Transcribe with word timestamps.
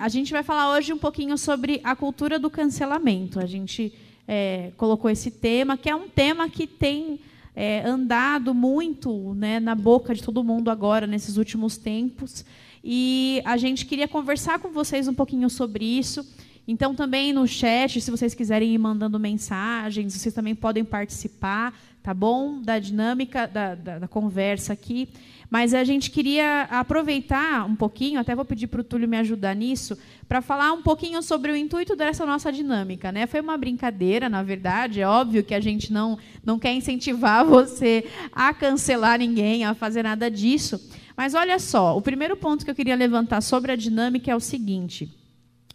A 0.00 0.08
gente 0.08 0.30
vai 0.30 0.44
falar 0.44 0.70
hoje 0.70 0.92
um 0.92 0.98
pouquinho 0.98 1.36
sobre 1.36 1.80
a 1.82 1.96
cultura 1.96 2.38
do 2.38 2.48
cancelamento. 2.48 3.40
A 3.40 3.46
gente 3.46 3.92
é, 4.28 4.70
colocou 4.76 5.10
esse 5.10 5.28
tema, 5.28 5.76
que 5.76 5.90
é 5.90 5.96
um 5.96 6.08
tema 6.08 6.48
que 6.48 6.68
tem 6.68 7.18
é, 7.56 7.82
andado 7.84 8.54
muito 8.54 9.34
né, 9.34 9.58
na 9.58 9.74
boca 9.74 10.14
de 10.14 10.22
todo 10.22 10.44
mundo 10.44 10.70
agora, 10.70 11.04
nesses 11.04 11.36
últimos 11.36 11.76
tempos. 11.76 12.44
E 12.84 13.42
a 13.44 13.56
gente 13.56 13.86
queria 13.86 14.06
conversar 14.06 14.60
com 14.60 14.68
vocês 14.70 15.08
um 15.08 15.14
pouquinho 15.14 15.50
sobre 15.50 15.84
isso. 15.84 16.24
Então, 16.68 16.94
também 16.94 17.32
no 17.32 17.48
chat, 17.48 18.00
se 18.00 18.08
vocês 18.08 18.34
quiserem 18.34 18.72
ir 18.72 18.78
mandando 18.78 19.18
mensagens, 19.18 20.14
vocês 20.14 20.32
também 20.32 20.54
podem 20.54 20.84
participar, 20.84 21.76
tá 22.04 22.14
bom? 22.14 22.62
Da 22.62 22.78
dinâmica 22.78 23.48
da, 23.48 23.74
da, 23.74 23.98
da 23.98 24.06
conversa 24.06 24.74
aqui. 24.74 25.08
Mas 25.50 25.72
a 25.72 25.82
gente 25.82 26.10
queria 26.10 26.62
aproveitar 26.70 27.64
um 27.64 27.74
pouquinho, 27.74 28.20
até 28.20 28.34
vou 28.34 28.44
pedir 28.44 28.66
para 28.66 28.82
o 28.82 28.84
Túlio 28.84 29.08
me 29.08 29.16
ajudar 29.16 29.56
nisso, 29.56 29.96
para 30.28 30.42
falar 30.42 30.72
um 30.72 30.82
pouquinho 30.82 31.22
sobre 31.22 31.50
o 31.50 31.56
intuito 31.56 31.96
dessa 31.96 32.26
nossa 32.26 32.52
dinâmica. 32.52 33.10
Né? 33.10 33.26
Foi 33.26 33.40
uma 33.40 33.56
brincadeira, 33.56 34.28
na 34.28 34.42
verdade, 34.42 35.00
é 35.00 35.08
óbvio 35.08 35.42
que 35.42 35.54
a 35.54 35.60
gente 35.60 35.90
não, 35.90 36.18
não 36.44 36.58
quer 36.58 36.74
incentivar 36.74 37.44
você 37.48 38.04
a 38.30 38.52
cancelar 38.52 39.18
ninguém, 39.18 39.64
a 39.64 39.74
fazer 39.74 40.02
nada 40.02 40.30
disso. 40.30 40.78
Mas 41.16 41.34
olha 41.34 41.58
só, 41.58 41.96
o 41.96 42.02
primeiro 42.02 42.36
ponto 42.36 42.64
que 42.64 42.70
eu 42.70 42.74
queria 42.74 42.94
levantar 42.94 43.40
sobre 43.40 43.72
a 43.72 43.76
dinâmica 43.76 44.30
é 44.30 44.36
o 44.36 44.40
seguinte. 44.40 45.10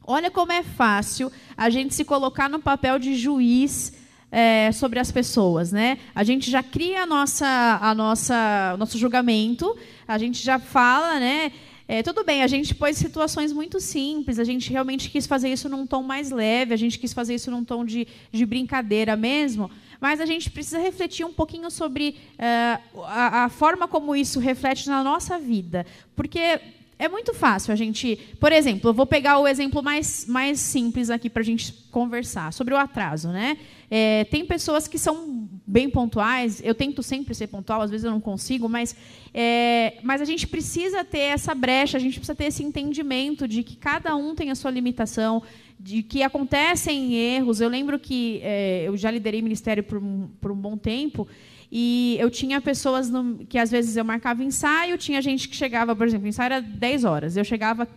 Olha 0.05 0.29
como 0.29 0.51
é 0.51 0.61
fácil 0.61 1.31
a 1.57 1.69
gente 1.69 1.95
se 1.95 2.05
colocar 2.05 2.49
no 2.49 2.59
papel 2.59 2.99
de 2.99 3.15
juiz 3.15 4.02
é, 4.33 4.71
sobre 4.71 4.97
as 4.99 5.11
pessoas, 5.11 5.71
né? 5.71 5.99
A 6.15 6.23
gente 6.23 6.49
já 6.49 6.63
cria 6.63 7.03
a 7.03 7.05
nossa, 7.05 7.77
a 7.79 7.93
nossa, 7.93 8.71
o 8.73 8.77
nosso 8.77 8.97
julgamento, 8.97 9.77
a 10.07 10.17
gente 10.17 10.43
já 10.43 10.57
fala, 10.57 11.19
né? 11.19 11.51
É, 11.87 12.01
tudo 12.01 12.23
bem, 12.23 12.41
a 12.41 12.47
gente 12.47 12.73
pôs 12.73 12.97
situações 12.97 13.53
muito 13.53 13.79
simples, 13.79 14.39
a 14.39 14.43
gente 14.43 14.71
realmente 14.71 15.11
quis 15.11 15.27
fazer 15.27 15.49
isso 15.49 15.69
num 15.69 15.85
tom 15.85 16.01
mais 16.01 16.31
leve, 16.31 16.73
a 16.73 16.77
gente 16.77 16.97
quis 16.97 17.13
fazer 17.13 17.35
isso 17.35 17.51
num 17.51 17.63
tom 17.63 17.85
de, 17.85 18.07
de 18.31 18.43
brincadeira 18.43 19.15
mesmo, 19.15 19.69
mas 20.01 20.19
a 20.19 20.25
gente 20.25 20.49
precisa 20.49 20.79
refletir 20.79 21.23
um 21.23 21.33
pouquinho 21.33 21.69
sobre 21.69 22.17
uh, 22.39 23.01
a, 23.03 23.43
a 23.43 23.49
forma 23.49 23.87
como 23.87 24.15
isso 24.15 24.39
reflete 24.39 24.87
na 24.87 25.03
nossa 25.03 25.37
vida. 25.37 25.85
Porque 26.15 26.59
é 26.97 27.09
muito 27.09 27.33
fácil 27.33 27.73
a 27.73 27.75
gente. 27.75 28.17
Por 28.39 28.51
exemplo, 28.51 28.89
eu 28.89 28.93
vou 28.93 29.05
pegar 29.05 29.39
o 29.39 29.47
exemplo 29.47 29.81
mais, 29.81 30.25
mais 30.27 30.59
simples 30.59 31.09
aqui 31.09 31.29
para 31.29 31.41
a 31.41 31.45
gente 31.45 31.73
conversar 31.91 32.53
sobre 32.53 32.73
o 32.73 32.77
atraso. 32.77 33.29
Né? 33.29 33.57
É, 33.89 34.23
tem 34.25 34.45
pessoas 34.45 34.87
que 34.87 34.97
são 34.97 35.47
bem 35.65 35.89
pontuais, 35.89 36.61
eu 36.63 36.75
tento 36.75 37.01
sempre 37.01 37.33
ser 37.33 37.47
pontual, 37.47 37.81
às 37.81 37.91
vezes 37.91 38.03
eu 38.03 38.11
não 38.11 38.19
consigo, 38.19 38.67
mas, 38.67 38.95
é, 39.33 39.97
mas 40.03 40.21
a 40.21 40.25
gente 40.25 40.47
precisa 40.47 41.03
ter 41.03 41.19
essa 41.19 41.55
brecha, 41.55 41.97
a 41.97 41.99
gente 41.99 42.19
precisa 42.19 42.35
ter 42.35 42.45
esse 42.45 42.63
entendimento 42.63 43.47
de 43.47 43.63
que 43.63 43.75
cada 43.75 44.15
um 44.15 44.35
tem 44.35 44.51
a 44.51 44.55
sua 44.55 44.71
limitação, 44.71 45.41
de 45.79 46.01
que 46.01 46.23
acontecem 46.23 47.13
erros. 47.13 47.59
Eu 47.59 47.69
lembro 47.69 47.99
que 47.99 48.39
é, 48.43 48.83
eu 48.85 48.95
já 48.95 49.11
liderei 49.11 49.41
ministério 49.41 49.83
por 49.83 49.97
um, 49.97 50.29
por 50.39 50.51
um 50.51 50.55
bom 50.55 50.77
tempo. 50.77 51.27
E 51.75 52.17
eu 52.19 52.29
tinha 52.29 52.61
pessoas 52.61 53.09
no, 53.09 53.43
que 53.47 53.57
às 53.57 53.71
vezes 53.71 53.97
eu 53.97 54.05
marcava 54.05 54.43
ensaio, 54.43 54.95
tinha 54.95 55.19
gente 55.23 55.49
que 55.49 55.55
chegava, 55.55 55.95
por 55.95 56.05
exemplo, 56.05 56.27
o 56.27 56.29
ensaio 56.29 56.45
era 56.45 56.61
10 56.61 57.03
horas. 57.03 57.35
Eu 57.35 57.43
chegava 57.43 57.87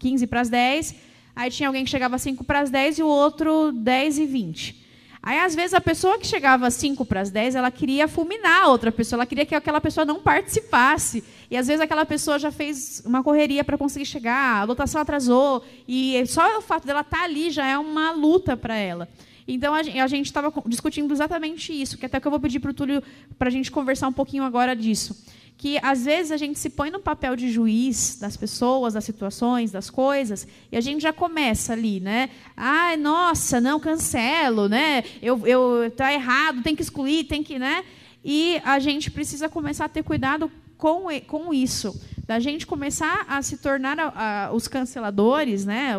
15 0.00 0.26
para 0.26 0.40
as 0.40 0.48
10, 0.48 0.92
aí 1.36 1.48
tinha 1.48 1.68
alguém 1.68 1.84
que 1.84 1.90
chegava 1.90 2.18
5 2.18 2.42
para 2.42 2.58
as 2.58 2.68
10 2.68 2.98
e 2.98 3.02
o 3.04 3.06
outro 3.06 3.70
10 3.70 4.18
e 4.18 4.26
20. 4.26 4.82
Aí, 5.22 5.38
às 5.38 5.54
vezes, 5.54 5.72
a 5.72 5.80
pessoa 5.80 6.18
que 6.18 6.26
chegava 6.26 6.66
às 6.66 6.74
5 6.74 7.04
para 7.04 7.20
as 7.20 7.30
10, 7.30 7.54
ela 7.54 7.70
queria 7.70 8.08
fulminar 8.08 8.62
a 8.62 8.66
outra 8.66 8.90
pessoa, 8.90 9.18
ela 9.18 9.26
queria 9.26 9.46
que 9.46 9.54
aquela 9.54 9.80
pessoa 9.80 10.04
não 10.04 10.18
participasse. 10.18 11.22
E, 11.48 11.56
às 11.56 11.68
vezes, 11.68 11.80
aquela 11.80 12.04
pessoa 12.04 12.40
já 12.40 12.50
fez 12.50 13.04
uma 13.06 13.22
correria 13.22 13.62
para 13.62 13.78
conseguir 13.78 14.04
chegar, 14.04 14.62
a 14.62 14.64
lotação 14.64 15.00
atrasou, 15.00 15.64
e 15.86 16.20
só 16.26 16.58
o 16.58 16.60
fato 16.60 16.88
dela 16.88 17.02
estar 17.02 17.18
tá 17.18 17.22
ali 17.22 17.52
já 17.52 17.64
é 17.64 17.78
uma 17.78 18.10
luta 18.10 18.56
para 18.56 18.74
ela. 18.74 19.08
Então, 19.46 19.74
a 19.74 20.06
gente 20.06 20.26
estava 20.26 20.52
discutindo 20.66 21.12
exatamente 21.12 21.72
isso, 21.72 21.98
que 21.98 22.06
até 22.06 22.20
que 22.20 22.26
eu 22.26 22.30
vou 22.30 22.40
pedir 22.40 22.60
para 22.60 22.70
o 22.70 22.74
Túlio 22.74 23.02
para 23.38 23.48
a 23.48 23.50
gente 23.50 23.70
conversar 23.70 24.08
um 24.08 24.12
pouquinho 24.12 24.44
agora 24.44 24.74
disso. 24.74 25.24
Que, 25.56 25.78
às 25.82 26.04
vezes, 26.04 26.32
a 26.32 26.36
gente 26.36 26.58
se 26.58 26.70
põe 26.70 26.90
no 26.90 26.98
papel 26.98 27.36
de 27.36 27.50
juiz 27.50 28.18
das 28.20 28.36
pessoas, 28.36 28.94
das 28.94 29.04
situações, 29.04 29.70
das 29.70 29.90
coisas, 29.90 30.46
e 30.70 30.76
a 30.76 30.80
gente 30.80 31.02
já 31.02 31.12
começa 31.12 31.72
ali, 31.72 32.00
né? 32.00 32.30
Ai, 32.56 32.96
nossa, 32.96 33.60
não, 33.60 33.78
cancelo, 33.78 34.68
né? 34.68 35.04
Eu, 35.20 35.46
eu, 35.46 35.90
tá 35.90 36.12
errado, 36.12 36.62
tem 36.62 36.74
que 36.74 36.82
excluir, 36.82 37.24
tem 37.24 37.42
que, 37.42 37.58
né? 37.58 37.84
E 38.24 38.60
a 38.64 38.78
gente 38.78 39.10
precisa 39.10 39.48
começar 39.48 39.84
a 39.84 39.88
ter 39.88 40.02
cuidado 40.02 40.50
com, 40.82 41.04
com 41.28 41.54
isso, 41.54 41.94
da 42.26 42.40
gente 42.40 42.66
começar 42.66 43.24
a 43.28 43.40
se 43.40 43.56
tornar 43.58 44.00
a, 44.00 44.46
a, 44.46 44.52
os 44.52 44.66
canceladores, 44.66 45.64
né, 45.64 45.94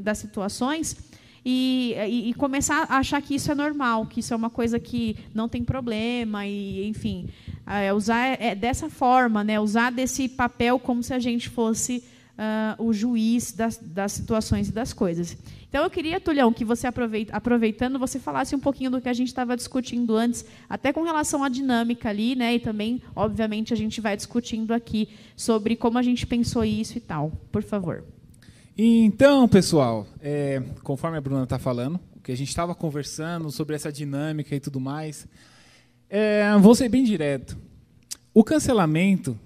das 0.00 0.18
situações, 0.18 0.96
e, 1.50 2.28
e, 2.28 2.34
começar 2.34 2.86
a 2.90 2.98
achar 2.98 3.22
que 3.22 3.34
isso 3.34 3.50
é 3.50 3.54
normal, 3.54 4.04
que 4.04 4.20
isso 4.20 4.34
é 4.34 4.36
uma 4.36 4.50
coisa 4.50 4.78
que 4.78 5.16
não 5.32 5.48
tem 5.48 5.64
problema, 5.64 6.46
e 6.46 6.86
enfim, 6.86 7.26
é, 7.66 7.90
usar 7.90 8.36
é, 8.38 8.54
dessa 8.54 8.90
forma, 8.90 9.42
né, 9.42 9.58
usar 9.58 9.90
desse 9.90 10.28
papel 10.28 10.78
como 10.78 11.02
se 11.02 11.14
a 11.14 11.18
gente 11.18 11.48
fosse 11.48 12.04
uh, 12.38 12.84
o 12.84 12.92
juiz 12.92 13.52
das, 13.52 13.78
das 13.78 14.12
situações 14.12 14.68
e 14.68 14.72
das 14.72 14.92
coisas. 14.92 15.38
Então 15.70 15.82
eu 15.84 15.88
queria, 15.88 16.20
Tulhão, 16.20 16.52
que 16.52 16.66
você 16.66 16.86
aproveita, 16.86 17.34
aproveitando, 17.34 17.98
você 17.98 18.18
falasse 18.18 18.54
um 18.54 18.60
pouquinho 18.60 18.90
do 18.90 19.00
que 19.00 19.08
a 19.08 19.14
gente 19.14 19.28
estava 19.28 19.56
discutindo 19.56 20.16
antes, 20.16 20.44
até 20.68 20.92
com 20.92 21.02
relação 21.02 21.42
à 21.42 21.48
dinâmica 21.48 22.10
ali, 22.10 22.36
né? 22.36 22.56
E 22.56 22.60
também, 22.60 23.02
obviamente, 23.16 23.72
a 23.72 23.76
gente 23.76 24.02
vai 24.02 24.16
discutindo 24.16 24.72
aqui 24.72 25.08
sobre 25.34 25.76
como 25.76 25.96
a 25.96 26.02
gente 26.02 26.26
pensou 26.26 26.62
isso 26.62 26.98
e 26.98 27.00
tal. 27.00 27.32
Por 27.50 27.62
favor. 27.62 28.04
Então, 28.80 29.48
pessoal, 29.48 30.06
é, 30.20 30.62
conforme 30.84 31.18
a 31.18 31.20
Bruna 31.20 31.42
está 31.42 31.58
falando, 31.58 31.98
o 32.14 32.20
que 32.20 32.30
a 32.30 32.36
gente 32.36 32.50
estava 32.50 32.76
conversando 32.76 33.50
sobre 33.50 33.74
essa 33.74 33.90
dinâmica 33.90 34.54
e 34.54 34.60
tudo 34.60 34.78
mais, 34.78 35.26
é, 36.08 36.56
vou 36.58 36.76
ser 36.76 36.88
bem 36.88 37.02
direto. 37.02 37.58
O 38.32 38.44
cancelamento, 38.44 39.36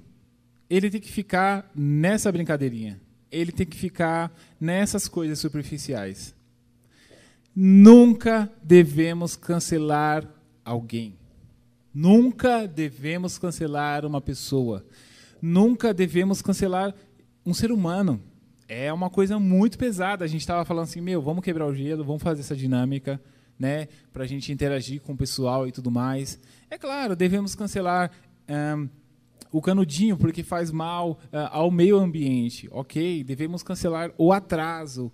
ele 0.68 0.90
tem 0.90 1.00
que 1.00 1.10
ficar 1.10 1.70
nessa 1.74 2.30
brincadeirinha. 2.30 3.00
Ele 3.30 3.50
tem 3.50 3.64
que 3.64 3.78
ficar 3.78 4.30
nessas 4.60 5.08
coisas 5.08 5.38
superficiais. 5.38 6.34
Nunca 7.56 8.52
devemos 8.62 9.34
cancelar 9.34 10.28
alguém. 10.62 11.16
Nunca 11.94 12.68
devemos 12.68 13.38
cancelar 13.38 14.04
uma 14.04 14.20
pessoa. 14.20 14.84
Nunca 15.40 15.94
devemos 15.94 16.42
cancelar 16.42 16.94
um 17.46 17.54
ser 17.54 17.72
humano 17.72 18.20
é 18.72 18.92
uma 18.92 19.10
coisa 19.10 19.38
muito 19.38 19.76
pesada. 19.76 20.24
A 20.24 20.28
gente 20.28 20.40
estava 20.40 20.64
falando 20.64 20.84
assim, 20.84 21.00
meu, 21.00 21.20
vamos 21.20 21.44
quebrar 21.44 21.66
o 21.66 21.74
gelo, 21.74 22.02
vamos 22.02 22.22
fazer 22.22 22.40
essa 22.40 22.56
dinâmica, 22.56 23.20
né, 23.58 23.86
para 24.12 24.24
a 24.24 24.26
gente 24.26 24.50
interagir 24.50 25.00
com 25.02 25.12
o 25.12 25.16
pessoal 25.16 25.68
e 25.68 25.72
tudo 25.72 25.90
mais. 25.90 26.40
É 26.70 26.78
claro, 26.78 27.14
devemos 27.14 27.54
cancelar 27.54 28.10
um, 28.48 28.88
o 29.52 29.60
canudinho 29.60 30.16
porque 30.16 30.42
faz 30.42 30.70
mal 30.70 31.12
uh, 31.24 31.48
ao 31.50 31.70
meio 31.70 31.98
ambiente, 31.98 32.66
ok? 32.72 33.22
Devemos 33.22 33.62
cancelar 33.62 34.10
o 34.16 34.32
atraso, 34.32 35.12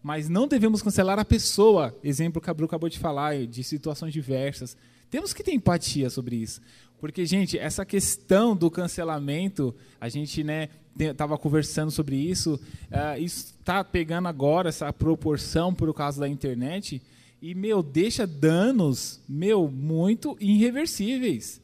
mas 0.00 0.28
não 0.28 0.46
devemos 0.46 0.80
cancelar 0.80 1.18
a 1.18 1.24
pessoa. 1.24 1.98
Exemplo 2.04 2.40
que 2.40 2.48
a 2.48 2.54
Bru 2.54 2.66
acabou 2.66 2.88
de 2.88 2.98
falar, 2.98 3.44
de 3.44 3.64
situações 3.64 4.12
diversas. 4.12 4.76
Temos 5.10 5.34
que 5.34 5.42
ter 5.42 5.52
empatia 5.52 6.08
sobre 6.08 6.36
isso. 6.36 6.60
Porque, 7.00 7.24
gente, 7.24 7.58
essa 7.58 7.84
questão 7.84 8.54
do 8.54 8.70
cancelamento, 8.70 9.74
a 9.98 10.08
gente 10.08 10.44
né, 10.44 10.68
estava 10.98 11.38
conversando 11.38 11.90
sobre 11.90 12.14
isso, 12.14 12.60
uh, 12.90 13.18
isso 13.18 13.54
está 13.58 13.82
pegando 13.82 14.28
agora 14.28 14.68
essa 14.68 14.92
proporção 14.92 15.74
por 15.74 15.92
causa 15.94 16.20
da 16.20 16.28
internet, 16.28 17.00
e, 17.40 17.54
meu, 17.54 17.82
deixa 17.82 18.26
danos, 18.26 19.18
meu, 19.26 19.66
muito 19.66 20.36
irreversíveis. 20.38 21.58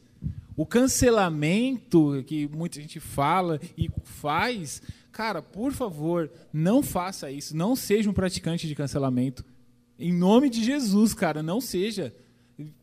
O 0.55 0.65
cancelamento 0.65 2.23
que 2.25 2.47
muita 2.47 2.81
gente 2.81 2.99
fala 2.99 3.61
e 3.77 3.91
faz, 4.03 4.81
cara, 5.11 5.39
por 5.39 5.71
favor, 5.71 6.31
não 6.51 6.81
faça 6.81 7.29
isso, 7.29 7.55
não 7.55 7.75
seja 7.75 8.09
um 8.09 8.13
praticante 8.13 8.67
de 8.67 8.73
cancelamento. 8.73 9.45
Em 9.99 10.11
nome 10.11 10.49
de 10.49 10.63
Jesus, 10.63 11.13
cara, 11.13 11.43
não 11.43 11.61
seja. 11.61 12.11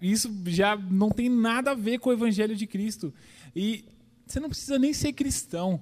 Isso 0.00 0.32
já 0.47 0.76
não 0.76 1.11
tem 1.11 1.29
nada 1.29 1.73
a 1.73 1.75
ver 1.75 1.99
com 1.99 2.11
o 2.11 2.12
evangelho 2.12 2.55
de 2.55 2.67
Cristo. 2.67 3.12
E 3.55 3.85
você 4.26 4.38
não 4.41 4.49
precisa 4.49 4.79
nem 4.79 4.93
ser 4.93 5.12
cristão, 5.12 5.81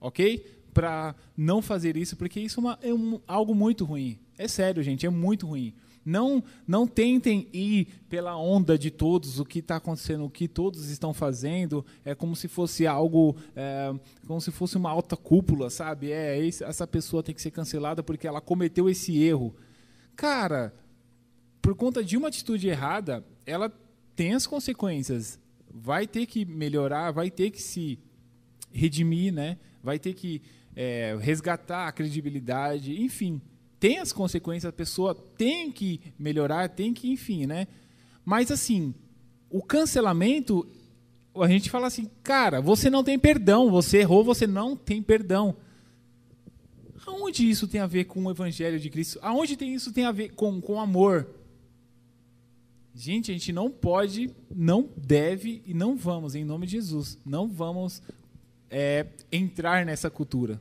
ok? 0.00 0.44
Para 0.72 1.14
não 1.36 1.60
fazer 1.60 1.96
isso, 1.96 2.16
porque 2.16 2.40
isso 2.40 2.60
é, 2.60 2.62
uma, 2.62 2.78
é 2.82 2.94
um, 2.94 3.20
algo 3.26 3.54
muito 3.54 3.84
ruim. 3.84 4.18
É 4.38 4.46
sério, 4.46 4.82
gente, 4.82 5.04
é 5.04 5.10
muito 5.10 5.46
ruim. 5.46 5.74
Não, 6.04 6.42
não 6.66 6.86
tentem 6.86 7.46
ir 7.52 7.86
pela 8.08 8.36
onda 8.36 8.78
de 8.78 8.90
todos, 8.90 9.38
o 9.38 9.44
que 9.44 9.58
está 9.58 9.76
acontecendo, 9.76 10.24
o 10.24 10.30
que 10.30 10.48
todos 10.48 10.88
estão 10.88 11.12
fazendo. 11.12 11.84
É 12.04 12.14
como 12.14 12.34
se 12.34 12.48
fosse 12.48 12.86
algo, 12.86 13.36
é, 13.54 13.92
como 14.26 14.40
se 14.40 14.50
fosse 14.50 14.76
uma 14.76 14.90
alta 14.90 15.16
cúpula, 15.16 15.68
sabe? 15.68 16.10
É 16.10 16.46
essa 16.46 16.86
pessoa 16.86 17.22
tem 17.22 17.34
que 17.34 17.42
ser 17.42 17.50
cancelada 17.50 18.02
porque 18.02 18.26
ela 18.26 18.40
cometeu 18.40 18.88
esse 18.88 19.22
erro. 19.22 19.54
Cara, 20.16 20.74
por 21.60 21.74
conta 21.74 22.02
de 22.02 22.16
uma 22.16 22.28
atitude 22.28 22.68
errada, 22.68 23.24
ela 23.46 23.72
tem 24.16 24.34
as 24.34 24.46
consequências. 24.46 25.38
Vai 25.72 26.06
ter 26.06 26.26
que 26.26 26.44
melhorar, 26.44 27.10
vai 27.10 27.30
ter 27.30 27.50
que 27.50 27.62
se 27.62 27.98
redimir, 28.72 29.32
né? 29.32 29.56
vai 29.82 29.98
ter 29.98 30.14
que 30.14 30.42
é, 30.76 31.16
resgatar 31.20 31.88
a 31.88 31.92
credibilidade, 31.92 33.00
enfim, 33.00 33.40
tem 33.78 33.98
as 33.98 34.12
consequências, 34.12 34.68
a 34.68 34.72
pessoa 34.72 35.14
tem 35.14 35.72
que 35.72 36.00
melhorar, 36.18 36.68
tem 36.68 36.92
que, 36.92 37.10
enfim, 37.10 37.46
né? 37.46 37.66
Mas 38.24 38.50
assim, 38.50 38.94
o 39.48 39.62
cancelamento, 39.62 40.68
a 41.34 41.48
gente 41.48 41.70
fala 41.70 41.86
assim, 41.86 42.10
cara, 42.22 42.60
você 42.60 42.90
não 42.90 43.02
tem 43.02 43.18
perdão, 43.18 43.70
você 43.70 43.98
errou, 43.98 44.22
você 44.22 44.46
não 44.46 44.76
tem 44.76 45.02
perdão. 45.02 45.56
Aonde 47.06 47.48
isso 47.48 47.66
tem 47.66 47.80
a 47.80 47.86
ver 47.86 48.04
com 48.04 48.22
o 48.24 48.30
Evangelho 48.30 48.78
de 48.78 48.90
Cristo? 48.90 49.18
Aonde 49.22 49.56
tem 49.56 49.74
isso 49.74 49.92
tem 49.92 50.04
a 50.04 50.12
ver 50.12 50.34
com, 50.34 50.60
com 50.60 50.78
amor? 50.78 51.26
Gente, 52.94 53.30
a 53.30 53.34
gente 53.34 53.52
não 53.52 53.70
pode, 53.70 54.30
não 54.50 54.88
deve 54.96 55.62
e 55.64 55.72
não 55.72 55.96
vamos, 55.96 56.34
em 56.34 56.44
nome 56.44 56.66
de 56.66 56.72
Jesus, 56.72 57.18
não 57.24 57.48
vamos 57.48 58.02
é, 58.68 59.06
entrar 59.30 59.86
nessa 59.86 60.10
cultura. 60.10 60.60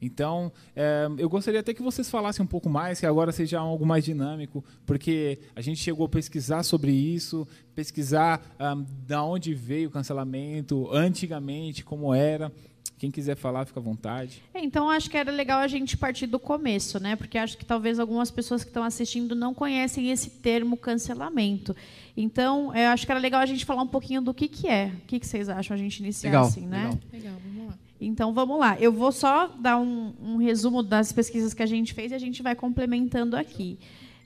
Então, 0.00 0.52
é, 0.76 1.08
eu 1.16 1.30
gostaria 1.30 1.60
até 1.60 1.72
que 1.72 1.80
vocês 1.80 2.10
falassem 2.10 2.44
um 2.44 2.46
pouco 2.46 2.68
mais, 2.68 3.00
que 3.00 3.06
agora 3.06 3.32
seja 3.32 3.58
algo 3.58 3.86
mais 3.86 4.04
dinâmico, 4.04 4.62
porque 4.84 5.38
a 5.56 5.62
gente 5.62 5.80
chegou 5.80 6.04
a 6.04 6.08
pesquisar 6.08 6.62
sobre 6.62 6.92
isso, 6.92 7.48
pesquisar 7.74 8.54
um, 8.60 8.84
da 9.06 9.24
onde 9.24 9.54
veio 9.54 9.88
o 9.88 9.92
cancelamento, 9.92 10.90
antigamente, 10.92 11.82
como 11.82 12.12
era. 12.12 12.52
Quem 12.96 13.10
quiser 13.10 13.36
falar, 13.36 13.66
fica 13.66 13.80
à 13.80 13.82
vontade. 13.82 14.42
É, 14.54 14.60
então, 14.60 14.88
acho 14.88 15.10
que 15.10 15.16
era 15.16 15.30
legal 15.30 15.58
a 15.58 15.66
gente 15.66 15.96
partir 15.96 16.26
do 16.26 16.38
começo, 16.38 17.00
né? 17.00 17.16
Porque 17.16 17.36
acho 17.36 17.58
que 17.58 17.64
talvez 17.64 17.98
algumas 17.98 18.30
pessoas 18.30 18.62
que 18.62 18.70
estão 18.70 18.84
assistindo 18.84 19.34
não 19.34 19.52
conhecem 19.52 20.10
esse 20.10 20.30
termo 20.30 20.76
cancelamento. 20.76 21.74
Então, 22.16 22.74
eu 22.74 22.90
acho 22.90 23.04
que 23.04 23.10
era 23.10 23.20
legal 23.20 23.40
a 23.40 23.46
gente 23.46 23.64
falar 23.64 23.82
um 23.82 23.88
pouquinho 23.88 24.22
do 24.22 24.32
que, 24.32 24.46
que 24.46 24.68
é. 24.68 24.92
O 24.94 25.06
que, 25.06 25.18
que 25.18 25.26
vocês 25.26 25.48
acham 25.48 25.74
a 25.74 25.78
gente 25.78 25.98
iniciar 25.98 26.30
legal, 26.30 26.46
assim, 26.46 26.66
né? 26.66 26.84
Legal. 26.84 26.98
Legal, 27.12 27.36
vamos 27.44 27.68
lá. 27.68 27.78
Então, 28.00 28.32
vamos 28.32 28.58
lá. 28.58 28.78
Eu 28.78 28.92
vou 28.92 29.10
só 29.10 29.48
dar 29.48 29.78
um, 29.78 30.12
um, 30.22 30.36
resumo 30.36 30.82
das 30.82 31.12
pesquisas 31.12 31.52
que 31.52 31.62
a 31.62 31.66
gente 31.66 31.92
fez 31.94 32.12
e 32.12 32.14
a 32.14 32.18
gente 32.18 32.42
vai 32.42 32.54
complementando 32.54 33.36
aqui. 33.36 33.78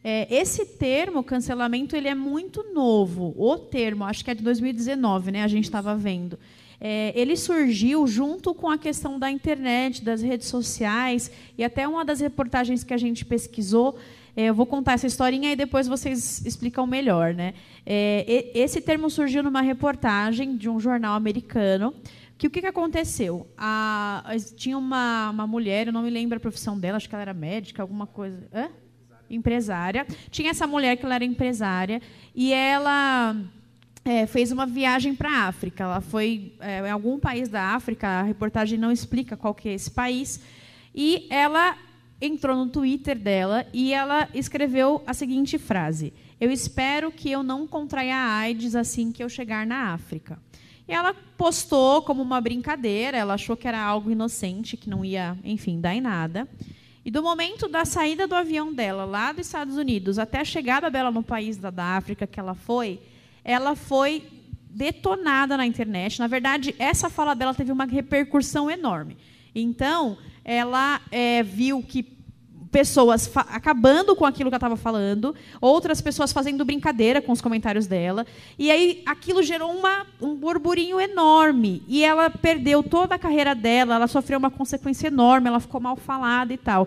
É, 0.04 0.32
esse 0.32 0.64
termo, 0.64 1.24
cancelamento, 1.24 1.96
ele 1.96 2.08
é 2.08 2.14
muito 2.14 2.62
novo. 2.74 3.34
O 3.36 3.56
termo, 3.56 4.04
acho 4.04 4.24
que 4.24 4.30
é 4.30 4.34
de 4.34 4.42
2019, 4.42 5.32
né? 5.32 5.42
A 5.42 5.48
gente 5.48 5.64
estava 5.64 5.96
vendo. 5.96 6.38
É, 6.80 7.12
ele 7.14 7.36
surgiu 7.36 8.06
junto 8.06 8.54
com 8.54 8.70
a 8.70 8.78
questão 8.78 9.18
da 9.18 9.30
internet, 9.30 10.04
das 10.04 10.22
redes 10.22 10.46
sociais, 10.46 11.30
e 11.56 11.64
até 11.64 11.88
uma 11.88 12.04
das 12.04 12.20
reportagens 12.20 12.84
que 12.84 12.94
a 12.94 12.98
gente 12.98 13.24
pesquisou. 13.24 13.98
É, 14.36 14.44
eu 14.44 14.54
vou 14.54 14.66
contar 14.66 14.92
essa 14.92 15.06
historinha 15.06 15.50
e 15.52 15.56
depois 15.56 15.88
vocês 15.88 16.44
explicam 16.46 16.86
melhor. 16.86 17.34
Né? 17.34 17.54
É, 17.84 18.52
esse 18.54 18.80
termo 18.80 19.10
surgiu 19.10 19.42
numa 19.42 19.60
reportagem 19.60 20.56
de 20.56 20.68
um 20.68 20.78
jornal 20.78 21.14
americano. 21.14 21.92
Que 22.36 22.46
o 22.46 22.50
que, 22.50 22.60
que 22.60 22.66
aconteceu? 22.68 23.48
A, 23.58 24.22
tinha 24.54 24.78
uma, 24.78 25.30
uma 25.30 25.44
mulher, 25.44 25.88
eu 25.88 25.92
não 25.92 26.02
me 26.02 26.10
lembro 26.10 26.36
a 26.36 26.40
profissão 26.40 26.78
dela, 26.78 26.96
acho 26.96 27.08
que 27.08 27.14
ela 27.16 27.22
era 27.22 27.34
médica, 27.34 27.82
alguma 27.82 28.06
coisa. 28.06 28.48
Hã? 28.54 28.68
Empresária. 29.28 30.06
Tinha 30.30 30.50
essa 30.50 30.64
mulher 30.64 30.96
que 30.96 31.04
ela 31.04 31.16
era 31.16 31.24
empresária 31.24 32.00
e 32.32 32.52
ela 32.52 33.34
é, 34.04 34.26
fez 34.26 34.52
uma 34.52 34.66
viagem 34.66 35.14
para 35.14 35.30
a 35.30 35.48
África. 35.48 35.84
Ela 35.84 36.00
foi 36.00 36.52
é, 36.60 36.80
em 36.80 36.90
algum 36.90 37.18
país 37.18 37.48
da 37.48 37.74
África, 37.74 38.06
a 38.06 38.22
reportagem 38.22 38.78
não 38.78 38.90
explica 38.90 39.36
qual 39.36 39.54
que 39.54 39.68
é 39.68 39.74
esse 39.74 39.90
país, 39.90 40.40
e 40.94 41.26
ela 41.30 41.76
entrou 42.20 42.56
no 42.56 42.68
Twitter 42.68 43.16
dela 43.16 43.66
e 43.72 43.92
ela 43.92 44.28
escreveu 44.34 45.02
a 45.06 45.14
seguinte 45.14 45.58
frase: 45.58 46.12
Eu 46.40 46.50
espero 46.50 47.12
que 47.12 47.30
eu 47.30 47.42
não 47.42 47.66
contraia 47.66 48.16
a 48.16 48.38
AIDS 48.38 48.74
assim 48.74 49.12
que 49.12 49.22
eu 49.22 49.28
chegar 49.28 49.66
na 49.66 49.92
África. 49.92 50.38
E 50.88 50.92
ela 50.92 51.14
postou 51.36 52.00
como 52.00 52.22
uma 52.22 52.40
brincadeira, 52.40 53.18
ela 53.18 53.34
achou 53.34 53.54
que 53.54 53.68
era 53.68 53.78
algo 53.78 54.10
inocente, 54.10 54.76
que 54.76 54.88
não 54.88 55.04
ia, 55.04 55.36
enfim, 55.44 55.78
dar 55.78 55.94
em 55.94 56.00
nada. 56.00 56.48
E 57.04 57.10
do 57.10 57.22
momento 57.22 57.68
da 57.68 57.84
saída 57.84 58.26
do 58.26 58.34
avião 58.34 58.72
dela, 58.72 59.04
lá 59.04 59.30
dos 59.32 59.46
Estados 59.46 59.76
Unidos, 59.76 60.18
até 60.18 60.40
a 60.40 60.44
chegada 60.44 60.90
dela 60.90 61.10
no 61.10 61.22
país 61.22 61.58
da, 61.58 61.70
da 61.70 61.96
África 61.96 62.26
que 62.26 62.40
ela 62.40 62.54
foi, 62.54 63.00
ela 63.48 63.74
foi 63.74 64.22
detonada 64.68 65.56
na 65.56 65.64
internet. 65.64 66.18
Na 66.18 66.26
verdade, 66.26 66.74
essa 66.78 67.08
fala 67.08 67.32
dela 67.32 67.54
teve 67.54 67.72
uma 67.72 67.86
repercussão 67.86 68.70
enorme. 68.70 69.16
Então, 69.54 70.18
ela 70.44 71.00
é, 71.10 71.42
viu 71.42 71.82
que 71.82 72.18
pessoas 72.70 73.30
acabando 73.34 74.14
com 74.14 74.26
aquilo 74.26 74.50
que 74.50 74.54
ela 74.54 74.58
estava 74.58 74.76
falando, 74.76 75.34
outras 75.62 76.02
pessoas 76.02 76.30
fazendo 76.30 76.62
brincadeira 76.66 77.22
com 77.22 77.32
os 77.32 77.40
comentários 77.40 77.86
dela, 77.86 78.26
e 78.58 78.70
aí 78.70 79.02
aquilo 79.06 79.42
gerou 79.42 79.72
uma, 79.72 80.04
um 80.20 80.34
burburinho 80.34 81.00
enorme, 81.00 81.82
e 81.88 82.04
ela 82.04 82.28
perdeu 82.28 82.82
toda 82.82 83.14
a 83.14 83.18
carreira 83.18 83.54
dela, 83.54 83.94
ela 83.94 84.06
sofreu 84.06 84.38
uma 84.38 84.50
consequência 84.50 85.06
enorme, 85.06 85.48
ela 85.48 85.60
ficou 85.60 85.80
mal 85.80 85.96
falada 85.96 86.52
e 86.52 86.58
tal. 86.58 86.86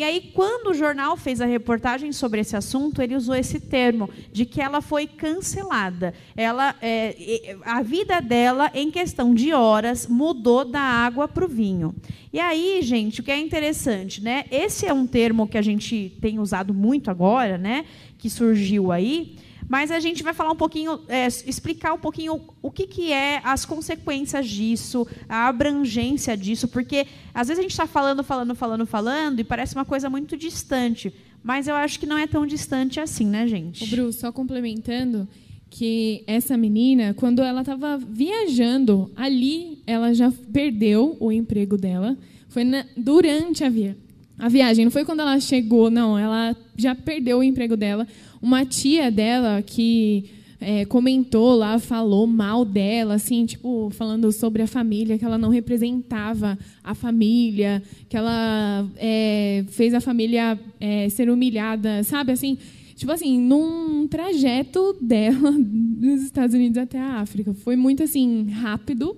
E 0.00 0.02
aí, 0.02 0.30
quando 0.32 0.68
o 0.68 0.74
jornal 0.74 1.14
fez 1.14 1.42
a 1.42 1.44
reportagem 1.44 2.10
sobre 2.10 2.40
esse 2.40 2.56
assunto, 2.56 3.02
ele 3.02 3.14
usou 3.14 3.34
esse 3.34 3.60
termo 3.60 4.08
de 4.32 4.46
que 4.46 4.58
ela 4.58 4.80
foi 4.80 5.06
cancelada. 5.06 6.14
Ela, 6.34 6.74
é, 6.80 7.54
a 7.60 7.82
vida 7.82 8.18
dela, 8.18 8.70
em 8.72 8.90
questão 8.90 9.34
de 9.34 9.52
horas, 9.52 10.06
mudou 10.06 10.64
da 10.64 10.80
água 10.80 11.28
para 11.28 11.44
o 11.44 11.48
vinho. 11.48 11.94
E 12.32 12.40
aí, 12.40 12.80
gente, 12.80 13.20
o 13.20 13.22
que 13.22 13.30
é 13.30 13.38
interessante, 13.38 14.24
né? 14.24 14.46
Esse 14.50 14.86
é 14.86 14.92
um 14.94 15.06
termo 15.06 15.46
que 15.46 15.58
a 15.58 15.62
gente 15.62 16.16
tem 16.18 16.38
usado 16.38 16.72
muito 16.72 17.10
agora, 17.10 17.58
né? 17.58 17.84
Que 18.16 18.30
surgiu 18.30 18.90
aí. 18.90 19.36
Mas 19.70 19.92
a 19.92 20.00
gente 20.00 20.24
vai 20.24 20.34
falar 20.34 20.50
um 20.50 20.56
pouquinho, 20.56 20.98
é, 21.06 21.28
explicar 21.28 21.92
um 21.92 21.98
pouquinho 21.98 22.40
o 22.60 22.72
que, 22.72 22.88
que 22.88 23.12
é 23.12 23.40
as 23.44 23.64
consequências 23.64 24.48
disso, 24.48 25.06
a 25.28 25.46
abrangência 25.46 26.36
disso, 26.36 26.66
porque 26.66 27.06
às 27.32 27.46
vezes 27.46 27.60
a 27.60 27.62
gente 27.62 27.70
está 27.70 27.86
falando, 27.86 28.24
falando, 28.24 28.52
falando, 28.56 28.84
falando, 28.84 29.38
e 29.38 29.44
parece 29.44 29.76
uma 29.76 29.84
coisa 29.84 30.10
muito 30.10 30.36
distante. 30.36 31.14
Mas 31.40 31.68
eu 31.68 31.76
acho 31.76 32.00
que 32.00 32.04
não 32.04 32.18
é 32.18 32.26
tão 32.26 32.44
distante 32.44 32.98
assim, 32.98 33.26
né, 33.26 33.46
gente? 33.46 33.84
O 33.84 33.86
Bru, 33.86 34.12
só 34.12 34.32
complementando, 34.32 35.28
que 35.70 36.24
essa 36.26 36.56
menina, 36.56 37.14
quando 37.14 37.40
ela 37.40 37.60
estava 37.60 37.96
viajando, 37.96 39.08
ali 39.14 39.78
ela 39.86 40.12
já 40.12 40.32
perdeu 40.52 41.16
o 41.20 41.30
emprego 41.30 41.76
dela. 41.76 42.18
Foi 42.48 42.64
na, 42.64 42.84
durante 42.96 43.62
a, 43.62 43.70
via, 43.70 43.96
a 44.36 44.48
viagem, 44.48 44.84
não 44.84 44.90
foi 44.90 45.04
quando 45.04 45.20
ela 45.20 45.38
chegou, 45.38 45.92
não. 45.92 46.18
Ela 46.18 46.56
já 46.76 46.92
perdeu 46.92 47.38
o 47.38 47.44
emprego 47.44 47.76
dela 47.76 48.04
uma 48.40 48.64
tia 48.64 49.10
dela 49.10 49.62
que 49.62 50.30
é, 50.60 50.84
comentou 50.84 51.56
lá, 51.56 51.78
falou 51.78 52.26
mal 52.26 52.64
dela, 52.64 53.14
assim, 53.14 53.46
tipo, 53.46 53.88
falando 53.90 54.30
sobre 54.30 54.62
a 54.62 54.66
família, 54.66 55.18
que 55.18 55.24
ela 55.24 55.38
não 55.38 55.48
representava 55.48 56.58
a 56.84 56.94
família, 56.94 57.82
que 58.08 58.16
ela 58.16 58.86
é, 58.96 59.64
fez 59.68 59.94
a 59.94 60.00
família 60.00 60.58
é, 60.78 61.08
ser 61.08 61.30
humilhada, 61.30 62.02
sabe, 62.04 62.32
assim, 62.32 62.58
tipo 62.94 63.10
assim, 63.10 63.40
num 63.40 64.06
trajeto 64.06 64.94
dela 65.00 65.52
dos 65.58 66.22
Estados 66.22 66.54
Unidos 66.54 66.76
até 66.76 66.98
a 66.98 67.20
África. 67.20 67.54
Foi 67.54 67.74
muito, 67.74 68.02
assim, 68.02 68.48
rápido 68.50 69.16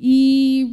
e, 0.00 0.68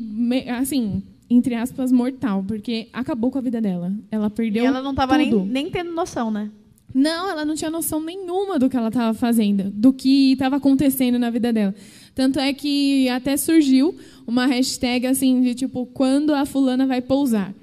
assim, 0.59 1.03
entre 1.29 1.53
aspas, 1.53 1.91
mortal, 1.91 2.43
porque 2.47 2.87
acabou 2.91 3.29
com 3.29 3.37
a 3.37 3.41
vida 3.41 3.61
dela. 3.61 3.93
Ela 4.09 4.29
perdeu 4.29 4.63
e 4.63 4.67
ela 4.67 4.81
não 4.81 4.91
estava 4.91 5.17
nem, 5.17 5.31
nem 5.45 5.69
tendo 5.69 5.91
noção, 5.91 6.31
né? 6.31 6.49
Não, 6.93 7.29
ela 7.29 7.43
não 7.43 7.55
tinha 7.55 7.71
noção 7.71 8.01
nenhuma 8.01 8.59
do 8.59 8.69
que 8.69 8.77
ela 8.77 8.89
estava 8.89 9.17
fazendo, 9.17 9.71
do 9.71 9.91
que 9.91 10.33
estava 10.33 10.57
acontecendo 10.57 11.17
na 11.17 11.29
vida 11.29 11.51
dela. 11.51 11.73
Tanto 12.13 12.39
é 12.39 12.53
que 12.53 13.09
até 13.09 13.35
surgiu 13.35 13.97
uma 14.27 14.45
hashtag 14.45 15.07
assim 15.07 15.41
de 15.41 15.55
tipo 15.55 15.87
quando 15.87 16.33
a 16.33 16.45
fulana 16.45 16.85
vai 16.85 17.01
pousar, 17.01 17.53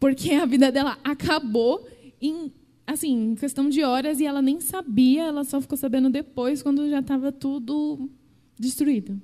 porque 0.00 0.32
a 0.32 0.46
vida 0.46 0.72
dela 0.72 0.98
acabou 1.04 1.86
em 2.20 2.50
assim, 2.86 3.34
questão 3.38 3.68
de 3.68 3.84
horas 3.84 4.18
e 4.18 4.24
ela 4.24 4.40
nem 4.40 4.60
sabia, 4.60 5.24
ela 5.24 5.44
só 5.44 5.60
ficou 5.60 5.76
sabendo 5.76 6.08
depois 6.08 6.62
quando 6.62 6.88
já 6.88 7.00
estava 7.00 7.30
tudo 7.30 8.08
destruído. 8.58 9.20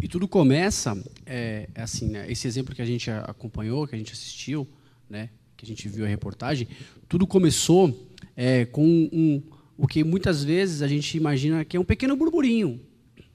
E 0.00 0.06
tudo 0.06 0.28
começa, 0.28 0.96
é, 1.26 1.68
assim, 1.74 2.10
né, 2.10 2.30
esse 2.30 2.46
exemplo 2.46 2.72
que 2.72 2.80
a 2.80 2.84
gente 2.84 3.10
acompanhou, 3.10 3.88
que 3.88 3.96
a 3.96 3.98
gente 3.98 4.12
assistiu, 4.12 4.64
né, 5.10 5.28
que 5.56 5.64
a 5.64 5.66
gente 5.66 5.88
viu 5.88 6.04
a 6.04 6.08
reportagem, 6.08 6.68
tudo 7.08 7.26
começou 7.26 7.92
é, 8.36 8.64
com 8.64 8.84
um, 9.12 9.42
o 9.76 9.86
que 9.86 10.04
muitas 10.04 10.42
vezes 10.42 10.82
a 10.82 10.88
gente 10.88 11.16
imagina 11.16 11.64
que 11.64 11.76
é 11.76 11.80
um 11.80 11.84
pequeno 11.84 12.16
burburinho, 12.16 12.80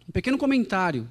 um 0.07 0.11
pequeno 0.11 0.37
comentário, 0.37 1.07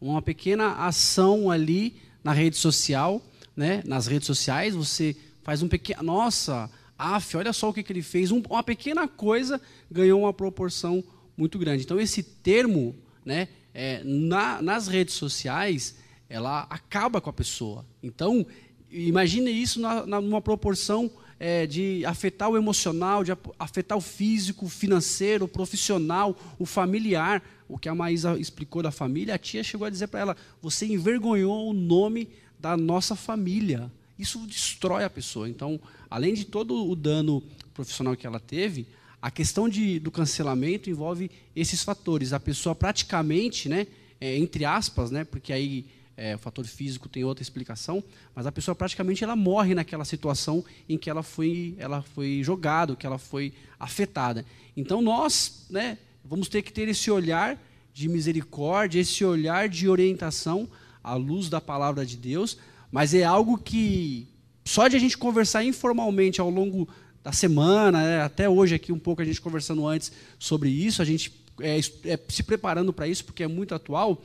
uma 0.00 0.22
pequena 0.22 0.72
ação 0.86 1.50
ali 1.50 1.96
na 2.22 2.32
rede 2.32 2.56
social, 2.56 3.22
né? 3.56 3.82
nas 3.86 4.06
redes 4.06 4.26
sociais, 4.26 4.74
você 4.74 5.16
faz 5.42 5.62
um 5.62 5.68
pequeno. 5.68 6.02
Nossa, 6.02 6.70
af, 6.98 7.36
olha 7.36 7.52
só 7.52 7.68
o 7.68 7.72
que, 7.72 7.82
que 7.82 7.92
ele 7.92 8.02
fez. 8.02 8.30
Um, 8.30 8.42
uma 8.48 8.62
pequena 8.62 9.06
coisa 9.08 9.60
ganhou 9.90 10.20
uma 10.20 10.32
proporção 10.32 11.02
muito 11.36 11.58
grande. 11.58 11.84
Então, 11.84 12.00
esse 12.00 12.22
termo, 12.22 12.96
né, 13.24 13.48
é, 13.72 14.02
na, 14.04 14.60
nas 14.62 14.88
redes 14.88 15.14
sociais, 15.14 15.96
ela 16.28 16.66
acaba 16.70 17.20
com 17.20 17.30
a 17.30 17.32
pessoa. 17.32 17.84
Então, 18.02 18.46
imagine 18.90 19.50
isso 19.50 19.80
na, 19.80 20.06
na, 20.06 20.20
numa 20.20 20.40
proporção 20.40 21.10
é, 21.38 21.66
de 21.66 22.04
afetar 22.04 22.48
o 22.48 22.56
emocional, 22.56 23.22
de 23.22 23.32
afetar 23.58 23.96
o 23.96 24.00
físico, 24.00 24.66
o 24.66 24.68
financeiro, 24.70 25.44
o 25.44 25.48
profissional, 25.48 26.36
o 26.58 26.66
familiar. 26.66 27.42
O 27.68 27.78
que 27.78 27.88
a 27.88 27.94
Maísa 27.94 28.38
explicou 28.38 28.82
da 28.82 28.90
família, 28.90 29.34
a 29.34 29.38
tia 29.38 29.62
chegou 29.62 29.86
a 29.86 29.90
dizer 29.90 30.06
para 30.06 30.20
ela: 30.20 30.36
você 30.62 30.86
envergonhou 30.86 31.68
o 31.68 31.72
nome 31.72 32.28
da 32.58 32.76
nossa 32.76 33.14
família. 33.14 33.90
Isso 34.18 34.38
destrói 34.46 35.04
a 35.04 35.10
pessoa. 35.10 35.48
Então, 35.48 35.78
além 36.08 36.32
de 36.32 36.44
todo 36.44 36.88
o 36.88 36.96
dano 36.96 37.42
profissional 37.74 38.16
que 38.16 38.26
ela 38.26 38.40
teve, 38.40 38.86
a 39.20 39.30
questão 39.30 39.68
de, 39.68 39.98
do 39.98 40.10
cancelamento 40.10 40.88
envolve 40.88 41.30
esses 41.54 41.82
fatores. 41.82 42.32
A 42.32 42.40
pessoa 42.40 42.74
praticamente, 42.74 43.68
né, 43.68 43.86
é, 44.20 44.38
entre 44.38 44.64
aspas, 44.64 45.10
né, 45.10 45.24
porque 45.24 45.52
aí 45.52 45.84
é, 46.16 46.34
o 46.34 46.38
fator 46.38 46.64
físico 46.64 47.08
tem 47.08 47.24
outra 47.24 47.42
explicação, 47.42 48.02
mas 48.34 48.46
a 48.46 48.52
pessoa 48.52 48.74
praticamente 48.74 49.22
ela 49.22 49.36
morre 49.36 49.74
naquela 49.74 50.04
situação 50.04 50.64
em 50.88 50.96
que 50.96 51.10
ela 51.10 51.22
foi, 51.22 51.74
ela 51.78 52.00
foi 52.00 52.40
jogada, 52.42 52.96
que 52.96 53.06
ela 53.06 53.18
foi 53.18 53.52
afetada. 53.78 54.44
Então 54.76 55.02
nós, 55.02 55.66
né, 55.68 55.98
vamos 56.24 56.48
ter 56.48 56.62
que 56.62 56.72
ter 56.72 56.88
esse 56.88 57.10
olhar 57.10 57.60
de 57.92 58.08
misericórdia, 58.08 59.00
esse 59.00 59.24
olhar 59.24 59.68
de 59.68 59.88
orientação 59.88 60.68
à 61.04 61.14
luz 61.14 61.48
da 61.48 61.60
palavra 61.60 62.04
de 62.06 62.16
Deus, 62.16 62.58
mas 62.90 63.12
é 63.12 63.24
algo 63.24 63.58
que 63.58 64.26
só 64.64 64.88
de 64.88 64.96
a 64.96 64.98
gente 64.98 65.18
conversar 65.18 65.64
informalmente 65.64 66.40
ao 66.40 66.50
longo 66.50 66.88
da 67.22 67.32
semana, 67.32 68.02
né, 68.02 68.22
até 68.22 68.48
hoje 68.48 68.74
aqui 68.74 68.92
um 68.92 68.98
pouco 68.98 69.20
a 69.20 69.24
gente 69.24 69.40
conversando 69.40 69.86
antes 69.86 70.12
sobre 70.38 70.70
isso, 70.70 71.02
a 71.02 71.04
gente 71.04 71.44
é, 71.60 71.78
é, 72.04 72.20
se 72.28 72.42
preparando 72.42 72.92
para 72.92 73.08
isso 73.08 73.24
porque 73.24 73.42
é 73.42 73.48
muito 73.48 73.74
atual 73.74 74.22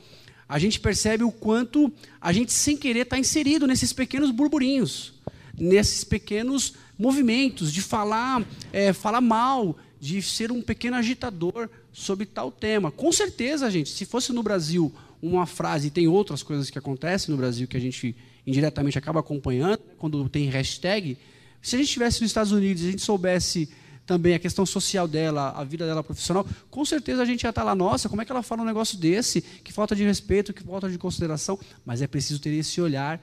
a 0.52 0.58
gente 0.58 0.78
percebe 0.78 1.24
o 1.24 1.32
quanto 1.32 1.90
a 2.20 2.30
gente, 2.30 2.52
sem 2.52 2.76
querer, 2.76 3.04
está 3.04 3.18
inserido 3.18 3.66
nesses 3.66 3.90
pequenos 3.90 4.30
burburinhos, 4.30 5.14
nesses 5.58 6.04
pequenos 6.04 6.74
movimentos 6.98 7.72
de 7.72 7.80
falar, 7.80 8.46
é, 8.70 8.92
falar 8.92 9.22
mal, 9.22 9.78
de 9.98 10.20
ser 10.20 10.52
um 10.52 10.60
pequeno 10.60 10.96
agitador 10.96 11.70
sobre 11.90 12.26
tal 12.26 12.52
tema. 12.52 12.90
Com 12.90 13.10
certeza, 13.10 13.70
gente, 13.70 13.88
se 13.88 14.04
fosse 14.04 14.30
no 14.30 14.42
Brasil 14.42 14.92
uma 15.22 15.46
frase, 15.46 15.86
e 15.86 15.90
tem 15.90 16.06
outras 16.06 16.42
coisas 16.42 16.68
que 16.68 16.78
acontecem 16.78 17.32
no 17.32 17.38
Brasil 17.38 17.66
que 17.66 17.78
a 17.78 17.80
gente 17.80 18.14
indiretamente 18.46 18.98
acaba 18.98 19.20
acompanhando, 19.20 19.80
quando 19.96 20.28
tem 20.28 20.50
hashtag, 20.50 21.16
se 21.62 21.76
a 21.76 21.78
gente 21.78 21.88
estivesse 21.88 22.20
nos 22.20 22.28
Estados 22.28 22.52
Unidos 22.52 22.82
e 22.82 22.88
a 22.88 22.90
gente 22.90 23.02
soubesse 23.02 23.70
também 24.12 24.34
a 24.34 24.38
questão 24.38 24.66
social 24.66 25.08
dela, 25.08 25.52
a 25.52 25.64
vida 25.64 25.86
dela 25.86 26.04
profissional, 26.04 26.46
com 26.70 26.84
certeza 26.84 27.22
a 27.22 27.24
gente 27.24 27.40
já 27.44 27.48
está 27.48 27.62
lá, 27.62 27.74
nossa, 27.74 28.10
como 28.10 28.20
é 28.20 28.26
que 28.26 28.30
ela 28.30 28.42
fala 28.42 28.60
um 28.60 28.66
negócio 28.66 28.98
desse? 28.98 29.40
Que 29.40 29.72
falta 29.72 29.96
de 29.96 30.04
respeito, 30.04 30.52
que 30.52 30.62
falta 30.62 30.90
de 30.90 30.98
consideração. 30.98 31.58
Mas 31.82 32.02
é 32.02 32.06
preciso 32.06 32.38
ter 32.38 32.50
esse 32.50 32.78
olhar 32.78 33.18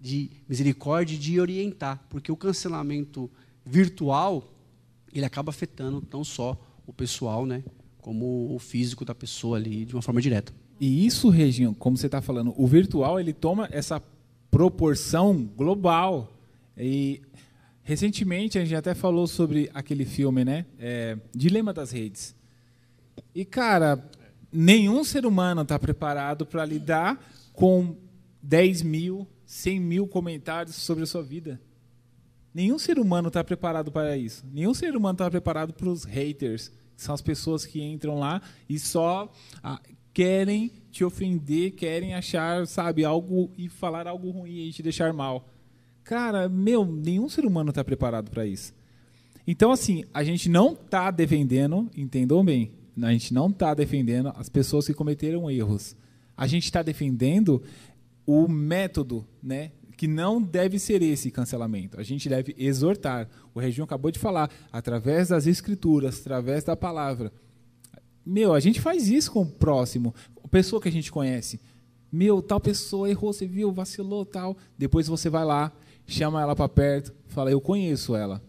de 0.00 0.28
misericórdia 0.48 1.16
de 1.16 1.38
orientar, 1.38 2.04
porque 2.10 2.32
o 2.32 2.36
cancelamento 2.36 3.30
virtual, 3.64 4.52
ele 5.14 5.24
acaba 5.24 5.50
afetando 5.50 6.02
não 6.12 6.24
só 6.24 6.60
o 6.84 6.92
pessoal, 6.92 7.46
né, 7.46 7.62
como 7.98 8.52
o 8.52 8.58
físico 8.58 9.04
da 9.04 9.14
pessoa 9.14 9.58
ali, 9.58 9.84
de 9.84 9.94
uma 9.94 10.02
forma 10.02 10.20
direta. 10.20 10.52
E 10.80 11.06
isso, 11.06 11.28
Reginho, 11.28 11.72
como 11.72 11.96
você 11.96 12.06
está 12.06 12.20
falando, 12.20 12.52
o 12.56 12.66
virtual 12.66 13.20
ele 13.20 13.32
toma 13.32 13.68
essa 13.70 14.02
proporção 14.50 15.48
global. 15.56 16.36
E 16.76 17.22
Recentemente 17.86 18.58
a 18.58 18.64
gente 18.64 18.74
até 18.74 18.96
falou 18.96 19.28
sobre 19.28 19.70
aquele 19.72 20.04
filme, 20.04 20.44
né? 20.44 20.66
É, 20.76 21.16
Dilema 21.32 21.72
das 21.72 21.92
Redes. 21.92 22.34
E 23.32 23.44
cara, 23.44 24.04
nenhum 24.52 25.04
ser 25.04 25.24
humano 25.24 25.62
está 25.62 25.78
preparado 25.78 26.44
para 26.44 26.64
lidar 26.64 27.24
com 27.52 27.96
10 28.42 28.82
mil, 28.82 29.24
100 29.44 29.78
mil 29.78 30.08
comentários 30.08 30.74
sobre 30.74 31.04
a 31.04 31.06
sua 31.06 31.22
vida. 31.22 31.60
Nenhum 32.52 32.76
ser 32.76 32.98
humano 32.98 33.28
está 33.28 33.44
preparado 33.44 33.92
para 33.92 34.16
isso. 34.16 34.44
Nenhum 34.52 34.74
ser 34.74 34.96
humano 34.96 35.14
está 35.14 35.30
preparado 35.30 35.72
para 35.72 35.88
os 35.88 36.02
haters, 36.02 36.72
que 36.96 37.00
são 37.00 37.14
as 37.14 37.22
pessoas 37.22 37.64
que 37.64 37.80
entram 37.80 38.18
lá 38.18 38.42
e 38.68 38.80
só 38.80 39.32
ah, 39.62 39.80
querem 40.12 40.72
te 40.90 41.04
ofender, 41.04 41.76
querem 41.76 42.14
achar, 42.14 42.66
sabe, 42.66 43.04
algo 43.04 43.52
e 43.56 43.68
falar 43.68 44.08
algo 44.08 44.28
ruim 44.30 44.66
e 44.66 44.72
te 44.72 44.82
deixar 44.82 45.12
mal. 45.12 45.48
Cara, 46.06 46.48
meu, 46.48 46.84
nenhum 46.84 47.28
ser 47.28 47.44
humano 47.44 47.70
está 47.70 47.82
preparado 47.82 48.30
para 48.30 48.46
isso. 48.46 48.72
Então, 49.44 49.72
assim, 49.72 50.04
a 50.14 50.22
gente 50.22 50.48
não 50.48 50.72
está 50.72 51.10
defendendo, 51.10 51.90
entendam 51.96 52.44
bem, 52.44 52.70
a 53.02 53.10
gente 53.10 53.34
não 53.34 53.48
está 53.48 53.74
defendendo 53.74 54.32
as 54.36 54.48
pessoas 54.48 54.86
que 54.86 54.94
cometeram 54.94 55.50
erros. 55.50 55.96
A 56.36 56.46
gente 56.46 56.64
está 56.64 56.80
defendendo 56.80 57.60
o 58.24 58.46
método, 58.46 59.26
né? 59.42 59.72
Que 59.96 60.06
não 60.06 60.40
deve 60.40 60.78
ser 60.78 61.02
esse 61.02 61.28
cancelamento. 61.28 61.98
A 61.98 62.04
gente 62.04 62.28
deve 62.28 62.54
exortar. 62.56 63.28
O 63.52 63.58
Região 63.58 63.84
acabou 63.84 64.12
de 64.12 64.20
falar, 64.20 64.48
através 64.70 65.30
das 65.30 65.44
escrituras, 65.48 66.20
através 66.20 66.62
da 66.62 66.76
palavra. 66.76 67.32
Meu, 68.24 68.54
a 68.54 68.60
gente 68.60 68.80
faz 68.80 69.08
isso 69.08 69.32
com 69.32 69.42
o 69.42 69.46
próximo, 69.46 70.14
pessoa 70.52 70.80
que 70.80 70.88
a 70.88 70.92
gente 70.92 71.10
conhece. 71.10 71.60
Meu, 72.12 72.40
tal 72.40 72.60
pessoa 72.60 73.10
errou, 73.10 73.32
você 73.32 73.44
viu, 73.44 73.72
vacilou, 73.72 74.24
tal. 74.24 74.56
Depois 74.78 75.08
você 75.08 75.28
vai 75.28 75.44
lá, 75.44 75.72
chama 76.06 76.40
ela 76.40 76.54
para 76.54 76.68
perto, 76.68 77.12
fala, 77.26 77.50
eu 77.50 77.60
conheço 77.60 78.14
ela. 78.14 78.42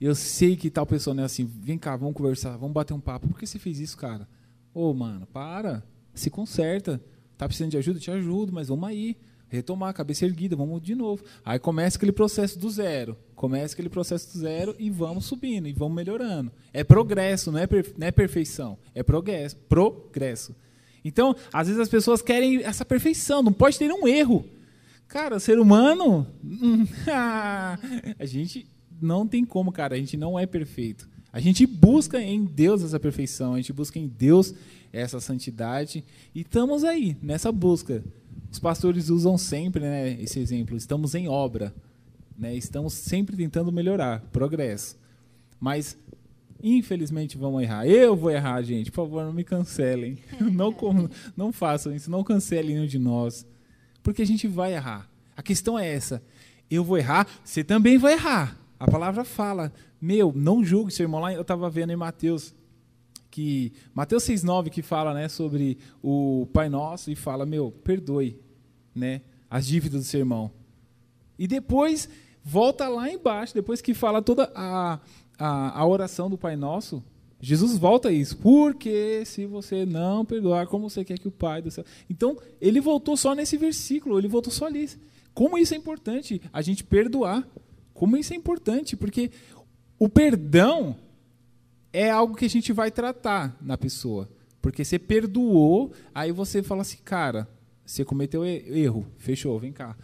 Eu 0.00 0.14
sei 0.14 0.56
que 0.56 0.70
tal 0.70 0.86
pessoa 0.86 1.12
não 1.14 1.24
é 1.24 1.26
assim, 1.26 1.44
vem 1.44 1.76
cá, 1.76 1.96
vamos 1.96 2.14
conversar, 2.14 2.56
vamos 2.56 2.72
bater 2.72 2.94
um 2.94 3.00
papo. 3.00 3.26
Por 3.28 3.38
que 3.38 3.46
você 3.46 3.58
fez 3.58 3.80
isso, 3.80 3.96
cara? 3.96 4.28
Ô, 4.72 4.90
oh, 4.90 4.94
mano, 4.94 5.26
para, 5.26 5.82
se 6.14 6.30
conserta. 6.30 7.00
Tá 7.36 7.46
precisando 7.46 7.70
de 7.70 7.78
ajuda? 7.78 7.98
Te 7.98 8.10
ajudo, 8.10 8.52
mas 8.52 8.68
vamos 8.68 8.88
aí. 8.88 9.16
Retomar, 9.48 9.94
cabeça 9.94 10.26
erguida, 10.26 10.54
vamos 10.54 10.82
de 10.82 10.94
novo. 10.94 11.24
Aí 11.44 11.58
começa 11.58 11.96
aquele 11.96 12.12
processo 12.12 12.58
do 12.58 12.68
zero. 12.68 13.16
Começa 13.34 13.74
aquele 13.74 13.88
processo 13.88 14.32
do 14.32 14.38
zero 14.40 14.76
e 14.78 14.90
vamos 14.90 15.24
subindo, 15.24 15.66
e 15.66 15.72
vamos 15.72 15.96
melhorando. 15.96 16.52
É 16.72 16.84
progresso, 16.84 17.50
não 17.50 17.58
é, 17.58 17.66
não 17.96 18.06
é 18.06 18.10
perfeição. 18.10 18.76
É 18.94 19.02
progresso. 19.02 19.56
progresso. 19.68 20.54
Então, 21.04 21.34
às 21.52 21.66
vezes 21.66 21.80
as 21.80 21.88
pessoas 21.88 22.20
querem 22.20 22.62
essa 22.62 22.84
perfeição, 22.84 23.42
não 23.42 23.52
pode 23.52 23.78
ter 23.78 23.90
um 23.90 24.06
erro. 24.06 24.44
Cara, 25.08 25.40
ser 25.40 25.58
humano, 25.58 26.26
a 28.18 28.26
gente 28.26 28.66
não 29.00 29.26
tem 29.26 29.42
como, 29.42 29.72
cara, 29.72 29.94
a 29.94 29.98
gente 29.98 30.18
não 30.18 30.38
é 30.38 30.44
perfeito. 30.44 31.08
A 31.32 31.40
gente 31.40 31.66
busca 31.66 32.20
em 32.20 32.44
Deus 32.44 32.82
essa 32.82 33.00
perfeição, 33.00 33.54
a 33.54 33.56
gente 33.56 33.72
busca 33.72 33.98
em 33.98 34.06
Deus 34.06 34.54
essa 34.92 35.18
santidade 35.18 36.04
e 36.34 36.42
estamos 36.42 36.84
aí 36.84 37.16
nessa 37.22 37.50
busca. 37.50 38.04
Os 38.52 38.58
pastores 38.58 39.08
usam 39.08 39.38
sempre 39.38 39.80
né, 39.80 40.10
esse 40.20 40.38
exemplo, 40.40 40.76
estamos 40.76 41.14
em 41.14 41.26
obra, 41.26 41.74
né, 42.36 42.54
estamos 42.54 42.92
sempre 42.92 43.34
tentando 43.34 43.72
melhorar, 43.72 44.20
progresso. 44.30 44.98
Mas, 45.58 45.96
infelizmente, 46.62 47.38
vamos 47.38 47.62
errar. 47.62 47.86
Eu 47.86 48.14
vou 48.14 48.30
errar, 48.30 48.60
gente, 48.60 48.90
por 48.90 49.06
favor, 49.06 49.24
não 49.24 49.32
me 49.32 49.42
cancelem. 49.42 50.18
Não, 50.52 50.74
não 51.34 51.50
façam 51.50 51.94
isso, 51.94 52.10
não 52.10 52.22
cancelem 52.22 52.74
nenhum 52.74 52.86
de 52.86 52.98
nós. 52.98 53.46
Porque 54.08 54.22
a 54.22 54.26
gente 54.26 54.48
vai 54.48 54.72
errar. 54.72 55.06
A 55.36 55.42
questão 55.42 55.78
é 55.78 55.86
essa. 55.86 56.22
Eu 56.70 56.82
vou 56.82 56.96
errar, 56.96 57.28
você 57.44 57.62
também 57.62 57.98
vai 57.98 58.14
errar. 58.14 58.58
A 58.80 58.90
palavra 58.90 59.22
fala, 59.22 59.70
meu, 60.00 60.32
não 60.34 60.64
julgue 60.64 60.90
seu 60.90 61.04
irmão. 61.04 61.20
Lá 61.20 61.30
eu 61.34 61.42
estava 61.42 61.68
vendo 61.68 61.92
em 61.92 61.96
Mateus, 61.96 62.54
que 63.30 63.70
Mateus 63.92 64.22
6,9 64.24 64.70
que 64.70 64.80
fala 64.80 65.12
né, 65.12 65.28
sobre 65.28 65.76
o 66.02 66.48
Pai 66.54 66.70
Nosso 66.70 67.10
e 67.10 67.14
fala, 67.14 67.44
meu, 67.44 67.70
perdoe 67.70 68.40
né, 68.94 69.20
as 69.50 69.66
dívidas 69.66 70.00
do 70.00 70.06
seu 70.06 70.20
irmão. 70.20 70.50
E 71.38 71.46
depois 71.46 72.08
volta 72.42 72.88
lá 72.88 73.10
embaixo, 73.10 73.52
depois 73.52 73.82
que 73.82 73.92
fala 73.92 74.22
toda 74.22 74.50
a, 74.54 75.00
a, 75.38 75.80
a 75.80 75.86
oração 75.86 76.30
do 76.30 76.38
Pai 76.38 76.56
Nosso, 76.56 77.04
Jesus 77.40 77.76
volta 77.76 78.08
a 78.08 78.12
isso. 78.12 78.36
Porque 78.38 79.22
se 79.24 79.46
você 79.46 79.86
não 79.86 80.24
perdoar, 80.24 80.66
como 80.66 80.88
você 80.88 81.04
quer 81.04 81.18
que 81.18 81.28
o 81.28 81.32
Pai 81.32 81.62
do 81.62 81.70
céu. 81.70 81.84
Então, 82.08 82.36
ele 82.60 82.80
voltou 82.80 83.16
só 83.16 83.34
nesse 83.34 83.56
versículo, 83.56 84.18
ele 84.18 84.28
voltou 84.28 84.52
só 84.52 84.66
ali. 84.66 84.88
Como 85.34 85.56
isso 85.56 85.74
é 85.74 85.76
importante, 85.76 86.40
a 86.52 86.62
gente 86.62 86.82
perdoar. 86.82 87.46
Como 87.94 88.16
isso 88.16 88.32
é 88.32 88.36
importante, 88.36 88.96
porque 88.96 89.30
o 89.98 90.08
perdão 90.08 90.96
é 91.92 92.10
algo 92.10 92.36
que 92.36 92.44
a 92.44 92.50
gente 92.50 92.72
vai 92.72 92.90
tratar 92.90 93.56
na 93.60 93.76
pessoa. 93.76 94.28
Porque 94.60 94.84
você 94.84 94.98
perdoou, 94.98 95.92
aí 96.14 96.32
você 96.32 96.62
fala 96.62 96.82
assim, 96.82 96.98
cara, 97.04 97.48
você 97.84 98.04
cometeu 98.04 98.44
erro, 98.44 99.06
fechou, 99.16 99.58
vem 99.58 99.72
cá. 99.72 99.96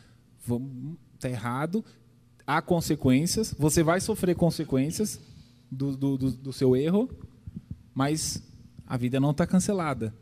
Vamos, 0.47 0.97
tá 1.19 1.29
errado, 1.29 1.85
há 2.47 2.61
consequências, 2.63 3.55
você 3.59 3.83
vai 3.83 4.01
sofrer 4.01 4.35
consequências, 4.35 5.21
do, 5.75 5.97
do, 5.97 6.17
do, 6.17 6.31
do 6.31 6.53
seu 6.53 6.77
erro, 6.77 7.11
mas 7.95 8.43
a 8.87 8.97
vida 8.97 9.21
não 9.21 9.31
está 9.31 9.47
cancelada. 9.47 10.15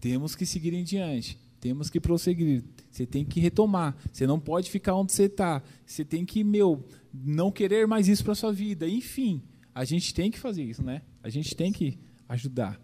Temos 0.00 0.34
que 0.34 0.44
seguir 0.44 0.74
em 0.74 0.84
diante, 0.84 1.38
temos 1.60 1.88
que 1.88 2.00
prosseguir. 2.00 2.64
Você 2.90 3.06
tem 3.06 3.24
que 3.24 3.40
retomar. 3.40 3.96
Você 4.12 4.26
não 4.26 4.38
pode 4.38 4.70
ficar 4.70 4.94
onde 4.94 5.12
você 5.12 5.24
está. 5.24 5.62
Você 5.84 6.04
tem 6.04 6.24
que, 6.24 6.42
meu, 6.42 6.84
não 7.12 7.50
querer 7.50 7.86
mais 7.86 8.08
isso 8.08 8.24
para 8.24 8.34
sua 8.34 8.52
vida. 8.52 8.88
Enfim, 8.88 9.42
a 9.74 9.84
gente 9.84 10.14
tem 10.14 10.30
que 10.30 10.38
fazer 10.38 10.62
isso, 10.62 10.82
né? 10.82 11.02
A 11.22 11.28
gente 11.28 11.54
tem 11.54 11.72
que 11.72 11.98
ajudar. 12.28 12.80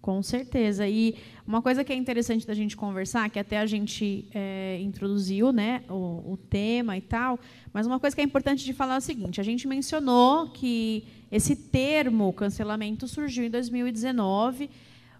Com 0.00 0.22
certeza. 0.22 0.86
E 0.86 1.16
uma 1.46 1.62
coisa 1.62 1.82
que 1.82 1.90
é 1.90 1.96
interessante 1.96 2.46
da 2.46 2.52
gente 2.52 2.76
conversar, 2.76 3.30
que 3.30 3.38
até 3.38 3.58
a 3.58 3.64
gente 3.64 4.28
é, 4.34 4.78
introduziu 4.82 5.50
né, 5.50 5.82
o, 5.88 6.32
o, 6.32 6.36
tema 6.36 6.94
e 6.94 7.00
tal, 7.00 7.40
mas 7.72 7.86
uma 7.86 7.98
coisa 7.98 8.14
que 8.14 8.20
é 8.20 8.24
importante 8.24 8.66
de 8.66 8.74
falar 8.74 8.96
é 8.96 8.98
o 8.98 9.00
seguinte: 9.00 9.40
a 9.40 9.44
gente 9.44 9.66
mencionou 9.66 10.50
que 10.50 11.04
esse 11.36 11.56
termo 11.56 12.32
cancelamento 12.32 13.08
surgiu 13.08 13.44
em 13.44 13.50
2019, 13.50 14.70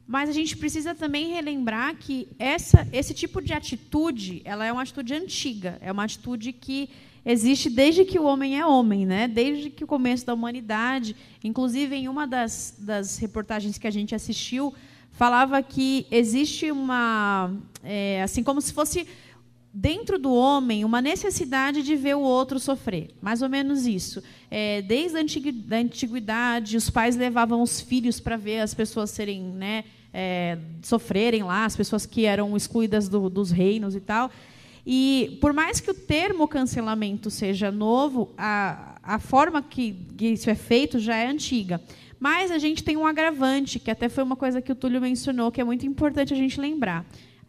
Mas 0.06 0.28
a 0.28 0.32
gente 0.32 0.56
precisa 0.56 0.94
também 0.94 1.32
relembrar 1.32 1.96
que 1.96 2.28
essa, 2.38 2.86
esse 2.92 3.12
tipo 3.14 3.40
de 3.40 3.52
atitude, 3.52 4.40
ela 4.44 4.64
é 4.64 4.70
uma 4.70 4.82
atitude 4.82 5.12
antiga, 5.12 5.78
é 5.80 5.90
uma 5.90 6.04
atitude 6.04 6.52
que 6.52 6.90
existe 7.24 7.68
desde 7.68 8.04
que 8.04 8.18
o 8.18 8.24
homem 8.24 8.58
é 8.60 8.64
homem, 8.64 9.06
né? 9.06 9.26
Desde 9.26 9.70
que 9.70 9.82
o 9.82 9.86
começo 9.86 10.24
da 10.26 10.34
humanidade. 10.34 11.16
Inclusive, 11.42 11.96
em 11.96 12.06
uma 12.06 12.26
das, 12.26 12.76
das 12.78 13.16
reportagens 13.16 13.76
que 13.78 13.86
a 13.86 13.90
gente 13.90 14.14
assistiu, 14.14 14.74
falava 15.10 15.62
que 15.62 16.06
existe 16.10 16.70
uma, 16.70 17.50
é, 17.82 18.22
assim 18.22 18.42
como 18.44 18.60
se 18.60 18.72
fosse 18.72 19.06
dentro 19.74 20.20
do 20.20 20.32
homem 20.32 20.84
uma 20.84 21.02
necessidade 21.02 21.82
de 21.82 21.96
ver 21.96 22.14
o 22.14 22.20
outro 22.20 22.60
sofrer, 22.60 23.10
mais 23.20 23.42
ou 23.42 23.48
menos 23.48 23.86
isso. 23.86 24.22
É, 24.48 24.80
desde 24.82 25.18
a 25.18 25.78
antiguidade, 25.80 26.76
os 26.76 26.88
pais 26.88 27.16
levavam 27.16 27.60
os 27.60 27.80
filhos 27.80 28.20
para 28.20 28.36
ver 28.36 28.60
as 28.60 28.72
pessoas 28.72 29.10
serem, 29.10 29.42
né, 29.42 29.82
é, 30.12 30.56
sofrerem 30.80 31.42
lá, 31.42 31.64
as 31.64 31.74
pessoas 31.74 32.06
que 32.06 32.24
eram 32.24 32.56
excluídas 32.56 33.08
do, 33.08 33.28
dos 33.28 33.50
reinos 33.50 33.96
e 33.96 34.00
tal. 34.00 34.30
E 34.86 35.38
por 35.40 35.52
mais 35.52 35.80
que 35.80 35.90
o 35.90 35.94
termo 35.94 36.46
cancelamento 36.46 37.28
seja 37.28 37.72
novo, 37.72 38.32
a, 38.38 39.00
a 39.02 39.18
forma 39.18 39.60
que, 39.60 39.96
que 40.16 40.26
isso 40.26 40.48
é 40.48 40.54
feito 40.54 41.00
já 41.00 41.16
é 41.16 41.26
antiga. 41.26 41.80
Mas 42.20 42.52
a 42.52 42.58
gente 42.58 42.84
tem 42.84 42.96
um 42.96 43.06
agravante, 43.06 43.80
que 43.80 43.90
até 43.90 44.08
foi 44.08 44.22
uma 44.22 44.36
coisa 44.36 44.62
que 44.62 44.70
o 44.70 44.74
Túlio 44.74 45.00
mencionou, 45.00 45.50
que 45.50 45.60
é 45.60 45.64
muito 45.64 45.84
importante 45.84 46.32
a 46.32 46.36
gente 46.36 46.60
lembrar, 46.60 47.04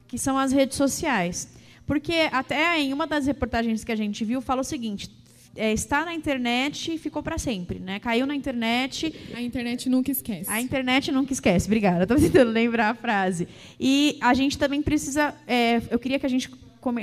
que 0.08 0.18
são 0.18 0.38
as 0.38 0.52
redes 0.52 0.76
sociais. 0.76 1.55
Porque 1.86 2.30
até 2.32 2.80
em 2.80 2.94
uma 2.94 3.06
das 3.06 3.26
reportagens 3.26 3.84
que 3.84 3.92
a 3.92 3.96
gente 3.96 4.24
viu, 4.26 4.42
fala 4.42 4.62
o 4.62 4.64
seguinte: 4.64 5.10
é, 5.56 5.72
está 5.72 6.04
na 6.04 6.14
internet 6.14 6.94
e 6.94 6.98
ficou 6.98 7.24
para 7.24 7.38
sempre, 7.38 7.80
né? 7.80 8.00
Caiu 8.00 8.26
na 8.26 8.36
internet. 8.36 9.14
A 9.34 9.42
internet 9.42 9.88
nunca 9.90 10.12
esquece. 10.12 10.50
A 10.50 10.60
internet 10.60 11.12
nunca 11.12 11.32
esquece. 11.32 11.68
Obrigada. 11.68 12.04
Estou 12.04 12.18
tentando 12.20 12.52
lembrar 12.52 12.90
a 12.90 12.96
frase. 12.96 13.48
E 13.80 14.18
a 14.22 14.34
gente 14.34 14.58
também 14.58 14.82
precisa. 14.82 15.34
É, 15.48 15.82
eu 15.90 15.98
queria 15.98 16.20
que 16.20 16.26
a 16.26 16.30
gente 16.30 16.50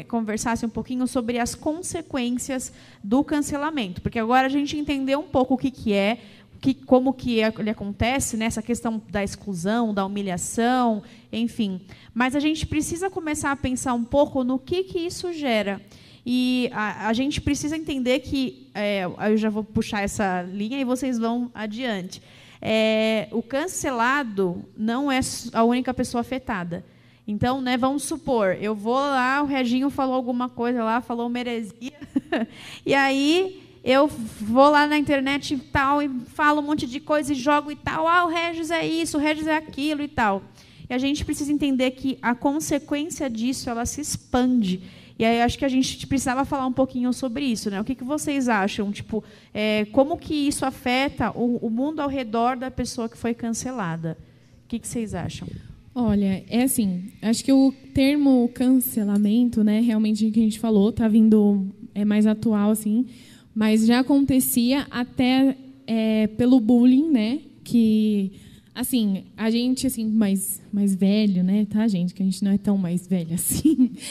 conversasse 0.06 0.64
um 0.64 0.68
pouquinho 0.68 1.06
sobre 1.08 1.38
as 1.38 1.56
consequências 1.56 2.72
do 3.02 3.24
cancelamento, 3.24 4.00
porque 4.00 4.18
agora 4.18 4.46
a 4.46 4.50
gente 4.50 4.76
entendeu 4.76 5.18
um 5.18 5.24
pouco 5.24 5.54
o 5.54 5.58
que, 5.58 5.72
que 5.72 5.92
é, 5.92 6.18
que, 6.62 6.72
como 6.72 7.12
que 7.12 7.40
ele 7.40 7.70
acontece, 7.70 8.36
né, 8.36 8.48
questão 8.64 9.02
da 9.10 9.24
exclusão, 9.24 9.92
da 9.92 10.06
humilhação, 10.06 11.02
enfim. 11.32 11.80
Mas 12.14 12.36
a 12.36 12.40
gente 12.40 12.64
precisa 12.64 13.10
começar 13.10 13.50
a 13.50 13.56
pensar 13.56 13.94
um 13.94 14.04
pouco 14.04 14.44
no 14.44 14.60
que, 14.60 14.84
que 14.84 15.00
isso 15.00 15.32
gera. 15.32 15.82
E 16.24 16.70
a, 16.72 17.08
a 17.08 17.12
gente 17.12 17.40
precisa 17.40 17.76
entender 17.76 18.20
que, 18.20 18.70
é, 18.76 19.02
eu 19.04 19.36
já 19.36 19.50
vou 19.50 19.64
puxar 19.64 20.02
essa 20.02 20.42
linha 20.42 20.80
e 20.80 20.84
vocês 20.84 21.18
vão 21.18 21.50
adiante. 21.52 22.22
É, 22.60 23.26
o 23.32 23.42
cancelado 23.42 24.64
não 24.76 25.10
é 25.10 25.18
a 25.52 25.64
única 25.64 25.92
pessoa 25.92 26.20
afetada. 26.20 26.84
Então, 27.26 27.60
né, 27.60 27.76
vamos 27.76 28.04
supor, 28.04 28.56
eu 28.60 28.74
vou 28.74 28.94
lá, 28.94 29.42
o 29.42 29.46
Reginho 29.46 29.90
falou 29.90 30.14
alguma 30.14 30.48
coisa 30.48 30.84
lá, 30.84 31.00
falou 31.00 31.28
uma 31.28 31.38
heresia, 31.38 31.92
e 32.84 32.94
aí 32.94 33.61
eu 33.84 34.06
vou 34.06 34.70
lá 34.70 34.86
na 34.86 34.96
internet 34.96 35.54
e 35.54 35.58
tal, 35.58 36.00
e 36.00 36.08
falo 36.26 36.60
um 36.60 36.64
monte 36.64 36.86
de 36.86 37.00
coisa 37.00 37.32
e 37.32 37.36
jogo 37.36 37.70
e 37.70 37.76
tal. 37.76 38.06
Ah, 38.06 38.24
o 38.24 38.28
Regis 38.28 38.70
é 38.70 38.86
isso, 38.86 39.16
o 39.16 39.20
Regis 39.20 39.46
é 39.46 39.56
aquilo 39.56 40.02
e 40.02 40.08
tal. 40.08 40.42
E 40.88 40.94
a 40.94 40.98
gente 40.98 41.24
precisa 41.24 41.52
entender 41.52 41.92
que 41.92 42.18
a 42.22 42.34
consequência 42.34 43.28
disso 43.28 43.68
ela 43.68 43.84
se 43.84 44.00
expande. 44.00 44.82
E 45.18 45.24
aí 45.24 45.40
acho 45.40 45.58
que 45.58 45.64
a 45.64 45.68
gente 45.68 46.06
precisava 46.06 46.44
falar 46.44 46.66
um 46.66 46.72
pouquinho 46.72 47.12
sobre 47.12 47.44
isso, 47.44 47.70
né? 47.70 47.80
O 47.80 47.84
que, 47.84 47.94
que 47.94 48.04
vocês 48.04 48.48
acham? 48.48 48.90
Tipo, 48.92 49.22
é, 49.52 49.84
como 49.86 50.16
que 50.16 50.34
isso 50.34 50.64
afeta 50.64 51.30
o, 51.30 51.56
o, 51.56 51.70
mundo 51.70 52.00
ao 52.00 52.08
redor 52.08 52.56
da 52.56 52.70
pessoa 52.70 53.08
que 53.08 53.16
foi 53.16 53.34
cancelada? 53.34 54.16
O 54.64 54.68
que, 54.68 54.78
que 54.78 54.88
vocês 54.88 55.14
acham? 55.14 55.46
Olha, 55.94 56.42
é 56.48 56.62
assim, 56.62 57.12
acho 57.20 57.44
que 57.44 57.52
o 57.52 57.72
termo 57.92 58.48
cancelamento, 58.54 59.62
né, 59.62 59.80
realmente 59.80 60.30
que 60.30 60.40
a 60.40 60.42
gente 60.42 60.58
falou, 60.58 60.88
está 60.88 61.06
vindo 61.06 61.66
é 61.94 62.04
mais 62.04 62.26
atual 62.26 62.70
assim, 62.70 63.06
mas 63.54 63.86
já 63.86 64.00
acontecia 64.00 64.86
até 64.90 65.56
é, 65.86 66.26
pelo 66.28 66.58
bullying, 66.60 67.10
né? 67.10 67.40
Que 67.64 68.32
assim, 68.74 69.24
a 69.36 69.50
gente 69.50 69.86
assim 69.86 70.06
mais 70.06 70.62
mais 70.72 70.94
velho, 70.94 71.44
né, 71.44 71.66
tá, 71.68 71.86
gente, 71.86 72.14
que 72.14 72.22
a 72.22 72.24
gente 72.24 72.42
não 72.42 72.52
é 72.52 72.58
tão 72.58 72.78
mais 72.78 73.06
velho 73.06 73.34
assim. 73.34 73.92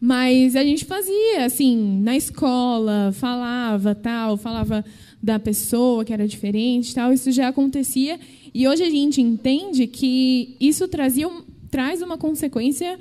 Mas 0.00 0.54
a 0.54 0.62
gente 0.62 0.84
fazia 0.84 1.46
assim, 1.46 2.02
na 2.02 2.14
escola, 2.14 3.10
falava 3.12 3.94
tal, 3.94 4.36
falava 4.36 4.84
da 5.22 5.38
pessoa 5.38 6.04
que 6.04 6.12
era 6.12 6.28
diferente, 6.28 6.94
tal, 6.94 7.10
isso 7.10 7.32
já 7.32 7.48
acontecia. 7.48 8.20
E 8.52 8.68
hoje 8.68 8.82
a 8.82 8.90
gente 8.90 9.22
entende 9.22 9.86
que 9.86 10.56
isso 10.60 10.86
trazia 10.88 11.26
traz 11.70 12.02
uma 12.02 12.18
consequência 12.18 12.98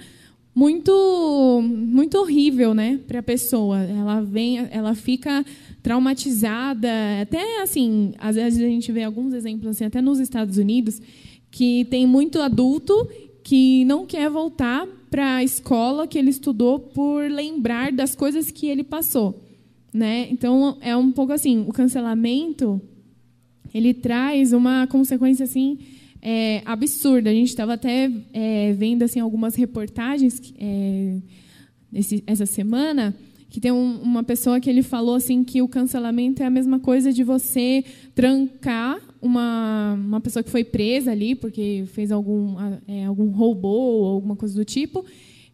muito 0.55 1.61
muito 1.63 2.17
horrível, 2.17 2.73
né, 2.73 2.99
para 3.07 3.19
a 3.19 3.23
pessoa. 3.23 3.79
Ela 3.79 4.21
vem, 4.21 4.59
ela 4.71 4.93
fica 4.93 5.43
traumatizada, 5.81 6.89
até 7.21 7.61
assim, 7.61 8.13
às 8.17 8.35
vezes 8.35 8.59
a 8.59 8.67
gente 8.67 8.91
vê 8.91 9.03
alguns 9.03 9.33
exemplos 9.33 9.67
assim, 9.71 9.85
até 9.85 10.01
nos 10.01 10.19
Estados 10.19 10.57
Unidos, 10.57 11.01
que 11.51 11.85
tem 11.85 12.05
muito 12.05 12.39
adulto 12.41 13.07
que 13.43 13.83
não 13.85 14.05
quer 14.05 14.29
voltar 14.29 14.87
para 15.09 15.35
a 15.35 15.43
escola 15.43 16.07
que 16.07 16.17
ele 16.17 16.29
estudou 16.29 16.79
por 16.79 17.29
lembrar 17.29 17.91
das 17.91 18.15
coisas 18.15 18.49
que 18.49 18.67
ele 18.67 18.83
passou, 18.83 19.43
né? 19.93 20.27
Então 20.31 20.77
é 20.79 20.95
um 20.95 21.11
pouco 21.11 21.33
assim, 21.33 21.65
o 21.67 21.73
cancelamento 21.73 22.81
ele 23.73 23.93
traz 23.93 24.53
uma 24.53 24.87
consequência 24.87 25.43
assim 25.43 25.79
é, 26.25 26.62
absurda. 26.65 27.29
A 27.29 27.33
gente 27.33 27.49
estava 27.49 27.73
até 27.73 28.09
é, 28.31 28.71
vendo 28.73 29.03
assim 29.03 29.19
algumas 29.19 29.55
reportagens 29.55 30.41
é, 30.57 31.17
esse, 31.91 32.23
essa 32.25 32.45
semana 32.45 33.13
que 33.49 33.59
tem 33.59 33.71
um, 33.71 34.01
uma 34.01 34.23
pessoa 34.23 34.59
que 34.59 34.69
ele 34.69 34.81
falou 34.81 35.15
assim 35.15 35.43
que 35.43 35.62
o 35.62 35.67
cancelamento 35.67 36.41
é 36.41 36.45
a 36.45 36.49
mesma 36.49 36.79
coisa 36.79 37.12
de 37.12 37.23
você 37.23 37.83
trancar 38.15 38.99
uma, 39.21 39.93
uma 39.93 40.21
pessoa 40.21 40.41
que 40.41 40.49
foi 40.49 40.63
presa 40.63 41.12
ali 41.12 41.36
porque 41.36 41.83
fez 41.88 42.09
algum, 42.09 42.55
é, 42.88 43.05
algum 43.05 43.29
robô 43.29 43.67
ou 43.67 44.05
alguma 44.13 44.36
coisa 44.38 44.55
do 44.55 44.63
tipo 44.63 45.05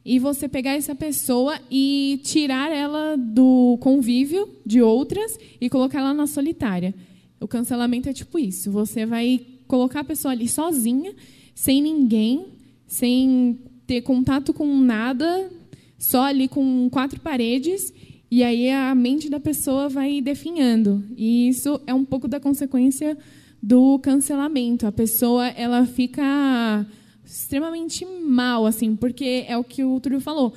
e 0.06 0.20
você 0.20 0.48
pegar 0.48 0.76
essa 0.76 0.94
pessoa 0.96 1.60
e 1.70 2.22
tirar 2.24 2.72
ela 2.72 3.18
do 3.18 3.78
convívio 3.82 4.48
de 4.66 4.82
outras 4.82 5.38
e 5.60 5.68
colocar 5.68 6.00
ela 6.00 6.14
na 6.14 6.26
solitária. 6.26 6.96
O 7.40 7.48
cancelamento 7.48 8.08
é 8.08 8.14
tipo 8.14 8.40
isso. 8.40 8.72
Você 8.72 9.06
vai 9.06 9.46
colocar 9.70 10.00
a 10.00 10.04
pessoa 10.04 10.32
ali 10.32 10.48
sozinha, 10.48 11.14
sem 11.54 11.80
ninguém, 11.80 12.48
sem 12.88 13.60
ter 13.86 14.02
contato 14.02 14.52
com 14.52 14.66
nada, 14.80 15.50
só 15.98 16.24
ali 16.24 16.48
com 16.48 16.90
quatro 16.90 17.20
paredes, 17.20 17.94
e 18.32 18.44
aí 18.44 18.72
a 18.72 18.94
mente 18.96 19.30
da 19.30 19.40
pessoa 19.40 19.88
vai 19.88 20.22
definhando. 20.22 21.06
E 21.16 21.48
isso 21.48 21.80
é 21.86 21.94
um 21.94 22.04
pouco 22.04 22.28
da 22.28 22.40
consequência 22.40 23.16
do 23.62 24.00
cancelamento. 24.00 24.88
A 24.88 24.92
pessoa 24.92 25.48
ela 25.50 25.86
fica 25.86 26.86
extremamente 27.24 28.06
mal, 28.06 28.66
assim, 28.66 28.96
porque 28.96 29.46
é 29.48 29.56
o 29.56 29.64
que 29.64 29.84
o 29.84 30.00
Túlio 30.00 30.20
falou. 30.20 30.52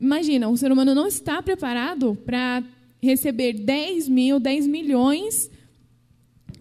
Imagina, 0.00 0.48
o 0.48 0.56
ser 0.56 0.70
humano 0.70 0.94
não 0.94 1.08
está 1.08 1.42
preparado 1.42 2.16
para 2.24 2.62
receber 3.02 3.54
10 3.54 4.08
mil, 4.08 4.38
10 4.38 4.68
milhões 4.68 5.50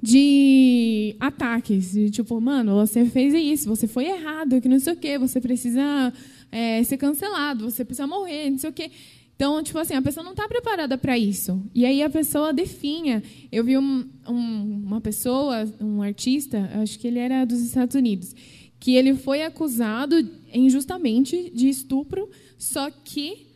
de 0.03 1.15
ataques. 1.17 1.93
De, 1.93 2.11
tipo, 2.11 2.39
mano, 2.41 2.75
você 2.75 3.05
fez 3.05 3.33
isso, 3.33 3.69
você 3.69 3.87
foi 3.87 4.07
errado, 4.07 4.59
que 4.59 4.67
não 4.67 4.77
sei 4.77 4.91
o 4.91 4.97
quê, 4.97 5.17
você 5.17 5.39
precisa 5.39 6.11
é, 6.51 6.83
ser 6.83 6.97
cancelado, 6.97 7.71
você 7.71 7.85
precisa 7.85 8.05
morrer, 8.05 8.49
não 8.49 8.57
sei 8.57 8.69
o 8.69 8.73
quê. 8.73 8.91
Então, 9.33 9.63
tipo 9.63 9.79
assim, 9.79 9.93
a 9.93 10.01
pessoa 10.01 10.21
não 10.21 10.33
está 10.33 10.45
preparada 10.45 10.97
para 10.97 11.17
isso. 11.17 11.63
E 11.73 11.85
aí 11.85 12.03
a 12.03 12.09
pessoa 12.09 12.51
definha. 12.51 13.23
Eu 13.49 13.63
vi 13.63 13.77
um, 13.77 14.05
um, 14.27 14.83
uma 14.85 14.99
pessoa, 14.99 15.65
um 15.79 16.01
artista, 16.01 16.69
acho 16.81 16.99
que 16.99 17.07
ele 17.07 17.19
era 17.19 17.45
dos 17.45 17.61
Estados 17.61 17.95
Unidos, 17.95 18.35
que 18.81 18.95
ele 18.95 19.15
foi 19.15 19.43
acusado 19.43 20.15
injustamente 20.53 21.49
de 21.55 21.69
estupro, 21.69 22.29
só 22.57 22.91
que 22.91 23.47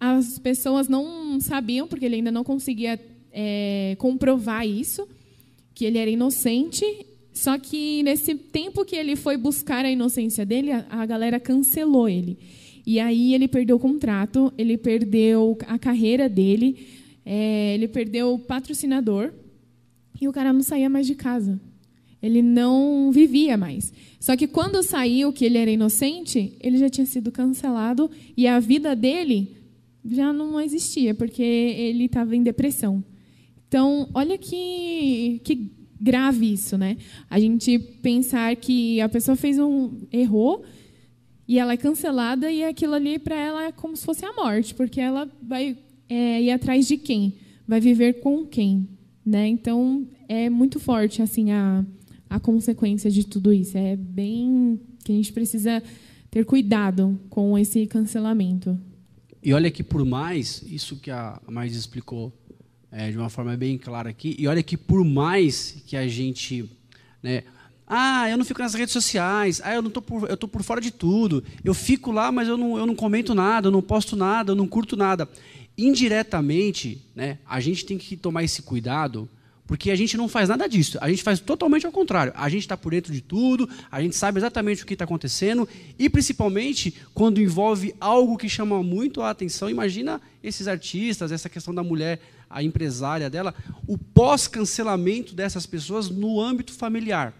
as 0.00 0.38
pessoas 0.38 0.88
não 0.88 1.38
sabiam, 1.38 1.86
porque 1.86 2.06
ele 2.06 2.16
ainda 2.16 2.32
não 2.32 2.42
conseguia 2.42 2.98
é, 3.30 3.94
comprovar 3.98 4.66
isso, 4.66 5.06
que 5.74 5.84
ele 5.84 5.98
era 5.98 6.10
inocente. 6.10 6.84
Só 7.32 7.58
que 7.58 8.02
nesse 8.02 8.34
tempo 8.34 8.84
que 8.84 8.94
ele 8.94 9.16
foi 9.16 9.36
buscar 9.36 9.84
a 9.84 9.90
inocência 9.90 10.44
dele, 10.44 10.70
a, 10.72 11.06
galera 11.06 11.40
cancelou 11.40 12.08
ele. 12.08 12.38
E 12.86 13.00
aí 13.00 13.34
ele 13.34 13.48
perdeu 13.48 13.76
o 13.76 13.80
contrato, 13.80 14.52
ele 14.58 14.76
perdeu 14.76 15.56
a 15.66 15.78
carreira 15.78 16.28
dele, 16.28 16.86
é, 17.24 17.74
ele 17.74 17.88
perdeu 17.88 18.34
o 18.34 18.38
patrocinador 18.38 19.32
e 20.20 20.28
o 20.28 20.32
cara 20.32 20.52
não 20.52 20.62
saía 20.62 20.90
mais 20.90 21.06
de 21.06 21.14
casa. 21.14 21.60
Ele 22.22 22.42
não 22.42 23.10
vivia 23.10 23.56
mais. 23.56 23.92
Só 24.20 24.36
que 24.36 24.46
quando 24.46 24.82
saiu 24.82 25.32
que 25.32 25.44
ele 25.44 25.58
era 25.58 25.70
inocente, 25.70 26.52
ele 26.60 26.78
já 26.78 26.88
tinha 26.88 27.06
sido 27.06 27.32
cancelado 27.32 28.10
e 28.36 28.46
a 28.46 28.60
vida 28.60 28.94
dele 28.94 29.56
já 30.08 30.32
não 30.32 30.60
existia, 30.60 31.14
porque 31.14 31.42
ele 31.42 32.04
estava 32.04 32.36
em 32.36 32.42
depressão. 32.42 33.02
Então, 33.72 34.06
olha 34.12 34.36
que, 34.36 35.40
que 35.42 35.72
grave 35.98 36.52
isso, 36.52 36.76
né? 36.76 36.98
A 37.30 37.40
gente 37.40 37.78
pensar 37.78 38.54
que 38.56 39.00
a 39.00 39.08
pessoa 39.08 39.34
fez 39.34 39.58
um 39.58 39.98
errou 40.12 40.62
e 41.48 41.58
ela 41.58 41.72
é 41.72 41.76
cancelada 41.78 42.52
e 42.52 42.62
aquilo 42.62 42.92
ali 42.92 43.18
para 43.18 43.34
ela 43.34 43.64
é 43.64 43.72
como 43.72 43.96
se 43.96 44.04
fosse 44.04 44.26
a 44.26 44.32
morte, 44.34 44.74
porque 44.74 45.00
ela 45.00 45.26
vai 45.42 45.78
é, 46.06 46.42
ir 46.42 46.50
atrás 46.50 46.86
de 46.86 46.98
quem, 46.98 47.32
vai 47.66 47.80
viver 47.80 48.20
com 48.20 48.44
quem, 48.44 48.86
né? 49.24 49.48
Então 49.48 50.06
é 50.28 50.50
muito 50.50 50.78
forte 50.78 51.22
assim 51.22 51.50
a 51.50 51.82
a 52.28 52.38
consequência 52.38 53.10
de 53.10 53.26
tudo 53.26 53.54
isso. 53.54 53.78
É 53.78 53.96
bem 53.96 54.78
que 55.02 55.12
a 55.12 55.14
gente 55.14 55.32
precisa 55.32 55.82
ter 56.30 56.44
cuidado 56.44 57.18
com 57.30 57.56
esse 57.56 57.86
cancelamento. 57.86 58.78
E 59.42 59.52
olha 59.52 59.70
que 59.70 59.82
por 59.82 60.04
mais 60.04 60.62
isso 60.62 60.96
que 60.96 61.10
a 61.10 61.40
Marisa 61.48 61.78
explicou 61.78 62.32
é, 62.92 63.10
de 63.10 63.16
uma 63.16 63.30
forma 63.30 63.56
bem 63.56 63.78
clara 63.78 64.10
aqui. 64.10 64.36
E 64.38 64.46
olha 64.46 64.62
que 64.62 64.76
por 64.76 65.02
mais 65.02 65.82
que 65.86 65.96
a 65.96 66.06
gente, 66.06 66.70
né, 67.22 67.42
ah, 67.86 68.28
eu 68.28 68.36
não 68.36 68.44
fico 68.44 68.60
nas 68.60 68.74
redes 68.74 68.92
sociais, 68.92 69.60
ah, 69.64 69.74
eu 69.74 69.82
não 69.82 69.90
tô 69.90 70.02
por, 70.02 70.28
eu 70.28 70.36
tô 70.36 70.46
por 70.46 70.62
fora 70.62 70.80
de 70.80 70.90
tudo. 70.90 71.42
Eu 71.64 71.72
fico 71.72 72.12
lá, 72.12 72.30
mas 72.30 72.46
eu 72.46 72.56
não, 72.56 72.76
eu 72.76 72.86
não 72.86 72.94
comento 72.94 73.34
nada, 73.34 73.68
eu 73.68 73.72
não 73.72 73.82
posto 73.82 74.14
nada, 74.14 74.52
eu 74.52 74.56
não 74.56 74.68
curto 74.68 74.96
nada. 74.96 75.28
Indiretamente, 75.76 77.02
né, 77.16 77.38
a 77.48 77.58
gente 77.58 77.86
tem 77.86 77.96
que 77.96 78.16
tomar 78.16 78.44
esse 78.44 78.62
cuidado 78.62 79.28
porque 79.72 79.90
a 79.90 79.96
gente 79.96 80.18
não 80.18 80.28
faz 80.28 80.50
nada 80.50 80.68
disso, 80.68 80.98
a 81.00 81.08
gente 81.08 81.22
faz 81.22 81.40
totalmente 81.40 81.86
ao 81.86 81.90
contrário. 81.90 82.30
A 82.36 82.46
gente 82.50 82.60
está 82.60 82.76
por 82.76 82.90
dentro 82.90 83.10
de 83.10 83.22
tudo, 83.22 83.66
a 83.90 84.02
gente 84.02 84.14
sabe 84.14 84.38
exatamente 84.38 84.82
o 84.82 84.86
que 84.86 84.92
está 84.92 85.06
acontecendo, 85.06 85.66
e 85.98 86.10
principalmente 86.10 86.94
quando 87.14 87.40
envolve 87.40 87.94
algo 87.98 88.36
que 88.36 88.50
chama 88.50 88.82
muito 88.82 89.22
a 89.22 89.30
atenção. 89.30 89.70
Imagina 89.70 90.20
esses 90.44 90.68
artistas, 90.68 91.32
essa 91.32 91.48
questão 91.48 91.74
da 91.74 91.82
mulher, 91.82 92.20
a 92.50 92.62
empresária 92.62 93.30
dela, 93.30 93.54
o 93.86 93.96
pós-cancelamento 93.96 95.34
dessas 95.34 95.64
pessoas 95.64 96.10
no 96.10 96.38
âmbito 96.38 96.74
familiar, 96.74 97.32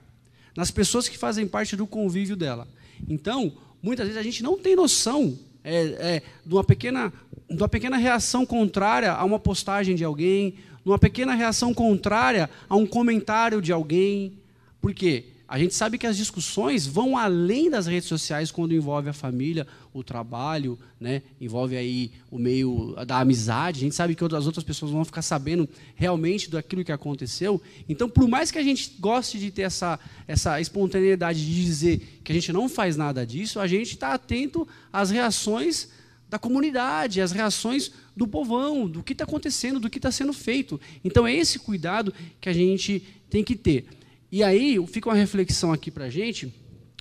nas 0.57 0.71
pessoas 0.71 1.11
que 1.11 1.19
fazem 1.19 1.47
parte 1.47 1.77
do 1.77 1.87
convívio 1.87 2.35
dela. 2.35 2.67
Então, 3.07 3.53
muitas 3.83 4.07
vezes 4.07 4.19
a 4.19 4.25
gente 4.25 4.43
não 4.43 4.57
tem 4.57 4.75
noção 4.75 5.39
é, 5.63 5.83
é, 6.17 6.23
de, 6.47 6.55
uma 6.55 6.65
pequena, 6.65 7.13
de 7.53 7.63
uma 7.63 7.69
pequena 7.69 7.97
reação 7.97 8.45
contrária 8.45 9.13
a 9.13 9.25
uma 9.25 9.39
postagem 9.39 9.95
de 9.95 10.05
alguém 10.05 10.55
numa 10.85 10.99
pequena 10.99 11.35
reação 11.35 11.73
contrária 11.73 12.51
a 12.69 12.77
um 12.77 12.87
comentário 12.87 13.63
de 13.63 13.73
alguém. 13.73 14.39
Por 14.81 14.93
quê? 14.93 15.27
A 15.47 15.59
gente 15.59 15.75
sabe 15.75 15.99
que 15.99 16.07
as 16.07 16.17
discussões 16.17 16.87
vão 16.87 17.17
além 17.17 17.69
das 17.69 17.87
redes 17.87 18.09
sociais 18.09 18.51
quando 18.51 18.75
envolve 18.75 19.11
a 19.11 19.13
família, 19.13 19.67
o 19.93 20.03
trabalho, 20.03 20.79
né? 20.99 21.21
envolve 21.39 21.77
aí 21.77 22.11
o 22.31 22.39
meio 22.39 22.97
da 23.07 23.21
amizade. 23.21 23.81
A 23.81 23.83
gente 23.83 23.95
sabe 23.95 24.15
que 24.15 24.25
as 24.25 24.47
outras 24.47 24.65
pessoas 24.65 24.91
vão 24.91 25.05
ficar 25.05 25.21
sabendo 25.21 25.69
realmente 25.95 26.51
daquilo 26.51 26.83
que 26.83 26.91
aconteceu. 26.91 27.61
Então, 27.87 28.09
por 28.09 28.27
mais 28.27 28.51
que 28.51 28.57
a 28.57 28.63
gente 28.63 28.97
goste 28.99 29.39
de 29.39 29.51
ter 29.51 29.63
essa, 29.63 30.01
essa 30.27 30.59
espontaneidade 30.59 31.45
de 31.45 31.65
dizer 31.65 32.21
que 32.25 32.33
a 32.33 32.35
gente 32.35 32.51
não 32.51 32.67
faz 32.67 32.97
nada 32.97 33.27
disso, 33.27 33.61
a 33.61 33.67
gente 33.67 33.93
está 33.93 34.15
atento 34.15 34.67
às 34.91 35.11
reações 35.11 35.91
da 36.33 36.39
comunidade, 36.39 37.21
as 37.21 37.31
reações 37.31 37.91
do 38.17 38.27
povão, 38.27 38.89
do 38.89 39.03
que 39.03 39.13
está 39.13 39.25
acontecendo, 39.25 39.79
do 39.79 39.91
que 39.91 39.99
está 39.99 40.11
sendo 40.11 40.33
feito. 40.33 40.81
Então 41.05 41.27
é 41.27 41.37
esse 41.37 41.59
cuidado 41.59 42.11
que 42.41 42.49
a 42.49 42.55
gente 42.55 43.07
tem 43.29 43.45
que 43.45 43.55
ter. 43.55 43.85
E 44.31 44.43
aí 44.43 44.83
fica 44.87 45.11
uma 45.11 45.15
reflexão 45.15 45.75
aqui 45.75 45.91
para 45.91 46.07
a 46.07 46.09
gente. 46.09 46.51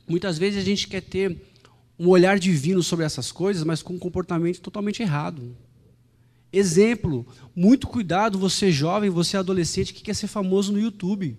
Muitas 0.05 0.37
vezes 0.37 0.61
a 0.61 0.65
gente 0.65 0.85
quer 0.85 0.99
ter 0.99 1.37
um 1.97 2.09
olhar 2.09 2.37
divino 2.37 2.83
sobre 2.83 3.05
essas 3.05 3.31
coisas, 3.31 3.63
mas 3.63 3.81
com 3.81 3.93
um 3.93 3.99
comportamento 3.99 4.59
totalmente 4.59 5.01
errado. 5.01 5.55
Exemplo, 6.51 7.25
muito 7.55 7.87
cuidado, 7.87 8.37
você 8.37 8.69
jovem, 8.69 9.09
você 9.09 9.37
adolescente 9.37 9.93
que 9.93 10.03
quer 10.03 10.13
ser 10.13 10.27
famoso 10.27 10.73
no 10.73 10.79
YouTube. 10.81 11.37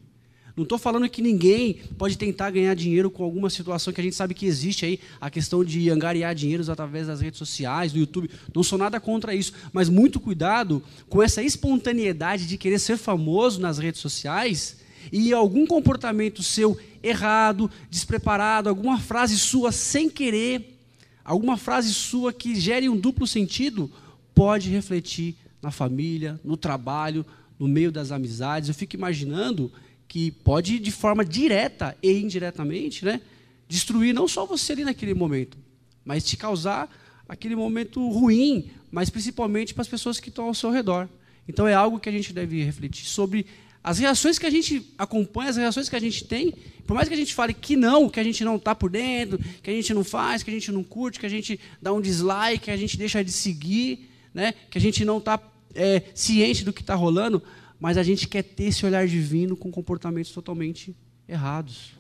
Não 0.56 0.64
estou 0.64 0.78
falando 0.78 1.08
que 1.08 1.22
ninguém 1.22 1.80
pode 1.96 2.18
tentar 2.18 2.50
ganhar 2.50 2.74
dinheiro 2.74 3.10
com 3.10 3.24
alguma 3.24 3.48
situação 3.48 3.92
que 3.92 4.00
a 4.00 4.04
gente 4.04 4.16
sabe 4.16 4.34
que 4.34 4.44
existe 4.44 4.84
aí, 4.84 5.00
a 5.20 5.30
questão 5.30 5.64
de 5.64 5.88
angariar 5.88 6.34
dinheiros 6.34 6.68
através 6.68 7.06
das 7.06 7.20
redes 7.20 7.38
sociais, 7.38 7.92
do 7.92 7.98
YouTube. 7.98 8.30
Não 8.54 8.62
sou 8.62 8.78
nada 8.78 9.00
contra 9.00 9.34
isso, 9.34 9.52
mas 9.72 9.88
muito 9.88 10.20
cuidado 10.20 10.82
com 11.08 11.22
essa 11.22 11.42
espontaneidade 11.42 12.46
de 12.46 12.58
querer 12.58 12.78
ser 12.78 12.98
famoso 12.98 13.60
nas 13.60 13.78
redes 13.78 14.00
sociais 14.00 14.76
e 15.10 15.32
algum 15.32 15.66
comportamento 15.66 16.42
seu 16.42 16.78
errado, 17.02 17.70
despreparado, 17.90 18.68
alguma 18.68 18.98
frase 18.98 19.38
sua 19.38 19.72
sem 19.72 20.08
querer, 20.08 20.78
alguma 21.24 21.56
frase 21.56 21.92
sua 21.94 22.32
que 22.32 22.54
gere 22.54 22.88
um 22.88 22.96
duplo 22.96 23.26
sentido, 23.26 23.90
pode 24.34 24.68
refletir 24.70 25.34
na 25.60 25.70
família, 25.70 26.38
no 26.44 26.56
trabalho, 26.56 27.24
no 27.58 27.66
meio 27.66 27.90
das 27.90 28.12
amizades. 28.12 28.68
Eu 28.68 28.74
fico 28.74 28.96
imaginando 28.96 29.72
que 30.12 30.30
pode, 30.30 30.78
de 30.78 30.92
forma 30.92 31.24
direta 31.24 31.96
e 32.02 32.12
indiretamente, 32.12 33.02
né, 33.02 33.18
destruir 33.66 34.12
não 34.12 34.28
só 34.28 34.44
você 34.44 34.74
ali 34.74 34.84
naquele 34.84 35.14
momento, 35.14 35.56
mas 36.04 36.22
te 36.22 36.36
causar 36.36 36.86
aquele 37.26 37.56
momento 37.56 38.06
ruim, 38.10 38.70
mas 38.90 39.08
principalmente 39.08 39.72
para 39.72 39.80
as 39.80 39.88
pessoas 39.88 40.20
que 40.20 40.28
estão 40.28 40.44
ao 40.44 40.54
seu 40.54 40.70
redor. 40.70 41.08
Então 41.48 41.66
é 41.66 41.72
algo 41.72 41.98
que 41.98 42.10
a 42.10 42.12
gente 42.12 42.30
deve 42.30 42.62
refletir 42.62 43.06
sobre 43.06 43.46
as 43.82 44.00
reações 44.00 44.38
que 44.38 44.44
a 44.44 44.50
gente 44.50 44.86
acompanha, 44.98 45.48
as 45.48 45.56
reações 45.56 45.88
que 45.88 45.96
a 45.96 46.00
gente 46.00 46.26
tem, 46.26 46.52
por 46.86 46.92
mais 46.92 47.08
que 47.08 47.14
a 47.14 47.16
gente 47.16 47.32
fale 47.32 47.54
que 47.54 47.74
não, 47.74 48.10
que 48.10 48.20
a 48.20 48.24
gente 48.24 48.44
não 48.44 48.56
está 48.56 48.74
por 48.74 48.90
dentro, 48.90 49.38
que 49.62 49.70
a 49.70 49.72
gente 49.72 49.94
não 49.94 50.04
faz, 50.04 50.42
que 50.42 50.50
a 50.50 50.52
gente 50.52 50.70
não 50.70 50.84
curte, 50.84 51.18
que 51.18 51.24
a 51.24 51.30
gente 51.30 51.58
dá 51.80 51.90
um 51.90 52.02
dislike, 52.02 52.64
que 52.64 52.70
a 52.70 52.76
gente 52.76 52.98
deixa 52.98 53.24
de 53.24 53.32
seguir, 53.32 54.10
né, 54.34 54.52
que 54.68 54.76
a 54.76 54.80
gente 54.80 55.06
não 55.06 55.16
está 55.16 55.40
é, 55.74 56.02
ciente 56.14 56.66
do 56.66 56.72
que 56.72 56.82
está 56.82 56.94
rolando, 56.94 57.42
mas 57.82 57.98
a 57.98 58.02
gente 58.04 58.28
quer 58.28 58.44
ter 58.44 58.66
esse 58.66 58.86
olhar 58.86 59.08
divino 59.08 59.56
com 59.56 59.68
comportamentos 59.68 60.30
totalmente 60.30 60.94
errados. 61.28 61.94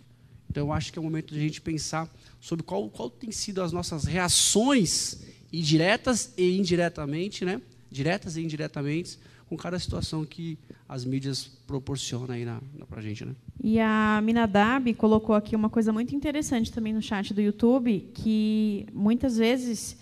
Então, 0.48 0.68
eu 0.68 0.72
acho 0.72 0.92
que 0.92 0.98
é 0.98 1.00
o 1.00 1.02
momento 1.02 1.34
de 1.34 1.40
a 1.40 1.42
gente 1.42 1.60
pensar 1.60 2.08
sobre 2.40 2.62
qual, 2.64 2.88
qual 2.88 3.10
tem 3.10 3.32
sido 3.32 3.60
as 3.60 3.72
nossas 3.72 4.04
reações, 4.04 5.24
diretas 5.52 6.34
e 6.38 6.56
indiretamente, 6.56 7.44
né? 7.44 7.60
diretas 7.90 8.36
e 8.36 8.42
indiretamente, 8.42 9.18
com 9.48 9.56
cada 9.56 9.76
situação 9.76 10.24
que 10.24 10.56
as 10.88 11.04
mídias 11.04 11.50
proporcionam 11.66 12.32
aí 12.32 12.44
na, 12.44 12.60
na, 12.78 12.86
para 12.86 13.00
a 13.00 13.02
gente. 13.02 13.24
Né? 13.24 13.34
E 13.60 13.80
a 13.80 14.20
Minadab 14.22 14.94
colocou 14.94 15.34
aqui 15.34 15.56
uma 15.56 15.68
coisa 15.68 15.92
muito 15.92 16.14
interessante 16.14 16.70
também 16.70 16.92
no 16.92 17.02
chat 17.02 17.34
do 17.34 17.40
YouTube, 17.40 18.08
que 18.14 18.86
muitas 18.92 19.36
vezes 19.36 19.96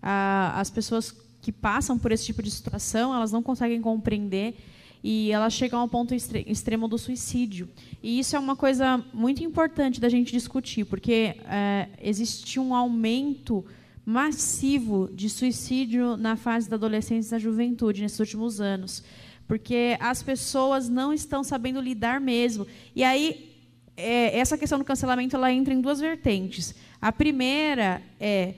as 0.00 0.70
pessoas 0.70 1.14
que 1.42 1.52
passam 1.52 1.98
por 1.98 2.10
esse 2.10 2.24
tipo 2.24 2.42
de 2.42 2.50
situação, 2.50 3.14
elas 3.14 3.32
não 3.32 3.42
conseguem 3.42 3.82
compreender 3.82 4.54
e 5.02 5.30
ela 5.30 5.48
chega 5.50 5.76
ao 5.76 5.88
ponto 5.88 6.14
extremo 6.14 6.88
do 6.88 6.98
suicídio. 6.98 7.68
E 8.02 8.18
isso 8.18 8.36
é 8.36 8.38
uma 8.38 8.56
coisa 8.56 9.02
muito 9.12 9.42
importante 9.42 10.00
da 10.00 10.08
gente 10.08 10.32
discutir, 10.32 10.84
porque 10.84 11.36
é, 11.48 11.88
existe 12.02 12.58
um 12.58 12.74
aumento 12.74 13.64
massivo 14.04 15.10
de 15.12 15.28
suicídio 15.28 16.16
na 16.16 16.36
fase 16.36 16.68
da 16.70 16.76
adolescência 16.76 17.28
e 17.28 17.30
da 17.32 17.38
juventude 17.38 18.02
nesses 18.02 18.20
últimos 18.20 18.60
anos, 18.60 19.02
porque 19.48 19.96
as 20.00 20.22
pessoas 20.22 20.88
não 20.88 21.12
estão 21.12 21.42
sabendo 21.42 21.80
lidar 21.80 22.20
mesmo. 22.20 22.66
E 22.94 23.02
aí 23.02 23.52
é, 23.96 24.38
essa 24.38 24.58
questão 24.58 24.78
do 24.78 24.84
cancelamento 24.84 25.34
ela 25.34 25.52
entra 25.52 25.72
em 25.72 25.80
duas 25.80 26.00
vertentes. 26.00 26.74
A 27.00 27.10
primeira 27.10 28.02
é 28.20 28.54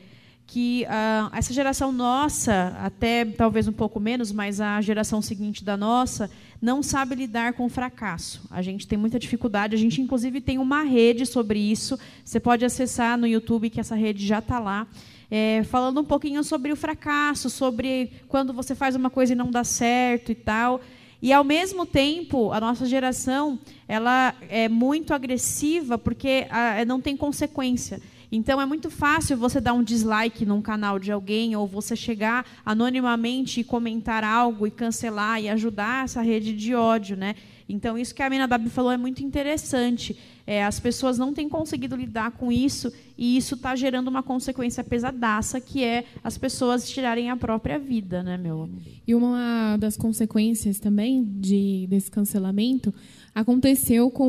que 0.49 0.87
uh, 0.87 1.37
essa 1.37 1.53
geração 1.53 1.93
nossa, 1.93 2.75
até 2.83 3.23
talvez 3.23 3.69
um 3.69 3.73
pouco 3.73 4.01
menos, 4.01 4.33
mas 4.33 4.63
a 4.63 4.81
geração 4.81 5.21
seguinte 5.21 5.63
da 5.63 5.77
nossa, 5.77 6.31
não 6.61 6.83
sabe 6.83 7.15
lidar 7.15 7.53
com 7.53 7.67
o 7.67 7.69
fracasso. 7.69 8.41
A 8.51 8.63
gente 8.63 8.89
tem 8.89 8.99
muita 8.99 9.19
dificuldade, 9.19 9.77
a 9.77 9.79
gente 9.79 10.01
inclusive 10.01 10.41
tem 10.41 10.57
uma 10.57 10.83
rede 10.83 11.27
sobre 11.27 11.59
isso. 11.59 11.99
Você 12.25 12.41
pode 12.41 12.65
acessar 12.65 13.19
no 13.19 13.27
YouTube, 13.27 13.69
que 13.69 13.79
essa 13.79 13.95
rede 13.95 14.27
já 14.27 14.39
está 14.39 14.59
lá. 14.59 14.87
É, 15.31 15.63
falando 15.65 16.01
um 16.01 16.05
pouquinho 16.05 16.43
sobre 16.43 16.73
o 16.73 16.77
fracasso, 16.77 17.51
sobre 17.51 18.11
quando 18.27 18.55
você 18.55 18.75
faz 18.75 18.97
uma 18.97 19.11
coisa 19.11 19.35
e 19.35 19.37
não 19.37 19.51
dá 19.51 19.63
certo 19.63 20.33
e 20.33 20.35
tal. 20.35 20.81
E 21.21 21.31
ao 21.31 21.45
mesmo 21.45 21.85
tempo, 21.85 22.53
a 22.53 22.61
nossa 22.61 22.87
geração 22.87 23.59
ela 23.87 24.35
é 24.49 24.67
muito 24.67 25.13
agressiva 25.13 25.99
porque 25.99 26.47
a, 26.49 26.83
não 26.87 27.03
tem 27.03 27.19
consequência. 27.19 28.01
Então 28.31 28.61
é 28.61 28.67
muito 28.67 28.91
fácil 28.91 29.39
você 29.39 29.61
dar 29.61 29.73
um 29.73 29.83
dislike 29.83 30.45
num 30.45 30.61
canal 30.61 30.99
de 30.99 31.11
alguém 31.11 31.57
ou 31.57 31.67
você 31.67 31.97
chegar 31.97 32.45
anonimamente 32.65 33.61
e 33.61 33.65
comentar 33.65 34.23
algo 34.23 34.67
e 34.67 34.71
cancelar 34.71 35.41
e 35.41 35.49
ajudar 35.49 36.05
essa 36.05 36.21
rede 36.21 36.55
de 36.55 36.75
ódio, 36.75 37.17
né? 37.17 37.35
Então 37.69 37.99
isso 37.99 38.15
que 38.15 38.23
a 38.23 38.27
Aminadab 38.27 38.69
falou 38.71 38.91
é 38.91 38.97
muito 38.97 39.23
interessante. 39.23 40.17
É, 40.47 40.65
as 40.65 40.81
pessoas 40.81 41.19
não 41.19 41.35
têm 41.35 41.49
conseguido 41.49 41.95
lidar 41.95 42.31
com 42.31 42.51
isso 42.51 42.91
e 43.19 43.37
isso 43.37 43.55
está 43.55 43.77
gerando 43.77 44.09
uma 44.09 44.23
consequência 44.23 44.83
pesadaça 44.83 45.61
que 45.61 45.85
é 45.85 46.05
as 46.25 46.39
pessoas 46.39 46.89
tirarem 46.89 47.29
a 47.29 47.37
própria 47.37 47.79
vida, 47.79 48.23
né, 48.23 48.39
meu? 48.39 48.71
E 49.07 49.15
uma 49.15 49.77
das 49.77 49.97
consequências 49.97 50.79
também 50.79 51.23
de 51.23 51.87
desse 51.91 52.11
cancelamento 52.11 52.95
aconteceu 53.35 54.11
com 54.11 54.27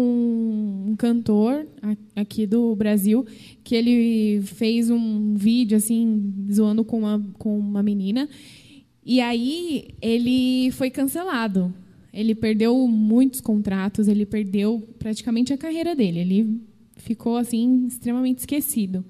um 0.89 0.95
cantor 0.97 1.65
aqui 2.13 2.45
do 2.45 2.75
Brasil 2.75 3.25
que 3.63 3.73
ele 3.73 4.41
fez 4.41 4.89
um 4.89 5.35
vídeo 5.35 5.77
assim 5.77 6.45
zoando 6.51 6.83
com 6.83 6.99
uma, 6.99 7.25
com 7.37 7.57
uma 7.57 7.81
menina 7.81 8.27
e 9.05 9.21
aí 9.21 9.87
ele 10.01 10.69
foi 10.71 10.89
cancelado. 10.89 11.73
Ele 12.13 12.33
perdeu 12.35 12.87
muitos 12.87 13.41
contratos, 13.41 14.07
ele 14.07 14.25
perdeu 14.25 14.87
praticamente 14.97 15.53
a 15.53 15.57
carreira 15.57 15.95
dele. 15.95 16.19
Ele 16.19 16.61
ficou 16.95 17.37
assim 17.37 17.85
extremamente 17.87 18.39
esquecido. 18.39 19.05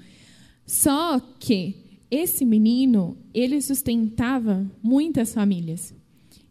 Só 0.66 1.20
que 1.40 1.76
esse 2.12 2.46
menino, 2.46 3.18
ele 3.34 3.62
sustentava 3.62 4.70
muitas 4.82 5.34
famílias. 5.34 5.94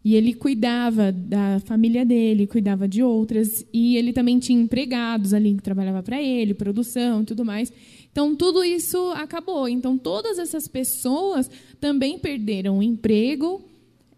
E 0.03 0.15
ele 0.15 0.33
cuidava 0.33 1.11
da 1.11 1.59
família 1.65 2.05
dele, 2.05 2.47
cuidava 2.47 2.87
de 2.87 3.03
outras, 3.03 3.65
e 3.73 3.97
ele 3.97 4.13
também 4.13 4.39
tinha 4.39 4.59
empregados 4.59 5.33
ali 5.33 5.53
que 5.53 5.61
trabalhava 5.61 6.01
para 6.01 6.21
ele, 6.21 6.53
produção 6.53 7.25
tudo 7.25 7.43
mais. 7.43 7.71
Então 8.09 8.33
tudo 8.33 8.63
isso 8.63 8.97
acabou. 9.11 9.67
Então 9.67 9.97
todas 9.97 10.39
essas 10.39 10.67
pessoas 10.69 11.51
também 11.81 12.17
perderam 12.17 12.79
o 12.79 12.83
emprego, 12.83 13.61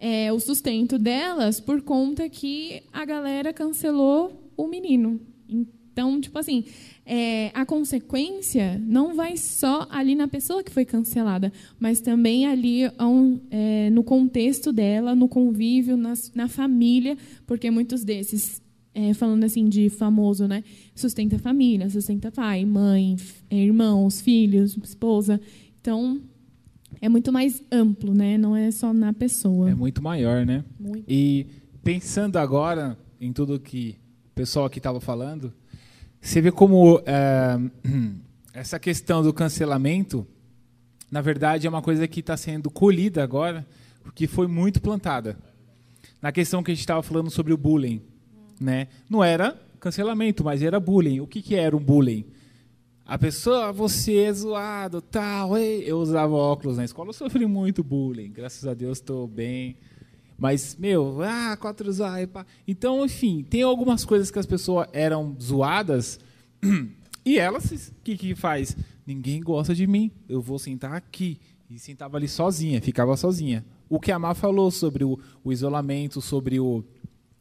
é, 0.01 0.33
o 0.33 0.39
sustento 0.39 0.97
delas 0.97 1.59
por 1.59 1.83
conta 1.83 2.27
que 2.27 2.81
a 2.91 3.05
galera 3.05 3.53
cancelou 3.53 4.51
o 4.57 4.67
menino. 4.67 5.21
Então, 5.47 6.19
tipo 6.19 6.39
assim, 6.39 6.65
é, 7.05 7.51
a 7.53 7.63
consequência 7.67 8.81
não 8.83 9.13
vai 9.13 9.37
só 9.37 9.87
ali 9.91 10.15
na 10.15 10.27
pessoa 10.27 10.63
que 10.63 10.71
foi 10.71 10.85
cancelada, 10.85 11.53
mas 11.79 12.01
também 12.01 12.47
ali 12.47 12.81
é, 13.51 13.91
no 13.91 14.03
contexto 14.03 14.73
dela, 14.73 15.13
no 15.13 15.27
convívio, 15.27 15.95
na, 15.95 16.13
na 16.33 16.47
família, 16.47 17.15
porque 17.45 17.69
muitos 17.69 18.03
desses, 18.03 18.59
é, 18.95 19.13
falando 19.13 19.43
assim 19.43 19.65
de 19.69 19.87
famoso, 19.89 20.47
né, 20.47 20.63
sustenta 20.95 21.35
a 21.35 21.39
família, 21.39 21.87
sustenta 21.91 22.31
pai, 22.31 22.65
mãe, 22.65 23.17
irmãos, 23.51 24.19
filhos, 24.19 24.75
esposa. 24.83 25.39
Então, 25.79 26.19
é 26.99 27.07
muito 27.07 27.31
mais 27.31 27.63
amplo, 27.71 28.13
né? 28.13 28.37
Não 28.37 28.55
é 28.55 28.71
só 28.71 28.93
na 28.93 29.13
pessoa. 29.13 29.69
É 29.69 29.75
muito 29.75 30.01
maior, 30.01 30.45
né? 30.45 30.63
Muito. 30.79 31.05
E 31.07 31.47
pensando 31.83 32.37
agora 32.37 32.97
em 33.19 33.31
tudo 33.31 33.59
que 33.59 33.97
o 34.31 34.35
pessoal 34.35 34.65
aqui 34.65 34.79
estava 34.79 34.99
falando, 34.99 35.53
você 36.19 36.41
vê 36.41 36.51
como 36.51 37.01
é, 37.05 37.57
essa 38.53 38.79
questão 38.79 39.23
do 39.23 39.33
cancelamento, 39.33 40.25
na 41.09 41.21
verdade, 41.21 41.67
é 41.67 41.69
uma 41.69 41.81
coisa 41.81 42.07
que 42.07 42.19
está 42.19 42.37
sendo 42.37 42.69
colhida 42.69 43.23
agora, 43.23 43.65
porque 44.03 44.27
foi 44.27 44.47
muito 44.47 44.81
plantada. 44.81 45.37
Na 46.21 46.31
questão 46.31 46.63
que 46.63 46.71
a 46.71 46.73
gente 46.73 46.81
estava 46.81 47.01
falando 47.01 47.29
sobre 47.29 47.51
o 47.51 47.57
bullying. 47.57 48.01
Né? 48.59 48.87
Não 49.09 49.23
era 49.23 49.59
cancelamento, 49.79 50.43
mas 50.43 50.61
era 50.61 50.79
bullying. 50.79 51.19
O 51.19 51.27
que, 51.27 51.41
que 51.41 51.55
era 51.55 51.75
um 51.75 51.79
bullying? 51.79 52.25
A 53.11 53.17
pessoa, 53.17 53.73
você 53.73 54.19
é 54.19 54.31
zoado, 54.31 55.01
tal. 55.01 55.57
Ei. 55.57 55.83
Eu 55.85 55.99
usava 55.99 56.33
óculos 56.33 56.77
na 56.77 56.85
escola, 56.85 57.09
eu 57.09 57.13
sofri 57.13 57.45
muito 57.45 57.83
bullying. 57.83 58.31
Graças 58.31 58.65
a 58.65 58.73
Deus 58.73 58.99
estou 58.99 59.27
bem. 59.27 59.75
Mas, 60.37 60.77
meu, 60.77 61.21
ah, 61.21 61.57
quatro 61.57 61.91
zoadas. 61.91 62.45
Então, 62.65 63.03
enfim, 63.03 63.43
tem 63.43 63.63
algumas 63.63 64.05
coisas 64.05 64.31
que 64.31 64.39
as 64.39 64.45
pessoas 64.45 64.87
eram 64.93 65.35
zoadas 65.41 66.21
e 67.25 67.37
elas, 67.37 67.89
o 67.89 68.01
que, 68.01 68.15
que 68.15 68.33
faz? 68.33 68.77
Ninguém 69.05 69.41
gosta 69.41 69.75
de 69.75 69.85
mim, 69.85 70.09
eu 70.29 70.41
vou 70.41 70.57
sentar 70.57 70.93
aqui. 70.93 71.37
E 71.69 71.77
sentava 71.77 72.15
ali 72.15 72.29
sozinha, 72.29 72.81
ficava 72.81 73.17
sozinha. 73.17 73.65
O 73.89 73.99
que 73.99 74.13
a 74.13 74.17
Má 74.17 74.33
falou 74.33 74.71
sobre 74.71 75.03
o, 75.03 75.19
o 75.43 75.51
isolamento, 75.51 76.21
sobre 76.21 76.61
o, 76.61 76.81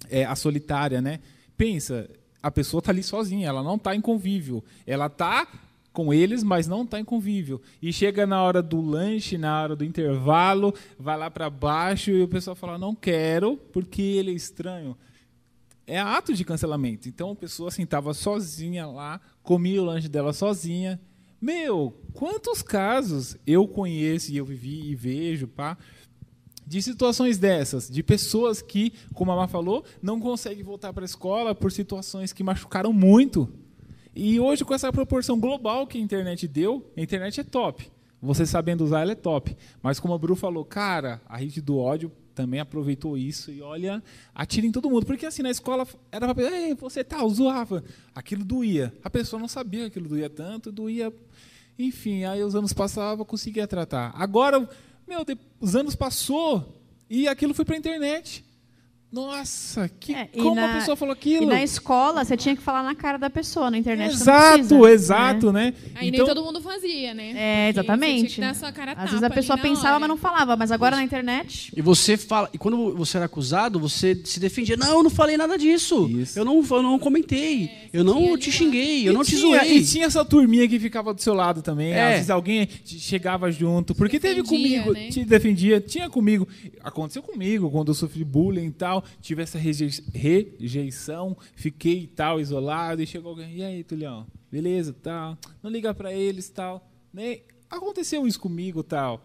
é, 0.08 0.24
a 0.24 0.34
solitária, 0.34 1.00
né? 1.00 1.20
Pensa, 1.56 2.10
a 2.42 2.50
pessoa 2.50 2.78
está 2.80 2.92
ali 2.92 3.02
sozinha, 3.02 3.48
ela 3.48 3.62
não 3.62 3.76
está 3.76 3.94
em 3.94 4.00
convívio. 4.00 4.64
Ela 4.86 5.06
está 5.06 5.46
com 5.92 6.14
eles, 6.14 6.42
mas 6.42 6.66
não 6.66 6.82
está 6.82 7.00
em 7.00 7.04
convívio. 7.04 7.60
E 7.82 7.92
chega 7.92 8.26
na 8.26 8.42
hora 8.42 8.62
do 8.62 8.80
lanche, 8.80 9.36
na 9.36 9.62
hora 9.62 9.76
do 9.76 9.84
intervalo, 9.84 10.74
vai 10.98 11.18
lá 11.18 11.30
para 11.30 11.50
baixo 11.50 12.10
e 12.10 12.22
o 12.22 12.28
pessoal 12.28 12.56
fala: 12.56 12.78
não 12.78 12.94
quero 12.94 13.56
porque 13.72 14.02
ele 14.02 14.30
é 14.30 14.34
estranho. 14.34 14.96
É 15.86 15.98
ato 15.98 16.32
de 16.32 16.44
cancelamento. 16.44 17.08
Então 17.08 17.32
a 17.32 17.36
pessoa 17.36 17.68
assim 17.68 17.82
estava 17.82 18.14
sozinha 18.14 18.86
lá, 18.86 19.20
comia 19.42 19.82
o 19.82 19.84
lanche 19.84 20.08
dela 20.08 20.32
sozinha. 20.32 21.00
Meu, 21.40 21.98
quantos 22.12 22.60
casos 22.60 23.36
eu 23.46 23.66
conheço 23.66 24.30
e 24.30 24.36
eu 24.36 24.44
vivi 24.44 24.90
e 24.90 24.94
vejo, 24.94 25.48
pá, 25.48 25.76
de 26.70 26.80
situações 26.80 27.36
dessas, 27.36 27.90
de 27.90 28.00
pessoas 28.00 28.62
que, 28.62 28.92
como 29.12 29.32
a 29.32 29.36
Má 29.36 29.48
falou, 29.48 29.84
não 30.00 30.20
conseguem 30.20 30.62
voltar 30.62 30.92
para 30.92 31.02
a 31.02 31.04
escola 31.04 31.52
por 31.52 31.72
situações 31.72 32.32
que 32.32 32.44
machucaram 32.44 32.92
muito 32.92 33.52
e 34.14 34.40
hoje, 34.40 34.64
com 34.64 34.74
essa 34.74 34.92
proporção 34.92 35.38
global 35.38 35.86
que 35.86 35.96
a 35.96 36.00
internet 36.00 36.46
deu, 36.48 36.84
a 36.96 37.00
internet 37.00 37.40
é 37.40 37.44
top. 37.44 37.90
Você 38.20 38.44
sabendo 38.44 38.84
usar, 38.84 39.00
ela 39.00 39.12
é 39.12 39.14
top. 39.14 39.56
Mas 39.82 40.00
como 40.00 40.12
a 40.12 40.18
Bru 40.18 40.34
falou, 40.34 40.64
cara, 40.64 41.20
a 41.26 41.36
rede 41.38 41.60
do 41.60 41.78
ódio 41.78 42.12
também 42.34 42.60
aproveitou 42.60 43.16
isso 43.16 43.50
e 43.50 43.62
olha, 43.62 44.02
atira 44.34 44.66
em 44.66 44.72
todo 44.72 44.90
mundo. 44.90 45.06
Porque 45.06 45.26
assim, 45.26 45.42
na 45.42 45.50
escola 45.50 45.86
era 46.10 46.34
para 46.34 46.50
Ei, 46.50 46.74
você 46.74 47.04
tá, 47.04 47.26
zoava. 47.28 47.84
Aquilo 48.14 48.44
doía. 48.44 48.92
A 49.02 49.08
pessoa 49.08 49.40
não 49.40 49.48
sabia 49.48 49.82
que 49.82 49.86
aquilo 49.86 50.08
doía 50.08 50.28
tanto, 50.28 50.72
doía. 50.72 51.12
Enfim, 51.78 52.24
aí 52.24 52.42
os 52.42 52.54
anos 52.54 52.72
passavam, 52.72 53.24
conseguia 53.24 53.66
tratar. 53.66 54.12
Agora, 54.14 54.68
meu, 55.10 55.26
os 55.58 55.74
anos 55.74 55.96
passou 55.96 56.80
e 57.10 57.26
aquilo 57.26 57.52
foi 57.52 57.64
para 57.64 57.74
a 57.74 57.78
internet. 57.78 58.44
Nossa, 59.12 59.90
que, 59.98 60.14
É, 60.14 60.26
como 60.26 60.54
na- 60.54 60.70
a 60.72 60.78
pessoa 60.78 60.96
falou 60.96 61.12
aquilo? 61.12 61.42
E 61.42 61.46
na 61.46 61.62
escola, 61.64 62.24
você 62.24 62.36
tinha 62.36 62.54
que 62.54 62.62
falar 62.62 62.84
na 62.84 62.94
cara 62.94 63.18
da 63.18 63.28
pessoa, 63.28 63.68
na 63.68 63.76
internet 63.76 64.12
Exato, 64.14 64.58
precisa, 64.58 64.90
exato, 64.92 65.52
né? 65.52 65.74
Aí 65.96 66.08
então, 66.10 66.24
nem 66.26 66.34
todo 66.34 66.44
mundo 66.44 66.60
fazia, 66.60 67.12
né? 67.12 67.32
É, 67.34 67.68
exatamente. 67.70 68.20
Você 68.30 68.34
tinha 68.34 68.52
que 68.52 68.54
dar 68.54 68.60
sua 68.60 68.72
cara 68.72 68.92
a 68.92 69.02
Às 69.02 69.10
vezes 69.10 69.22
a 69.24 69.28
pessoa 69.30 69.58
pensava, 69.58 69.88
hora. 69.90 69.98
mas 70.00 70.08
não 70.08 70.16
falava. 70.16 70.56
Mas 70.56 70.70
agora 70.70 70.94
na 70.94 71.02
internet. 71.02 71.72
E 71.76 71.82
você 71.82 72.16
fala, 72.16 72.48
e 72.52 72.58
quando 72.58 72.94
você 72.96 73.16
era 73.16 73.26
acusado, 73.26 73.80
você 73.80 74.14
se 74.24 74.38
defendia. 74.38 74.76
Não, 74.76 74.98
eu 74.98 75.02
não 75.02 75.10
falei 75.10 75.36
nada 75.36 75.58
disso. 75.58 76.08
Isso. 76.08 76.38
Eu 76.38 76.44
não, 76.44 76.64
eu 76.70 76.82
não 76.82 76.96
comentei. 76.98 77.68
eu 77.92 78.04
não 78.04 78.14
tinha 78.22 78.38
te 78.38 78.52
xinguei, 78.52 79.08
eu 79.08 79.12
não 79.12 79.24
te 79.24 79.30
tinha, 79.36 79.40
zoei. 79.58 79.76
E 79.78 79.84
tinha 79.84 80.06
essa 80.06 80.24
turminha 80.24 80.68
que 80.68 80.78
ficava 80.78 81.12
do 81.12 81.20
seu 81.20 81.34
lado 81.34 81.62
também. 81.62 81.92
É. 81.92 82.04
Às 82.06 82.12
vezes 82.14 82.30
alguém 82.30 82.64
te- 82.66 83.00
chegava 83.00 83.50
junto. 83.50 83.92
Porque 83.92 84.20
teve 84.20 84.44
comigo, 84.44 84.92
né? 84.92 85.08
te 85.08 85.24
defendia, 85.24 85.80
tinha 85.80 86.08
comigo. 86.08 86.46
Aconteceu 86.84 87.22
comigo 87.24 87.68
quando 87.70 87.88
eu 87.88 87.94
sofri 87.94 88.22
bullying 88.24 88.66
e 88.66 88.70
tal. 88.70 88.99
Tive 89.20 89.42
essa 89.42 89.58
reje- 89.58 90.02
rejeição, 90.14 91.36
fiquei 91.54 92.06
tal, 92.06 92.40
isolado. 92.40 93.02
E 93.02 93.06
chegou 93.06 93.30
alguém, 93.30 93.56
e 93.56 93.62
aí, 93.62 93.84
Tulhão? 93.84 94.26
Beleza, 94.50 94.92
tal. 95.02 95.38
Não 95.62 95.70
liga 95.70 95.94
pra 95.94 96.12
eles 96.12 96.48
tal. 96.48 96.88
Nem 97.12 97.42
aconteceu 97.68 98.26
isso 98.26 98.40
comigo 98.40 98.82
tal. 98.82 99.24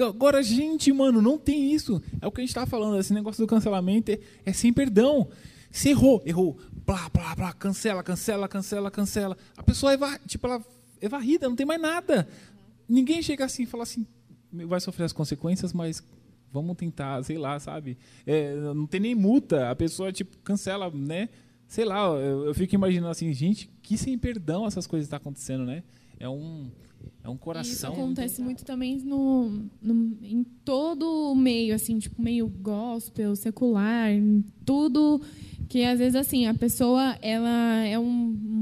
Agora, 0.00 0.42
gente, 0.42 0.92
mano, 0.92 1.20
não 1.20 1.36
tem 1.38 1.72
isso. 1.72 2.00
É 2.20 2.26
o 2.26 2.30
que 2.30 2.40
a 2.40 2.44
gente 2.44 2.54
tá 2.54 2.66
falando. 2.66 2.98
Esse 2.98 3.12
negócio 3.12 3.42
do 3.44 3.48
cancelamento 3.48 4.12
é, 4.12 4.18
é 4.44 4.52
sem 4.52 4.72
perdão. 4.72 5.28
Você 5.70 5.90
errou, 5.90 6.22
errou. 6.26 6.58
Blá, 6.86 7.08
blá, 7.08 7.34
blá, 7.34 7.52
cancela, 7.52 8.02
cancela, 8.02 8.46
cancela, 8.48 8.90
cancela. 8.90 9.36
A 9.56 9.62
pessoa 9.62 9.92
é, 9.94 9.98
tipo, 10.26 10.46
ela 10.46 10.64
é 11.00 11.08
varrida, 11.08 11.48
não 11.48 11.56
tem 11.56 11.66
mais 11.66 11.80
nada. 11.80 12.28
Ninguém 12.88 13.22
chega 13.22 13.44
assim 13.44 13.62
e 13.62 13.66
fala 13.66 13.82
assim, 13.84 14.06
vai 14.52 14.80
sofrer 14.80 15.04
as 15.04 15.12
consequências, 15.12 15.72
mas 15.72 16.02
vamos 16.52 16.76
tentar, 16.76 17.22
sei 17.24 17.38
lá, 17.38 17.58
sabe? 17.58 17.96
É, 18.26 18.54
não 18.54 18.86
tem 18.86 19.00
nem 19.00 19.14
multa, 19.14 19.70
a 19.70 19.74
pessoa, 19.74 20.12
tipo, 20.12 20.36
cancela, 20.38 20.90
né? 20.90 21.28
Sei 21.66 21.84
lá, 21.84 22.06
eu, 22.08 22.44
eu 22.46 22.54
fico 22.54 22.74
imaginando 22.74 23.10
assim, 23.10 23.32
gente, 23.32 23.70
que 23.82 23.96
sem 23.96 24.18
perdão 24.18 24.66
essas 24.66 24.86
coisas 24.86 25.06
estão 25.06 25.16
acontecendo, 25.16 25.64
né? 25.64 25.82
É 26.20 26.28
um, 26.28 26.70
é 27.24 27.28
um 27.28 27.32
Isso 27.32 27.40
coração. 27.40 27.92
acontece 27.92 28.42
muito 28.42 28.64
também 28.64 28.98
no, 28.98 29.62
no- 29.80 30.16
em 30.22 30.44
todo 30.64 31.30
o 31.32 31.34
meio, 31.34 31.74
assim, 31.74 31.98
tipo, 31.98 32.20
meio 32.20 32.48
gospel, 32.48 33.34
secular, 33.36 34.10
em 34.12 34.44
tudo 34.64 35.20
que 35.68 35.84
às 35.84 35.98
vezes 35.98 36.14
assim 36.16 36.46
a 36.46 36.52
pessoa 36.52 37.16
ela 37.22 37.82
é 37.86 37.98
um, 37.98 38.04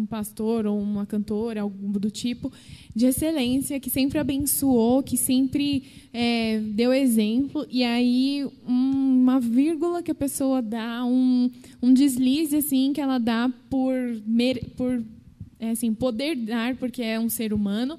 um 0.02 0.06
pastor 0.08 0.64
ou 0.64 0.78
uma 0.80 1.04
cantora 1.04 1.62
algo 1.62 1.98
do 1.98 2.08
tipo 2.08 2.52
de 2.94 3.06
excelência 3.06 3.80
que 3.80 3.90
sempre 3.90 4.16
abençoou 4.20 5.02
que 5.02 5.16
sempre 5.16 5.82
é, 6.12 6.60
deu 6.60 6.92
exemplo 6.94 7.66
e 7.68 7.82
aí 7.82 8.46
um- 8.64 9.22
uma 9.22 9.40
vírgula 9.40 10.04
que 10.04 10.10
a 10.12 10.14
pessoa 10.14 10.62
dá 10.62 11.04
um, 11.04 11.50
um 11.82 11.92
deslize 11.92 12.54
assim 12.54 12.92
que 12.92 13.00
ela 13.00 13.18
dá 13.18 13.50
por 13.68 13.92
por 14.76 15.02
é, 15.58 15.70
assim 15.70 15.92
poder 15.92 16.36
dar 16.36 16.76
porque 16.76 17.02
é 17.02 17.18
um 17.18 17.28
ser 17.28 17.52
humano 17.52 17.98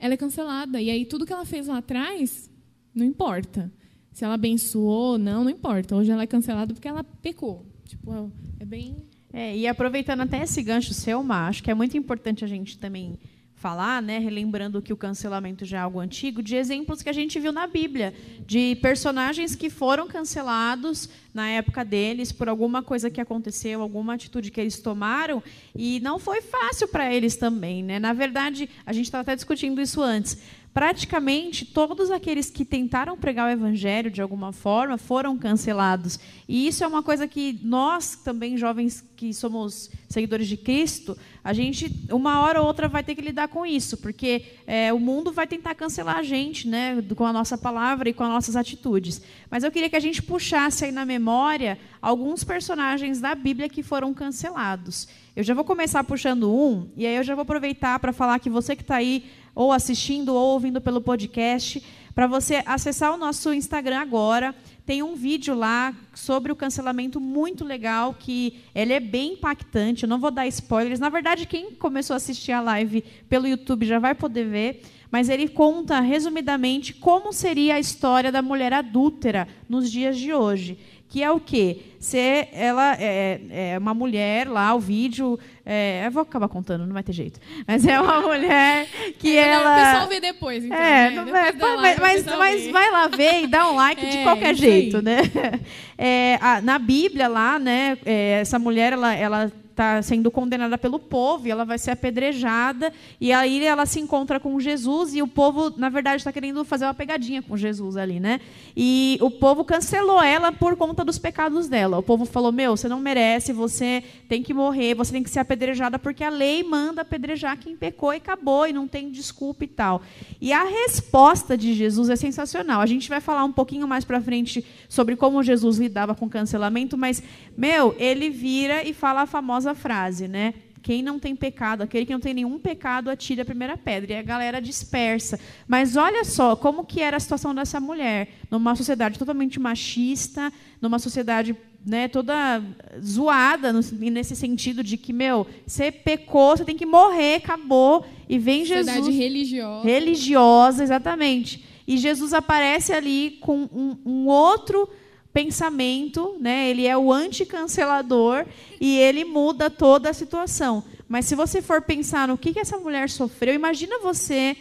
ela 0.00 0.14
é 0.14 0.16
cancelada. 0.16 0.80
E 0.80 0.90
aí 0.90 1.04
tudo 1.04 1.24
que 1.24 1.32
ela 1.32 1.44
fez 1.44 1.68
lá 1.68 1.78
atrás 1.78 2.50
não 2.92 3.06
importa. 3.06 3.70
Se 4.12 4.24
ela 4.24 4.34
abençoou 4.34 5.12
ou 5.12 5.18
não 5.18 5.44
não 5.44 5.50
importa. 5.50 5.94
Hoje 5.94 6.10
ela 6.10 6.22
é 6.22 6.26
cancelada 6.26 6.74
porque 6.74 6.88
ela 6.88 7.04
pecou. 7.04 7.64
Tipo 7.84 8.32
é 8.58 8.64
bem 8.64 8.96
É, 9.32 9.56
e 9.56 9.66
aproveitando 9.68 10.22
até 10.22 10.42
esse 10.42 10.60
gancho 10.62 10.92
seu, 10.92 11.22
Má, 11.22 11.46
acho 11.46 11.62
que 11.62 11.70
é 11.70 11.74
muito 11.74 11.96
importante 11.96 12.44
a 12.44 12.48
gente 12.48 12.78
também 12.78 13.18
falar, 13.60 14.00
né, 14.00 14.18
relembrando 14.18 14.80
que 14.80 14.90
o 14.90 14.96
cancelamento 14.96 15.66
já 15.66 15.76
é 15.76 15.80
algo 15.82 16.00
antigo, 16.00 16.42
de 16.42 16.56
exemplos 16.56 17.02
que 17.02 17.10
a 17.10 17.12
gente 17.12 17.38
viu 17.38 17.52
na 17.52 17.66
Bíblia, 17.66 18.14
de 18.46 18.74
personagens 18.76 19.54
que 19.54 19.68
foram 19.68 20.08
cancelados 20.08 21.10
na 21.34 21.46
época 21.46 21.84
deles 21.84 22.32
por 22.32 22.48
alguma 22.48 22.82
coisa 22.82 23.10
que 23.10 23.20
aconteceu, 23.20 23.82
alguma 23.82 24.14
atitude 24.14 24.50
que 24.50 24.58
eles 24.58 24.80
tomaram, 24.80 25.42
e 25.76 26.00
não 26.00 26.18
foi 26.18 26.40
fácil 26.40 26.88
para 26.88 27.14
eles 27.14 27.36
também, 27.36 27.82
né? 27.82 27.98
Na 27.98 28.14
verdade, 28.14 28.66
a 28.86 28.94
gente 28.94 29.04
estava 29.04 29.20
até 29.20 29.36
discutindo 29.36 29.78
isso 29.78 30.00
antes. 30.00 30.38
Praticamente 30.72 31.64
todos 31.64 32.10
aqueles 32.10 32.48
que 32.48 32.64
tentaram 32.64 33.16
pregar 33.16 33.48
o 33.48 33.50
evangelho 33.50 34.10
de 34.10 34.22
alguma 34.22 34.52
forma 34.52 34.96
foram 34.96 35.36
cancelados. 35.36 36.18
E 36.48 36.66
isso 36.66 36.84
é 36.84 36.86
uma 36.86 37.02
coisa 37.02 37.26
que 37.26 37.58
nós, 37.62 38.16
também 38.16 38.56
jovens 38.56 39.04
que 39.16 39.34
somos 39.34 39.90
seguidores 40.08 40.46
de 40.46 40.56
Cristo, 40.56 41.16
a 41.42 41.52
gente, 41.52 42.06
uma 42.10 42.40
hora 42.40 42.60
ou 42.60 42.66
outra, 42.66 42.88
vai 42.88 43.02
ter 43.02 43.14
que 43.14 43.20
lidar 43.20 43.48
com 43.48 43.66
isso, 43.66 43.96
porque 43.96 44.42
é, 44.66 44.92
o 44.92 44.98
mundo 44.98 45.32
vai 45.32 45.46
tentar 45.46 45.74
cancelar 45.74 46.16
a 46.16 46.22
gente, 46.22 46.68
né, 46.68 47.02
com 47.16 47.26
a 47.26 47.32
nossa 47.32 47.58
palavra 47.58 48.08
e 48.08 48.12
com 48.12 48.22
as 48.22 48.30
nossas 48.30 48.56
atitudes. 48.56 49.20
Mas 49.50 49.64
eu 49.64 49.70
queria 49.70 49.90
que 49.90 49.96
a 49.96 50.00
gente 50.00 50.22
puxasse 50.22 50.84
aí 50.84 50.92
na 50.92 51.04
memória 51.04 51.78
alguns 52.00 52.44
personagens 52.44 53.20
da 53.20 53.34
Bíblia 53.34 53.68
que 53.68 53.82
foram 53.82 54.14
cancelados. 54.14 55.08
Eu 55.34 55.42
já 55.42 55.54
vou 55.54 55.64
começar 55.64 56.02
puxando 56.04 56.52
um, 56.52 56.88
e 56.96 57.06
aí 57.06 57.16
eu 57.16 57.22
já 57.22 57.34
vou 57.34 57.42
aproveitar 57.42 57.98
para 57.98 58.12
falar 58.12 58.38
que 58.38 58.50
você 58.50 58.74
que 58.74 58.82
está 58.82 58.96
aí 58.96 59.24
ou 59.54 59.72
assistindo 59.72 60.34
ou 60.34 60.52
ouvindo 60.52 60.80
pelo 60.80 61.00
podcast, 61.00 61.82
para 62.14 62.26
você 62.26 62.62
acessar 62.66 63.14
o 63.14 63.16
nosso 63.16 63.52
Instagram 63.52 63.98
agora. 63.98 64.54
Tem 64.84 65.02
um 65.02 65.14
vídeo 65.14 65.54
lá 65.54 65.94
sobre 66.14 66.50
o 66.50 66.56
cancelamento 66.56 67.20
muito 67.20 67.64
legal, 67.64 68.14
que 68.18 68.60
ele 68.74 68.92
é 68.92 69.00
bem 69.00 69.34
impactante. 69.34 70.02
Eu 70.02 70.08
não 70.08 70.18
vou 70.18 70.30
dar 70.30 70.46
spoilers. 70.48 70.98
Na 70.98 71.08
verdade, 71.08 71.46
quem 71.46 71.72
começou 71.72 72.14
a 72.14 72.16
assistir 72.16 72.52
a 72.52 72.60
live 72.60 73.04
pelo 73.28 73.46
YouTube 73.46 73.86
já 73.86 73.98
vai 73.98 74.14
poder 74.14 74.44
ver. 74.44 74.82
Mas 75.10 75.28
ele 75.28 75.48
conta, 75.48 76.00
resumidamente, 76.00 76.94
como 76.94 77.32
seria 77.32 77.74
a 77.74 77.80
história 77.80 78.30
da 78.30 78.42
mulher 78.42 78.72
adúltera 78.72 79.48
nos 79.68 79.90
dias 79.90 80.16
de 80.16 80.32
hoje 80.32 80.78
que 81.10 81.22
é 81.22 81.30
o 81.30 81.40
quê? 81.40 81.80
Se 81.98 82.16
ela 82.52 82.94
é, 82.98 83.40
é, 83.50 83.78
uma 83.78 83.92
mulher 83.92 84.48
lá, 84.48 84.72
o 84.74 84.78
vídeo. 84.80 85.38
É, 85.66 86.06
eu 86.06 86.10
vou 86.12 86.22
acabar 86.22 86.48
contando, 86.48 86.86
não 86.86 86.94
vai 86.94 87.02
ter 87.02 87.12
jeito. 87.12 87.38
Mas 87.66 87.84
é 87.84 88.00
uma 88.00 88.20
mulher 88.26 88.86
que 89.18 89.36
é, 89.36 89.48
ela. 89.48 89.72
O 89.72 89.84
pessoal 89.84 90.08
vê 90.08 90.20
depois, 90.20 90.64
então. 90.64 90.78
É, 90.78 91.10
né? 91.10 91.52
depois 91.52 91.80
vai, 91.80 91.94
da 91.96 92.00
mas, 92.00 92.24
mas, 92.24 92.38
mas 92.38 92.66
vai 92.68 92.90
lá 92.90 93.08
ver 93.08 93.42
e 93.42 93.46
dá 93.48 93.68
um 93.70 93.74
like 93.76 94.06
de 94.06 94.18
É, 94.18 94.22
qualquer 94.22 94.54
jeito, 94.54 95.02
né? 95.02 95.18
É, 96.02 96.38
a- 96.40 96.62
na 96.62 96.78
Bíblia 96.78 97.28
lá, 97.28 97.58
né? 97.58 97.98
é, 98.06 98.38
essa 98.40 98.58
mulher, 98.58 98.94
ela, 98.94 99.14
ela 99.14 99.52
está 99.80 100.02
sendo 100.02 100.30
condenada 100.30 100.76
pelo 100.76 100.98
povo 100.98 101.48
e 101.48 101.50
ela 101.50 101.64
vai 101.64 101.78
ser 101.78 101.92
apedrejada. 101.92 102.92
E 103.18 103.32
aí 103.32 103.64
ela 103.64 103.86
se 103.86 103.98
encontra 103.98 104.38
com 104.38 104.60
Jesus 104.60 105.14
e 105.14 105.22
o 105.22 105.26
povo 105.26 105.72
na 105.76 105.88
verdade 105.88 106.16
está 106.18 106.30
querendo 106.30 106.62
fazer 106.64 106.84
uma 106.84 106.94
pegadinha 106.94 107.40
com 107.40 107.56
Jesus 107.56 107.96
ali 107.96 108.20
né? 108.20 108.40
E 108.76 109.18
o 109.22 109.30
povo 109.30 109.64
cancelou 109.64 110.22
ela 110.22 110.52
por 110.52 110.76
conta 110.76 111.04
dos 111.04 111.18
pecados 111.18 111.68
dela. 111.68 111.98
O 111.98 112.02
povo 112.02 112.26
falou 112.26 112.52
meu 112.52 112.76
você 112.76 112.88
não 112.88 113.00
merece 113.00 113.52
você 113.52 114.04
tem 114.28 114.42
que 114.42 114.52
morrer 114.52 114.94
você 114.94 115.12
tem 115.12 115.22
que 115.22 115.30
ser 115.30 115.38
apedrejada 115.38 115.98
porque 115.98 116.22
a 116.22 116.28
lei 116.28 116.62
manda 116.62 117.00
apedrejar 117.00 117.56
quem 117.58 117.76
pecou 117.76 118.12
e 118.12 118.18
acabou 118.18 118.66
e 118.66 118.72
não 118.72 118.86
tem 118.86 119.10
desculpa 119.10 119.64
e 119.64 119.68
tal. 119.68 120.02
E 120.40 120.52
a 120.52 120.64
resposta 120.64 121.56
de 121.56 121.72
Jesus 121.72 122.10
é 122.10 122.16
sensacional. 122.16 122.80
A 122.80 122.86
gente 122.86 123.08
vai 123.08 123.20
falar 123.20 123.44
um 123.44 123.52
pouquinho 123.52 123.88
mais 123.88 124.04
para 124.04 124.20
frente 124.20 124.64
sobre 124.88 125.16
como 125.16 125.42
Jesus 125.42 125.78
lidava 125.78 126.14
com 126.14 126.28
cancelamento 126.28 126.98
mas 126.98 127.22
meu 127.56 127.94
ele 127.98 128.28
vira 128.28 128.86
e 128.86 128.92
fala 128.92 129.22
a 129.22 129.26
famosa 129.26 129.69
frase, 129.74 130.26
né? 130.28 130.54
Quem 130.82 131.02
não 131.02 131.18
tem 131.18 131.36
pecado, 131.36 131.82
aquele 131.82 132.06
que 132.06 132.12
não 132.12 132.20
tem 132.20 132.32
nenhum 132.32 132.58
pecado, 132.58 133.10
atire 133.10 133.42
a 133.42 133.44
primeira 133.44 133.76
pedra. 133.76 134.12
E 134.14 134.16
a 134.16 134.22
galera 134.22 134.62
dispersa. 134.62 135.38
Mas 135.68 135.94
olha 135.94 136.24
só 136.24 136.56
como 136.56 136.86
que 136.86 137.02
era 137.02 137.18
a 137.18 137.20
situação 137.20 137.54
dessa 137.54 137.78
mulher. 137.78 138.28
Numa 138.50 138.74
sociedade 138.74 139.18
totalmente 139.18 139.60
machista, 139.60 140.50
numa 140.80 140.98
sociedade 140.98 141.54
né, 141.84 142.08
toda 142.08 142.62
zoada 143.02 143.72
no- 143.72 143.80
nesse 144.10 144.34
sentido 144.36 144.82
de 144.82 144.96
que, 144.96 145.12
meu, 145.12 145.46
você 145.66 145.90
pecou, 145.92 146.56
você 146.56 146.64
tem 146.64 146.76
que 146.76 146.86
morrer, 146.86 147.36
acabou. 147.36 148.04
E 148.28 148.38
vem 148.38 148.64
Sociedade 148.64 148.98
Jesus 148.98 149.14
religiosa. 149.16 149.86
religiosa, 149.86 150.82
exatamente. 150.82 151.64
E 151.86 151.98
Jesus 151.98 152.32
aparece 152.32 152.92
ali 152.92 153.38
com 153.40 153.68
um, 153.72 153.96
um 154.04 154.26
outro 154.28 154.88
pensamento, 155.32 156.36
né? 156.40 156.68
Ele 156.68 156.86
é 156.86 156.96
o 156.96 157.12
anticancelador 157.12 158.46
e 158.80 158.98
ele 158.98 159.24
muda 159.24 159.70
toda 159.70 160.10
a 160.10 160.14
situação. 160.14 160.84
Mas 161.08 161.26
se 161.26 161.34
você 161.34 161.62
for 161.62 161.82
pensar 161.82 162.28
no 162.28 162.38
que, 162.38 162.52
que 162.52 162.60
essa 162.60 162.78
mulher 162.78 163.08
sofreu, 163.08 163.54
imagina 163.54 163.98
você, 164.00 164.56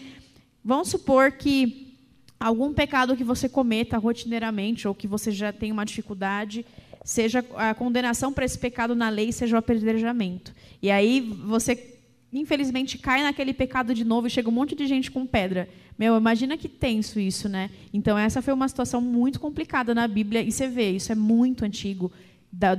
vamos 0.64 0.90
supor 0.90 1.32
que 1.32 1.98
algum 2.40 2.74
pecado 2.74 3.18
que 3.18 3.24
você 3.24 3.50
cometa 3.50 3.98
rotineiramente 3.98 4.88
ou 4.88 4.96
que 4.96 5.08
você 5.08 5.32
já 5.32 5.52
tem 5.52 5.72
uma 5.72 5.86
dificuldade, 5.86 6.66
seja 7.04 7.44
a 7.56 7.74
condenação 7.74 8.32
para 8.32 8.46
esse 8.46 8.58
pecado 8.58 8.96
na 8.96 9.10
lei, 9.10 9.32
seja 9.32 9.56
o 9.56 9.60
apedrejamento. 9.60 10.54
E 10.82 10.90
aí 10.90 11.20
você 11.20 11.99
infelizmente 12.32 12.98
cai 12.98 13.24
naquele 13.24 13.54
pecado 13.54 13.94
de 13.94 14.04
novo 14.04 14.28
e 14.28 14.30
chega 14.30 14.50
um 14.50 14.54
monte 14.54 14.76
de 14.76 14.86
gente 14.86 15.10
com 15.10 15.26
pedra. 15.26 15.68
Meu, 15.98 16.16
imagina 16.16 16.58
que 16.58 16.70
tenso 16.70 17.20
isso, 17.20 17.50
né? 17.50 17.70
Então 17.94 18.18
essa 18.18 18.42
foi 18.42 18.54
uma 18.54 18.68
situação 18.68 19.02
muito 19.02 19.40
complicada 19.40 19.94
na 19.94 20.08
Bíblia 20.08 20.42
e 20.42 20.52
você 20.52 20.68
vê, 20.68 20.92
isso 20.92 21.12
é 21.12 21.16
muito 21.16 21.66
antigo 21.66 22.12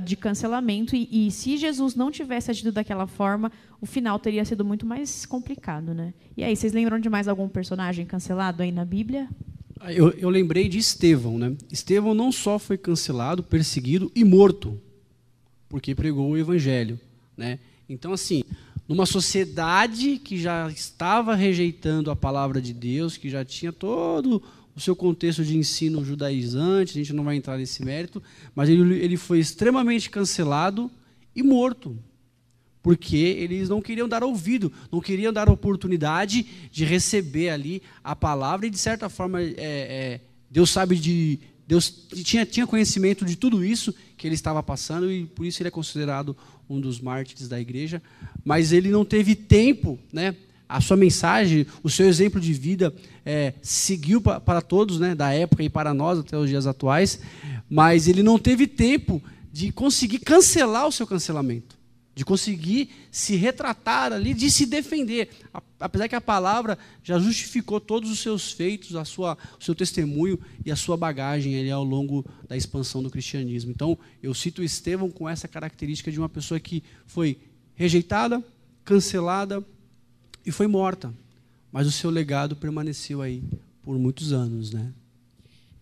de 0.03 0.15
cancelamento 0.17 0.95
e, 0.95 1.27
e 1.27 1.31
se 1.31 1.55
Jesus 1.55 1.95
não 1.95 2.11
tivesse 2.11 2.51
agido 2.51 2.71
daquela 2.71 3.07
forma, 3.07 3.51
o 3.79 3.85
final 3.85 4.19
teria 4.19 4.43
sido 4.43 4.65
muito 4.65 4.85
mais 4.85 5.25
complicado, 5.25 5.93
né? 5.93 6.13
E 6.35 6.43
aí, 6.43 6.55
vocês 6.55 6.73
lembram 6.73 6.99
de 6.99 7.09
mais 7.09 7.27
algum 7.27 7.47
personagem 7.47 8.05
cancelado 8.05 8.61
aí 8.61 8.71
na 8.71 8.83
Bíblia? 8.83 9.29
Eu, 9.89 10.11
eu 10.11 10.29
lembrei 10.29 10.67
de 10.67 10.77
Estevão, 10.77 11.39
né? 11.39 11.55
Estevão 11.71 12.13
não 12.13 12.31
só 12.31 12.59
foi 12.59 12.77
cancelado, 12.77 13.41
perseguido 13.41 14.11
e 14.13 14.23
morto, 14.23 14.79
porque 15.69 15.95
pregou 15.95 16.29
o 16.29 16.37
evangelho, 16.37 16.99
né? 17.35 17.57
Então, 17.89 18.13
assim, 18.13 18.43
numa 18.91 19.05
sociedade 19.05 20.17
que 20.17 20.37
já 20.37 20.69
estava 20.69 21.33
rejeitando 21.33 22.11
a 22.11 22.15
palavra 22.15 22.61
de 22.61 22.73
Deus, 22.73 23.15
que 23.15 23.29
já 23.29 23.45
tinha 23.45 23.71
todo 23.71 24.43
o 24.75 24.81
seu 24.81 24.93
contexto 24.97 25.45
de 25.45 25.55
ensino 25.55 26.03
judaizante, 26.03 26.91
a 26.91 27.01
gente 27.01 27.13
não 27.13 27.23
vai 27.23 27.37
entrar 27.37 27.57
nesse 27.57 27.85
mérito, 27.85 28.21
mas 28.53 28.67
ele, 28.67 28.99
ele 28.99 29.15
foi 29.15 29.39
extremamente 29.39 30.09
cancelado 30.09 30.91
e 31.33 31.41
morto 31.41 31.97
porque 32.83 33.15
eles 33.15 33.69
não 33.69 33.81
queriam 33.81 34.09
dar 34.09 34.23
ouvido, 34.25 34.73
não 34.91 34.99
queriam 34.99 35.31
dar 35.31 35.47
oportunidade 35.47 36.45
de 36.69 36.83
receber 36.83 37.49
ali 37.49 37.81
a 38.03 38.13
palavra 38.13 38.67
e 38.67 38.69
de 38.69 38.77
certa 38.77 39.07
forma 39.07 39.41
é, 39.41 39.55
é, 39.57 40.21
Deus 40.49 40.69
sabe 40.69 40.97
de 40.97 41.39
Deus 41.65 42.07
tinha, 42.25 42.45
tinha 42.45 42.67
conhecimento 42.67 43.23
de 43.23 43.37
tudo 43.37 43.63
isso 43.63 43.95
que 44.17 44.27
ele 44.27 44.35
estava 44.35 44.61
passando 44.61 45.09
e 45.09 45.25
por 45.25 45.45
isso 45.45 45.61
ele 45.61 45.69
é 45.69 45.71
considerado 45.71 46.35
um 46.71 46.79
dos 46.79 46.99
mártires 46.99 47.47
da 47.47 47.59
igreja, 47.59 48.01
mas 48.43 48.71
ele 48.71 48.89
não 48.89 49.03
teve 49.03 49.35
tempo, 49.35 49.99
né? 50.11 50.35
A 50.67 50.79
sua 50.79 50.95
mensagem, 50.95 51.65
o 51.83 51.89
seu 51.89 52.07
exemplo 52.07 52.39
de 52.39 52.53
vida 52.53 52.93
é, 53.25 53.53
seguiu 53.61 54.21
pa, 54.21 54.39
para 54.39 54.61
todos, 54.61 54.99
né? 54.99 55.13
Da 55.13 55.33
época 55.33 55.63
e 55.63 55.69
para 55.69 55.93
nós 55.93 56.19
até 56.19 56.37
os 56.37 56.49
dias 56.49 56.65
atuais, 56.65 57.19
mas 57.69 58.07
ele 58.07 58.23
não 58.23 58.39
teve 58.39 58.67
tempo 58.67 59.21
de 59.51 59.71
conseguir 59.71 60.19
cancelar 60.19 60.87
o 60.87 60.91
seu 60.91 61.05
cancelamento 61.05 61.80
de 62.13 62.25
conseguir 62.25 62.89
se 63.09 63.35
retratar 63.35 64.11
ali, 64.11 64.33
de 64.33 64.51
se 64.51 64.65
defender. 64.65 65.29
Apesar 65.79 66.07
que 66.07 66.15
a 66.15 66.21
palavra 66.21 66.77
já 67.03 67.17
justificou 67.17 67.79
todos 67.79 68.11
os 68.11 68.19
seus 68.19 68.51
feitos, 68.51 68.95
a 68.95 69.05
sua, 69.05 69.37
o 69.59 69.63
seu 69.63 69.73
testemunho 69.73 70.39
e 70.65 70.71
a 70.71 70.75
sua 70.75 70.97
bagagem 70.97 71.57
ali 71.57 71.71
ao 71.71 71.83
longo 71.83 72.25
da 72.47 72.57
expansão 72.57 73.01
do 73.01 73.09
cristianismo. 73.09 73.71
Então, 73.71 73.97
eu 74.21 74.33
cito 74.33 74.61
Estevão 74.61 75.09
com 75.09 75.27
essa 75.27 75.47
característica 75.47 76.11
de 76.11 76.19
uma 76.19 76.29
pessoa 76.29 76.59
que 76.59 76.83
foi 77.05 77.37
rejeitada, 77.75 78.43
cancelada 78.83 79.65
e 80.45 80.51
foi 80.51 80.67
morta. 80.67 81.13
Mas 81.71 81.87
o 81.87 81.91
seu 81.91 82.09
legado 82.09 82.55
permaneceu 82.55 83.21
aí 83.21 83.41
por 83.81 83.97
muitos 83.97 84.33
anos, 84.33 84.71
né? 84.71 84.91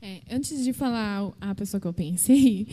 É, 0.01 0.21
antes 0.29 0.63
de 0.63 0.71
falar 0.71 1.33
a 1.41 1.53
pessoa 1.53 1.81
que 1.81 1.87
eu 1.87 1.93
pensei, 1.93 2.67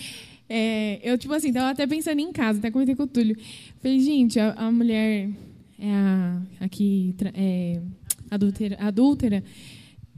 é, 0.49 1.01
eu, 1.03 1.19
tipo 1.19 1.35
assim, 1.35 1.53
tava 1.53 1.71
até 1.71 1.87
pensando 1.87 2.21
em 2.21 2.33
casa, 2.33 2.59
até 2.59 2.71
comentei 2.71 2.95
com 2.95 3.03
o 3.03 3.07
Túlio. 3.07 3.37
Falei, 3.81 4.01
gente, 4.01 4.39
a, 4.39 4.53
a 4.53 4.71
mulher 4.71 5.29
é 5.79 5.91
a, 5.91 6.43
aqui 6.61 7.15
é, 7.35 7.81
adúltera, 8.31 8.77
adúltera. 8.81 9.43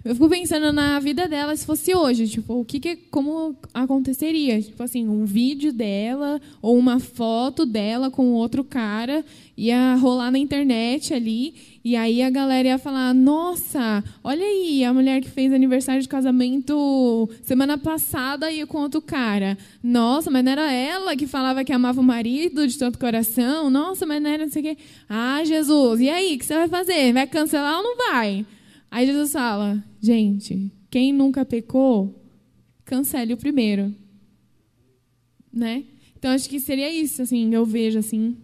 Eu 0.04 0.14
fico 0.14 0.28
pensando 0.28 0.72
na 0.72 1.00
vida 1.00 1.26
dela 1.26 1.54
se 1.56 1.66
fosse 1.66 1.94
hoje, 1.94 2.28
tipo, 2.28 2.54
o 2.54 2.64
que, 2.64 2.78
que 2.78 2.96
como 2.96 3.56
aconteceria? 3.74 4.62
Tipo 4.62 4.82
assim, 4.82 5.08
um 5.08 5.24
vídeo 5.24 5.72
dela 5.72 6.40
ou 6.62 6.78
uma 6.78 7.00
foto 7.00 7.66
dela 7.66 8.10
com 8.10 8.32
outro 8.32 8.62
cara 8.62 9.24
ia 9.56 9.96
rolar 9.96 10.30
na 10.30 10.38
internet 10.38 11.12
ali 11.12 11.77
e 11.90 11.96
aí 11.96 12.22
a 12.22 12.30
galera 12.30 12.68
ia 12.68 12.78
falar: 12.78 13.14
"Nossa, 13.14 14.04
olha 14.22 14.44
aí, 14.44 14.84
a 14.84 14.92
mulher 14.92 15.20
que 15.22 15.30
fez 15.30 15.52
aniversário 15.52 16.02
de 16.02 16.08
casamento 16.08 17.28
semana 17.42 17.78
passada 17.78 18.52
e 18.52 18.66
com 18.66 18.78
outro 18.78 19.00
cara. 19.00 19.56
Nossa, 19.82 20.30
mas 20.30 20.44
não 20.44 20.52
era 20.52 20.70
ela 20.72 21.16
que 21.16 21.26
falava 21.26 21.64
que 21.64 21.72
amava 21.72 22.00
o 22.00 22.04
marido 22.04 22.66
de 22.66 22.78
todo 22.78 22.98
coração? 22.98 23.70
Nossa, 23.70 24.04
mas 24.04 24.22
não 24.22 24.30
era 24.30 24.44
não 24.44 24.52
sei 24.52 24.62
o 24.62 24.64
quê. 24.66 24.78
Ah, 25.08 25.42
Jesus, 25.44 26.00
e 26.00 26.10
aí, 26.10 26.34
o 26.34 26.38
que 26.38 26.44
você 26.44 26.54
vai 26.54 26.68
fazer? 26.68 27.12
Vai 27.12 27.26
cancelar 27.26 27.78
ou 27.78 27.82
não 27.82 27.96
vai?" 27.96 28.44
Aí 28.90 29.06
Jesus 29.06 29.32
fala: 29.32 29.82
gente, 30.00 30.70
quem 30.90 31.12
nunca 31.12 31.44
pecou, 31.44 32.22
cancele 32.84 33.32
o 33.34 33.36
primeiro. 33.36 33.94
Né? 35.52 35.84
Então 36.18 36.30
acho 36.32 36.48
que 36.48 36.60
seria 36.60 36.92
isso, 36.92 37.22
assim, 37.22 37.52
eu 37.54 37.64
vejo 37.64 37.98
assim. 37.98 38.36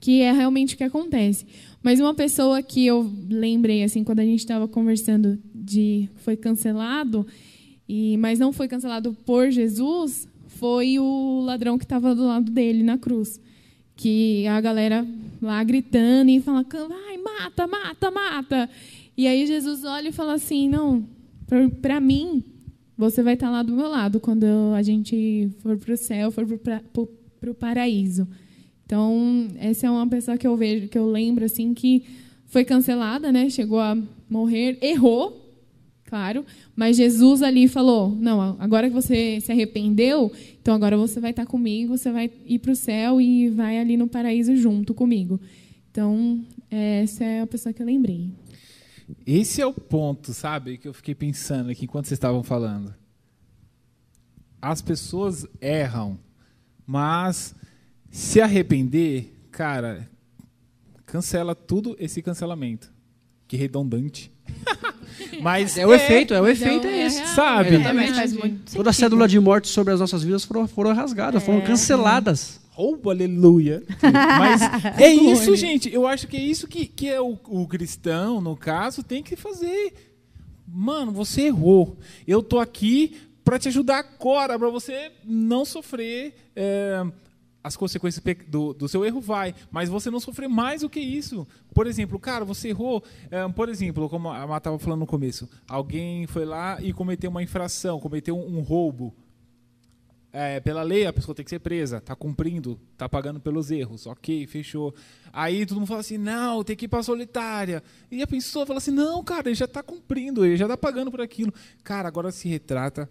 que 0.00 0.22
é 0.22 0.32
realmente 0.32 0.74
o 0.74 0.78
que 0.78 0.84
acontece. 0.84 1.44
Mas 1.82 1.98
uma 1.98 2.14
pessoa 2.14 2.62
que 2.62 2.86
eu 2.86 3.10
lembrei 3.28 3.82
assim 3.82 4.04
quando 4.04 4.20
a 4.20 4.24
gente 4.24 4.40
estava 4.40 4.68
conversando 4.68 5.38
de 5.54 6.08
foi 6.16 6.36
cancelado 6.36 7.26
e 7.88 8.16
mas 8.18 8.38
não 8.38 8.52
foi 8.52 8.68
cancelado 8.68 9.16
por 9.24 9.50
Jesus 9.50 10.28
foi 10.46 10.98
o 10.98 11.40
ladrão 11.40 11.78
que 11.78 11.84
estava 11.84 12.14
do 12.14 12.26
lado 12.26 12.50
dele 12.50 12.82
na 12.82 12.98
cruz, 12.98 13.40
que 13.96 14.46
a 14.46 14.60
galera 14.60 15.06
lá 15.40 15.62
gritando 15.64 16.30
e 16.30 16.40
falando, 16.40 16.66
vai 16.88 17.16
mata, 17.16 17.66
mata, 17.66 18.10
mata. 18.10 18.70
E 19.16 19.26
aí 19.26 19.46
Jesus 19.46 19.84
olha 19.84 20.08
e 20.08 20.12
fala 20.12 20.34
assim, 20.34 20.68
não, 20.68 21.06
para 21.80 21.98
mim 21.98 22.44
você 22.96 23.22
vai 23.22 23.34
estar 23.34 23.50
lá 23.50 23.62
do 23.62 23.72
meu 23.72 23.88
lado 23.88 24.20
quando 24.20 24.44
a 24.76 24.82
gente 24.82 25.50
for 25.60 25.78
para 25.78 25.94
o 25.94 25.96
céu, 25.96 26.30
for 26.30 26.46
para 26.46 27.50
o 27.50 27.54
paraíso. 27.54 28.28
Então, 28.90 29.46
essa 29.60 29.86
é 29.86 29.90
uma 29.90 30.08
pessoa 30.08 30.36
que 30.36 30.44
eu 30.44 30.56
vejo, 30.56 30.88
que 30.88 30.98
eu 30.98 31.08
lembro 31.08 31.44
assim 31.44 31.72
que 31.72 32.04
foi 32.46 32.64
cancelada, 32.64 33.30
né? 33.30 33.48
Chegou 33.48 33.78
a 33.78 33.96
morrer, 34.28 34.78
errou, 34.82 35.48
claro, 36.06 36.44
mas 36.74 36.96
Jesus 36.96 37.40
ali 37.40 37.68
falou: 37.68 38.10
"Não, 38.10 38.56
agora 38.58 38.88
que 38.88 38.92
você 38.92 39.40
se 39.40 39.52
arrependeu, 39.52 40.32
então 40.60 40.74
agora 40.74 40.96
você 40.96 41.20
vai 41.20 41.30
estar 41.30 41.46
comigo, 41.46 41.96
você 41.96 42.10
vai 42.10 42.32
ir 42.44 42.58
para 42.58 42.72
o 42.72 42.74
céu 42.74 43.20
e 43.20 43.48
vai 43.48 43.78
ali 43.78 43.96
no 43.96 44.08
paraíso 44.08 44.56
junto 44.56 44.92
comigo". 44.92 45.40
Então, 45.92 46.44
essa 46.68 47.22
é 47.22 47.42
a 47.42 47.46
pessoa 47.46 47.72
que 47.72 47.80
eu 47.80 47.86
lembrei. 47.86 48.32
Esse 49.24 49.60
é 49.60 49.66
o 49.66 49.72
ponto, 49.72 50.34
sabe, 50.34 50.78
que 50.78 50.88
eu 50.88 50.92
fiquei 50.92 51.14
pensando 51.14 51.70
aqui 51.70 51.84
enquanto 51.84 52.06
vocês 52.06 52.18
estavam 52.18 52.42
falando. 52.42 52.92
As 54.60 54.82
pessoas 54.82 55.46
erram, 55.60 56.18
mas 56.84 57.54
se 58.10 58.40
arrepender, 58.40 59.32
cara, 59.50 60.08
cancela 61.06 61.54
tudo 61.54 61.96
esse 61.98 62.20
cancelamento. 62.20 62.92
Que 63.46 63.56
redundante. 63.56 64.32
Mas 65.42 65.76
é 65.76 65.86
o 65.86 65.92
é, 65.92 65.96
efeito, 65.96 66.34
é 66.34 66.40
o 66.40 66.46
efeito 66.46 66.86
é, 66.86 66.90
é 66.90 67.06
esse, 67.06 67.26
sabe? 67.34 67.76
Exatamente. 67.76 68.74
Toda 68.74 68.90
a 68.90 68.92
cédula 68.92 69.28
de 69.28 69.38
morte 69.38 69.68
sobre 69.68 69.92
as 69.92 70.00
nossas 70.00 70.22
vidas 70.22 70.44
foram, 70.44 70.66
foram 70.68 70.92
rasgadas, 70.92 71.42
é. 71.42 71.46
foram 71.46 71.60
canceladas. 71.60 72.60
Roubo, 72.70 73.10
aleluia. 73.10 73.82
Mas 74.38 74.62
é 74.98 75.12
isso, 75.12 75.54
gente. 75.56 75.92
Eu 75.92 76.06
acho 76.06 76.26
que 76.26 76.36
é 76.36 76.40
isso 76.40 76.66
que, 76.66 76.86
que 76.86 77.08
é 77.08 77.20
o, 77.20 77.38
o 77.48 77.66
cristão, 77.66 78.40
no 78.40 78.56
caso, 78.56 79.02
tem 79.02 79.22
que 79.22 79.36
fazer. 79.36 79.92
Mano, 80.66 81.12
você 81.12 81.42
errou. 81.42 81.98
Eu 82.26 82.42
tô 82.42 82.58
aqui 82.58 83.16
para 83.44 83.58
te 83.58 83.68
ajudar 83.68 83.98
agora, 83.98 84.58
para 84.58 84.70
você 84.70 85.10
não 85.24 85.64
sofrer 85.64 86.34
é, 86.54 87.04
as 87.62 87.76
consequências 87.76 88.24
do, 88.48 88.72
do, 88.72 88.88
seu 88.88 89.04
erro 89.04 89.20
vai, 89.20 89.54
mas 89.70 89.88
você 89.88 90.10
não 90.10 90.18
sofrer 90.18 90.48
mais 90.48 90.80
do 90.80 90.88
que 90.88 91.00
isso. 91.00 91.46
Por 91.74 91.86
exemplo, 91.86 92.18
cara, 92.18 92.44
você 92.44 92.68
errou, 92.68 93.04
é, 93.30 93.46
por 93.48 93.68
exemplo, 93.68 94.08
como 94.08 94.30
a 94.30 94.46
Má 94.46 94.56
estava 94.56 94.78
falando 94.78 95.00
no 95.00 95.06
começo, 95.06 95.48
alguém 95.68 96.26
foi 96.26 96.44
lá 96.44 96.80
e 96.80 96.92
cometeu 96.92 97.30
uma 97.30 97.42
infração, 97.42 98.00
cometeu 98.00 98.36
um, 98.36 98.58
um 98.58 98.60
roubo. 98.60 99.14
É, 100.32 100.60
pela 100.60 100.82
lei, 100.82 101.06
a 101.06 101.12
pessoa 101.12 101.34
tem 101.34 101.44
que 101.44 101.50
ser 101.50 101.58
presa, 101.58 101.96
está 101.96 102.14
cumprindo, 102.14 102.80
está 102.92 103.08
pagando 103.08 103.40
pelos 103.40 103.70
erros, 103.70 104.06
ok, 104.06 104.46
fechou. 104.46 104.94
Aí 105.32 105.66
todo 105.66 105.78
mundo 105.78 105.88
fala 105.88 106.00
assim, 106.00 106.16
não, 106.16 106.62
tem 106.62 106.76
que 106.76 106.84
ir 106.84 106.88
para 106.88 107.02
solitária. 107.02 107.82
E 108.10 108.22
a 108.22 108.26
pessoa 108.28 108.64
fala 108.64 108.78
assim, 108.78 108.92
não, 108.92 109.24
cara, 109.24 109.48
ele 109.48 109.56
já 109.56 109.64
está 109.64 109.82
cumprindo, 109.82 110.46
ele 110.46 110.56
já 110.56 110.66
está 110.66 110.76
pagando 110.76 111.10
por 111.10 111.20
aquilo. 111.20 111.52
Cara, 111.82 112.06
agora 112.06 112.30
se 112.30 112.48
retrata, 112.48 113.10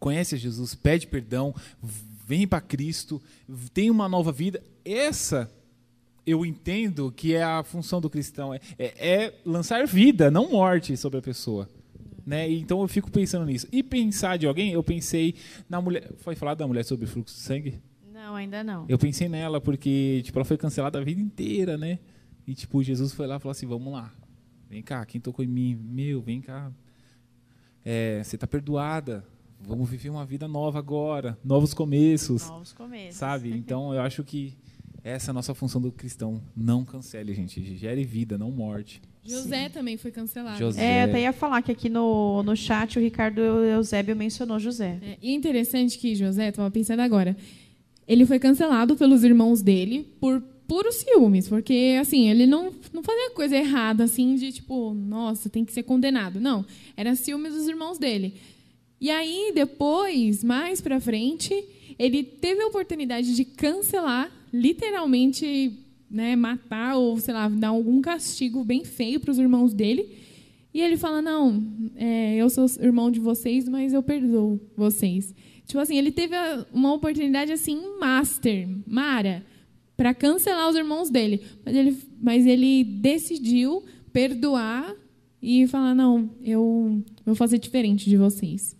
conhece 0.00 0.36
Jesus, 0.36 0.74
pede 0.74 1.06
perdão, 1.06 1.54
vem 2.26 2.46
para 2.46 2.60
Cristo, 2.60 3.22
tem 3.72 3.88
uma 3.88 4.08
nova 4.08 4.32
vida. 4.32 4.60
Essa 4.84 5.48
eu 6.26 6.44
entendo 6.44 7.12
que 7.12 7.34
é 7.34 7.44
a 7.44 7.62
função 7.62 8.00
do 8.00 8.10
cristão, 8.10 8.52
é, 8.52 8.60
é, 8.76 9.08
é 9.08 9.34
lançar 9.44 9.86
vida, 9.86 10.28
não 10.28 10.50
morte 10.50 10.96
sobre 10.96 11.20
a 11.20 11.22
pessoa. 11.22 11.70
Né? 12.26 12.50
Então 12.50 12.82
eu 12.82 12.88
fico 12.88 13.08
pensando 13.08 13.46
nisso. 13.46 13.68
E 13.70 13.80
pensar 13.80 14.36
de 14.36 14.44
alguém, 14.44 14.72
eu 14.72 14.82
pensei 14.82 15.36
na 15.68 15.80
mulher. 15.80 16.10
Foi 16.16 16.34
falar 16.34 16.54
da 16.54 16.66
mulher 16.66 16.84
sobre 16.84 17.06
fluxo 17.06 17.36
de 17.36 17.40
sangue? 17.40 17.80
Não, 18.12 18.34
ainda 18.34 18.64
não. 18.64 18.84
Eu 18.88 18.98
pensei 18.98 19.28
nela 19.28 19.60
porque 19.60 20.20
tipo, 20.24 20.36
ela 20.36 20.44
foi 20.44 20.58
cancelada 20.58 20.98
a 20.98 21.04
vida 21.04 21.20
inteira, 21.20 21.78
né? 21.78 22.00
E 22.44 22.54
tipo, 22.56 22.82
Jesus 22.82 23.12
foi 23.12 23.28
lá 23.28 23.36
e 23.36 23.38
falou 23.38 23.52
assim: 23.52 23.66
vamos 23.66 23.92
lá, 23.92 24.12
vem 24.68 24.82
cá, 24.82 25.06
quem 25.06 25.20
tocou 25.20 25.44
em 25.44 25.48
mim? 25.48 25.76
Meu, 25.76 26.20
vem 26.20 26.40
cá. 26.40 26.72
É, 27.84 28.20
você 28.24 28.34
está 28.34 28.48
perdoada. 28.48 29.24
Vamos 29.66 29.90
viver 29.90 30.10
uma 30.10 30.24
vida 30.24 30.46
nova 30.46 30.78
agora, 30.78 31.36
novos 31.44 31.74
começos. 31.74 32.48
Novos 32.48 32.72
começos. 32.72 33.16
Sabe? 33.16 33.50
Então 33.66 33.92
eu 33.92 34.00
acho 34.00 34.22
que 34.22 34.54
essa 35.02 35.30
é 35.30 35.32
a 35.32 35.34
nossa 35.34 35.54
função 35.54 35.80
do 35.80 35.90
cristão. 35.90 36.40
Não 36.56 36.84
cancele, 36.84 37.34
gente. 37.34 37.76
Gere 37.76 38.04
vida, 38.04 38.38
não 38.38 38.50
morte. 38.50 39.02
José 39.24 39.64
Sim. 39.64 39.70
também 39.70 39.96
foi 39.96 40.12
cancelado. 40.12 40.58
José. 40.58 40.84
É, 40.84 41.02
eu 41.02 41.08
até 41.08 41.20
ia 41.22 41.32
falar 41.32 41.62
que 41.62 41.72
aqui 41.72 41.88
no, 41.88 42.44
no 42.44 42.56
chat 42.56 42.96
o 42.96 43.02
Ricardo 43.02 43.40
Eusébio 43.40 44.14
mencionou 44.14 44.60
José. 44.60 45.00
É, 45.02 45.18
e 45.20 45.30
é 45.30 45.34
interessante 45.34 45.98
que 45.98 46.14
José, 46.14 46.48
estava 46.48 46.70
pensando 46.70 47.00
agora, 47.00 47.36
ele 48.06 48.24
foi 48.24 48.38
cancelado 48.38 48.94
pelos 48.94 49.24
irmãos 49.24 49.62
dele 49.62 50.06
por 50.20 50.40
puros 50.68 50.96
ciúmes, 50.96 51.48
porque 51.48 51.96
assim, 52.00 52.28
ele 52.28 52.46
não, 52.46 52.72
não 52.92 53.02
fazia 53.02 53.30
coisa 53.30 53.56
errada 53.56 54.04
assim 54.04 54.36
de 54.36 54.52
tipo, 54.52 54.94
nossa, 54.94 55.48
tem 55.48 55.64
que 55.64 55.72
ser 55.72 55.82
condenado. 55.82 56.40
Não, 56.40 56.64
era 56.96 57.16
ciúmes 57.16 57.52
dos 57.52 57.66
irmãos 57.66 57.98
dele. 57.98 58.34
E 59.00 59.10
aí, 59.10 59.52
depois, 59.54 60.42
mais 60.42 60.80
para 60.80 61.00
frente, 61.00 61.54
ele 61.98 62.22
teve 62.22 62.62
a 62.62 62.66
oportunidade 62.66 63.34
de 63.34 63.44
cancelar, 63.44 64.30
literalmente, 64.52 65.72
né, 66.10 66.34
matar 66.34 66.96
ou, 66.96 67.18
sei 67.18 67.34
lá, 67.34 67.48
dar 67.48 67.68
algum 67.68 68.00
castigo 68.00 68.64
bem 68.64 68.84
feio 68.84 69.20
para 69.20 69.30
os 69.30 69.38
irmãos 69.38 69.74
dele. 69.74 70.08
E 70.72 70.80
ele 70.80 70.96
fala: 70.96 71.22
Não, 71.22 71.62
é, 71.94 72.36
eu 72.36 72.50
sou 72.50 72.66
irmão 72.80 73.10
de 73.10 73.18
vocês, 73.18 73.68
mas 73.68 73.94
eu 73.94 74.02
perdoo 74.02 74.60
vocês. 74.76 75.34
Tipo 75.66 75.80
assim, 75.80 75.96
ele 75.96 76.12
teve 76.12 76.36
uma 76.72 76.92
oportunidade 76.92 77.50
assim, 77.50 77.80
master, 77.98 78.68
Mara, 78.86 79.42
para 79.96 80.12
cancelar 80.12 80.68
os 80.68 80.76
irmãos 80.76 81.08
dele. 81.10 81.40
Mas 81.64 81.74
ele, 81.74 81.98
mas 82.22 82.46
ele 82.46 82.84
decidiu 82.84 83.82
perdoar 84.12 84.94
e 85.40 85.66
falar: 85.66 85.94
Não, 85.94 86.28
eu 86.44 87.02
vou 87.24 87.34
fazer 87.34 87.58
diferente 87.58 88.08
de 88.08 88.16
vocês. 88.18 88.75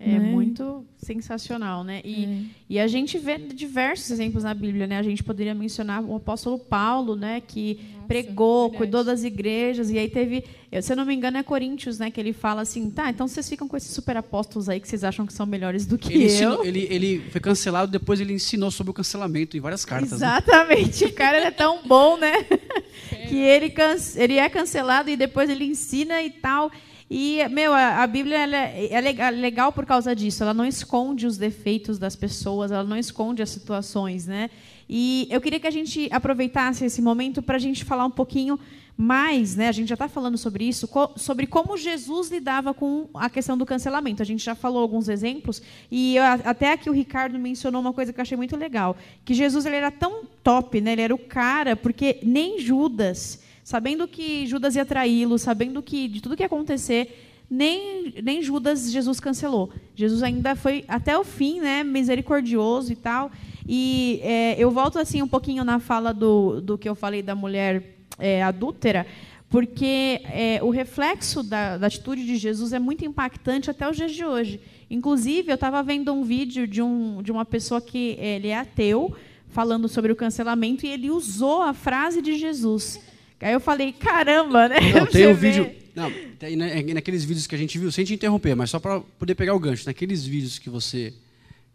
É 0.00 0.10
né? 0.10 0.30
muito 0.30 0.86
sensacional, 0.96 1.82
né? 1.82 2.00
E, 2.04 2.24
é. 2.24 2.42
e 2.70 2.78
a 2.78 2.86
gente 2.86 3.18
vê 3.18 3.36
diversos 3.36 4.12
exemplos 4.12 4.44
na 4.44 4.54
Bíblia, 4.54 4.86
né? 4.86 4.96
A 4.96 5.02
gente 5.02 5.24
poderia 5.24 5.56
mencionar 5.56 6.04
o 6.04 6.14
apóstolo 6.14 6.56
Paulo, 6.56 7.16
né? 7.16 7.42
Que 7.44 7.80
Nossa, 7.94 8.06
pregou, 8.06 8.62
verdade. 8.68 8.78
cuidou 8.78 9.02
das 9.02 9.24
igrejas 9.24 9.90
e 9.90 9.98
aí 9.98 10.08
teve, 10.08 10.44
se 10.80 10.92
eu 10.92 10.96
não 10.96 11.04
me 11.04 11.12
engano, 11.12 11.38
é 11.38 11.42
Coríntios, 11.42 11.98
né? 11.98 12.12
Que 12.12 12.20
ele 12.20 12.32
fala 12.32 12.62
assim, 12.62 12.88
tá? 12.90 13.10
Então 13.10 13.26
vocês 13.26 13.48
ficam 13.48 13.66
com 13.66 13.76
esses 13.76 13.90
super 13.90 14.16
apóstolos 14.16 14.68
aí 14.68 14.78
que 14.78 14.86
vocês 14.86 15.02
acham 15.02 15.26
que 15.26 15.32
são 15.32 15.44
melhores 15.44 15.84
do 15.84 15.98
que 15.98 16.14
ele 16.14 16.24
eu. 16.24 16.28
Ensinou, 16.28 16.64
ele, 16.64 16.86
ele 16.88 17.18
foi 17.32 17.40
cancelado, 17.40 17.90
depois 17.90 18.20
ele 18.20 18.32
ensinou 18.32 18.70
sobre 18.70 18.92
o 18.92 18.94
cancelamento 18.94 19.56
em 19.56 19.60
várias 19.60 19.84
cartas. 19.84 20.12
Né? 20.12 20.16
Exatamente. 20.16 21.06
Né? 21.06 21.10
O 21.10 21.12
cara 21.12 21.38
é 21.38 21.50
tão 21.50 21.82
bom, 21.84 22.16
né? 22.16 22.44
que 23.28 23.36
ele, 23.36 23.74
ele 24.14 24.36
é 24.36 24.48
cancelado 24.48 25.10
e 25.10 25.16
depois 25.16 25.50
ele 25.50 25.64
ensina 25.64 26.22
e 26.22 26.30
tal. 26.30 26.70
E, 27.10 27.46
meu, 27.48 27.72
a, 27.72 28.06
Bíblia 28.06 28.38
ela 28.38 28.56
é, 28.56 28.92
é 28.92 29.30
legal 29.30 29.72
por 29.72 29.86
causa 29.86 30.14
disso. 30.14 30.42
Ela 30.42 30.52
não 30.52 30.66
esconde 30.66 31.26
os 31.26 31.38
defeitos 31.38 31.98
das 31.98 32.14
pessoas, 32.14 32.70
ela 32.70 32.84
não 32.84 32.98
esconde 32.98 33.42
as 33.42 33.48
situações, 33.48 34.26
né? 34.26 34.50
E 34.88 35.26
eu 35.30 35.40
queria 35.40 35.60
que 35.60 35.66
a 35.66 35.70
gente 35.70 36.08
aproveitasse 36.12 36.84
esse 36.84 37.00
momento 37.00 37.42
para 37.42 37.56
a 37.56 37.58
gente 37.58 37.84
falar 37.84 38.04
um 38.04 38.10
pouquinho 38.10 38.58
mais, 38.96 39.54
né? 39.54 39.68
A 39.68 39.72
gente 39.72 39.88
já 39.88 39.94
está 39.94 40.08
falando 40.08 40.36
sobre 40.36 40.64
isso, 40.64 40.88
co 40.88 41.12
sobre 41.16 41.46
como 41.46 41.76
Jesus 41.76 42.30
lidava 42.30 42.74
com 42.74 43.08
a 43.14 43.30
questão 43.30 43.56
do 43.56 43.64
cancelamento. 43.64 44.22
A 44.22 44.26
gente 44.26 44.44
já 44.44 44.54
falou 44.54 44.82
alguns 44.82 45.08
exemplos 45.08 45.62
e 45.90 46.16
eu, 46.16 46.24
até 46.24 46.72
aqui 46.72 46.90
o 46.90 46.92
Ricardo 46.92 47.38
mencionou 47.38 47.80
uma 47.80 47.92
coisa 47.92 48.12
que 48.12 48.20
eu 48.20 48.22
achei 48.22 48.36
muito 48.36 48.56
legal, 48.56 48.96
que 49.24 49.34
Jesus 49.34 49.64
ele 49.64 49.76
era 49.76 49.90
tão 49.90 50.24
top, 50.42 50.80
né? 50.80 50.92
Ele 50.92 51.02
era 51.02 51.14
o 51.14 51.18
cara 51.18 51.76
porque 51.76 52.18
nem 52.22 52.58
Judas 52.58 53.40
sabendo 53.68 54.08
que 54.08 54.46
Judas 54.46 54.76
ia 54.76 54.86
traí-lo, 54.86 55.36
sabendo 55.36 55.82
que 55.82 56.08
de 56.08 56.22
tudo 56.22 56.34
que 56.34 56.42
ia 56.42 56.46
acontecer, 56.46 57.42
nem, 57.50 58.14
nem 58.22 58.40
Judas 58.40 58.90
Jesus 58.90 59.20
cancelou. 59.20 59.70
Jesus 59.94 60.22
ainda 60.22 60.56
foi 60.56 60.86
até 60.88 61.18
o 61.18 61.22
fim, 61.22 61.60
né, 61.60 61.84
misericordioso 61.84 62.90
e 62.90 62.96
tal. 62.96 63.30
E 63.68 64.20
é, 64.22 64.54
eu 64.58 64.70
volto 64.70 64.98
assim 64.98 65.20
um 65.20 65.28
pouquinho 65.28 65.64
na 65.64 65.78
fala 65.78 66.14
do, 66.14 66.62
do 66.62 66.78
que 66.78 66.88
eu 66.88 66.94
falei 66.94 67.20
da 67.20 67.34
mulher 67.34 67.98
é, 68.18 68.42
adúltera, 68.42 69.06
porque 69.50 70.22
é, 70.24 70.60
o 70.62 70.70
reflexo 70.70 71.42
da, 71.42 71.76
da, 71.76 71.88
atitude 71.88 72.24
de 72.24 72.36
Jesus 72.38 72.72
é 72.72 72.78
muito 72.78 73.04
impactante 73.04 73.70
até 73.70 73.86
os 73.86 73.98
dias 73.98 74.12
de 74.12 74.24
hoje. 74.24 74.62
Inclusive, 74.88 75.50
eu 75.50 75.56
estava 75.56 75.82
vendo 75.82 76.10
um 76.10 76.24
vídeo 76.24 76.66
de, 76.66 76.80
um, 76.80 77.20
de 77.22 77.30
uma 77.30 77.44
pessoa 77.44 77.82
que 77.82 78.16
ele 78.18 78.48
é 78.48 78.56
ateu, 78.56 79.14
falando 79.48 79.90
sobre 79.90 80.10
o 80.10 80.16
cancelamento, 80.16 80.86
e 80.86 80.88
ele 80.88 81.10
usou 81.10 81.60
a 81.60 81.74
frase 81.74 82.22
de 82.22 82.34
Jesus. 82.38 82.98
Aí 83.40 83.52
eu 83.52 83.60
falei, 83.60 83.92
caramba, 83.92 84.68
né? 84.68 84.76
Não, 84.94 85.06
tem 85.10 85.26
um 85.28 85.34
vídeo. 85.34 85.70
Não, 85.94 86.10
né, 86.56 86.82
naqueles 86.94 87.24
vídeos 87.24 87.46
que 87.46 87.54
a 87.54 87.58
gente 87.58 87.78
viu, 87.78 87.90
sem 87.90 88.04
te 88.04 88.14
interromper, 88.14 88.54
mas 88.54 88.70
só 88.70 88.78
para 88.78 89.00
poder 89.00 89.34
pegar 89.34 89.54
o 89.54 89.58
gancho, 89.58 89.86
naqueles 89.86 90.24
vídeos 90.24 90.58
que 90.58 90.70
você 90.70 91.12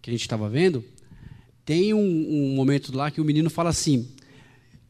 que 0.02 0.10
a 0.10 0.14
gente 0.14 0.22
estava 0.22 0.50
vendo, 0.50 0.84
tem 1.66 1.94
um, 1.94 2.00
um, 2.00 2.56
momento 2.56 2.96
lá 2.96 3.10
que 3.10 3.22
o 3.22 3.26
menino 3.26 3.50
fala 3.50 3.70
assim: 3.70 4.10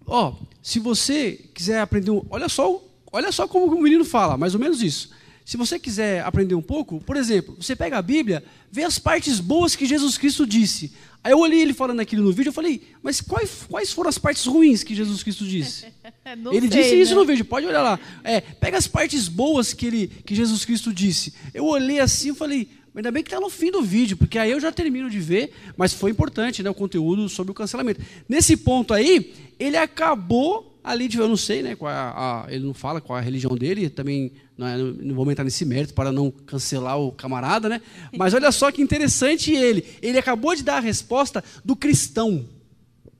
Ó, 0.06 0.36
se 0.62 0.80
você 0.80 1.34
quiser 1.54 1.80
aprender, 1.80 2.12
um, 2.12 2.26
olha 2.30 2.50
só, 2.50 2.84
olha 3.12 3.32
só 3.32 3.48
como 3.48 3.76
o 3.76 3.82
menino 3.82 4.04
fala, 4.04 4.38
mais 4.38 4.54
ou 4.54 4.60
menos 4.60 4.82
isso. 4.82 5.12
Se 5.46 5.58
você 5.58 5.78
quiser 5.78 6.24
aprender 6.24 6.56
um 6.56 6.62
pouco, 6.62 7.02
por 7.02 7.18
exemplo, 7.18 7.56
você 7.60 7.76
pega 7.76 7.98
a 7.98 8.02
Bíblia, 8.02 8.44
vê 8.72 8.84
as 8.84 8.98
partes 8.98 9.40
boas 9.40 9.76
que 9.76 9.86
Jesus 9.86 10.18
Cristo 10.18 10.48
disse. 10.48 10.94
Aí 11.24 11.32
eu 11.32 11.40
olhei 11.40 11.62
ele 11.62 11.74
falando 11.74 12.00
aquilo 12.00 12.24
no 12.24 12.32
vídeo, 12.32 12.50
eu 12.50 12.54
falei, 12.54 12.82
mas 13.02 13.22
quais, 13.22 13.66
quais 13.70 13.92
foram 13.92 14.10
as 14.10 14.18
partes 14.18 14.46
ruins 14.46 14.84
que 14.84 14.96
Jesus 14.96 15.24
Cristo 15.24 15.46
disse? 15.46 15.86
ele 16.52 16.70
sei, 16.70 16.82
disse 16.82 16.96
né? 16.96 17.02
isso 17.02 17.16
no 17.16 17.26
vídeo, 17.26 17.46
pode 17.46 17.66
olhar 17.66 17.82
lá. 17.82 18.00
É, 18.24 18.42
pega 18.42 18.78
as 18.78 18.88
partes 18.88 19.28
boas 19.28 19.74
que, 19.74 19.86
ele, 19.86 20.08
que 20.08 20.36
Jesus 20.36 20.64
Cristo 20.66 20.94
disse. 20.94 21.34
Eu 21.54 21.66
olhei 21.66 22.00
assim 22.00 22.32
e 22.32 22.36
falei, 22.36 22.70
Ainda 22.96 23.12
bem 23.12 23.24
que 23.24 23.30
está 23.30 23.40
no 23.40 23.50
fim 23.50 23.72
do 23.72 23.82
vídeo, 23.82 24.16
porque 24.16 24.38
aí 24.38 24.52
eu 24.52 24.60
já 24.60 24.72
termino 24.72 25.10
de 25.10 25.20
ver, 25.20 25.52
mas 25.76 25.94
foi 25.94 26.12
importante 26.12 26.62
né, 26.62 26.70
o 26.70 26.76
conteúdo 26.76 27.28
sobre 27.28 27.52
o 27.52 27.56
cancelamento. 27.56 28.02
Nesse 28.30 28.56
ponto 28.56 28.94
aí, 28.94 29.34
ele 29.60 29.78
acabou 29.78 30.80
ali 30.84 31.08
de. 31.08 31.18
Eu 31.18 31.28
não 31.28 31.38
sei, 31.38 31.64
né? 31.64 31.76
Qual 31.76 31.92
é 31.92 31.96
a, 31.96 32.46
a, 32.46 32.54
ele 32.54 32.66
não 32.66 32.74
fala 32.74 33.02
qual 33.02 33.18
é 33.18 33.22
a 33.22 33.24
religião 33.24 33.56
dele, 33.56 33.90
também 33.90 34.34
não, 34.58 34.68
é, 34.68 34.78
não, 34.78 35.16
vou 35.16 35.32
entrar 35.32 35.44
nesse 35.44 35.66
mérito 35.66 35.94
para 35.94 36.12
não 36.12 36.30
cancelar 36.30 37.00
o 37.00 37.12
camarada, 37.12 37.68
né? 37.68 37.82
Mas 38.16 38.34
olha 38.34 38.52
só 38.52 38.72
que 38.72 38.82
interessante 38.82 39.52
ele. 39.52 39.86
Ele 40.02 40.18
acabou 40.18 40.56
de 40.56 40.64
dar 40.64 40.78
a 40.78 40.82
resposta 40.82 41.44
do 41.64 41.76
cristão 41.76 42.46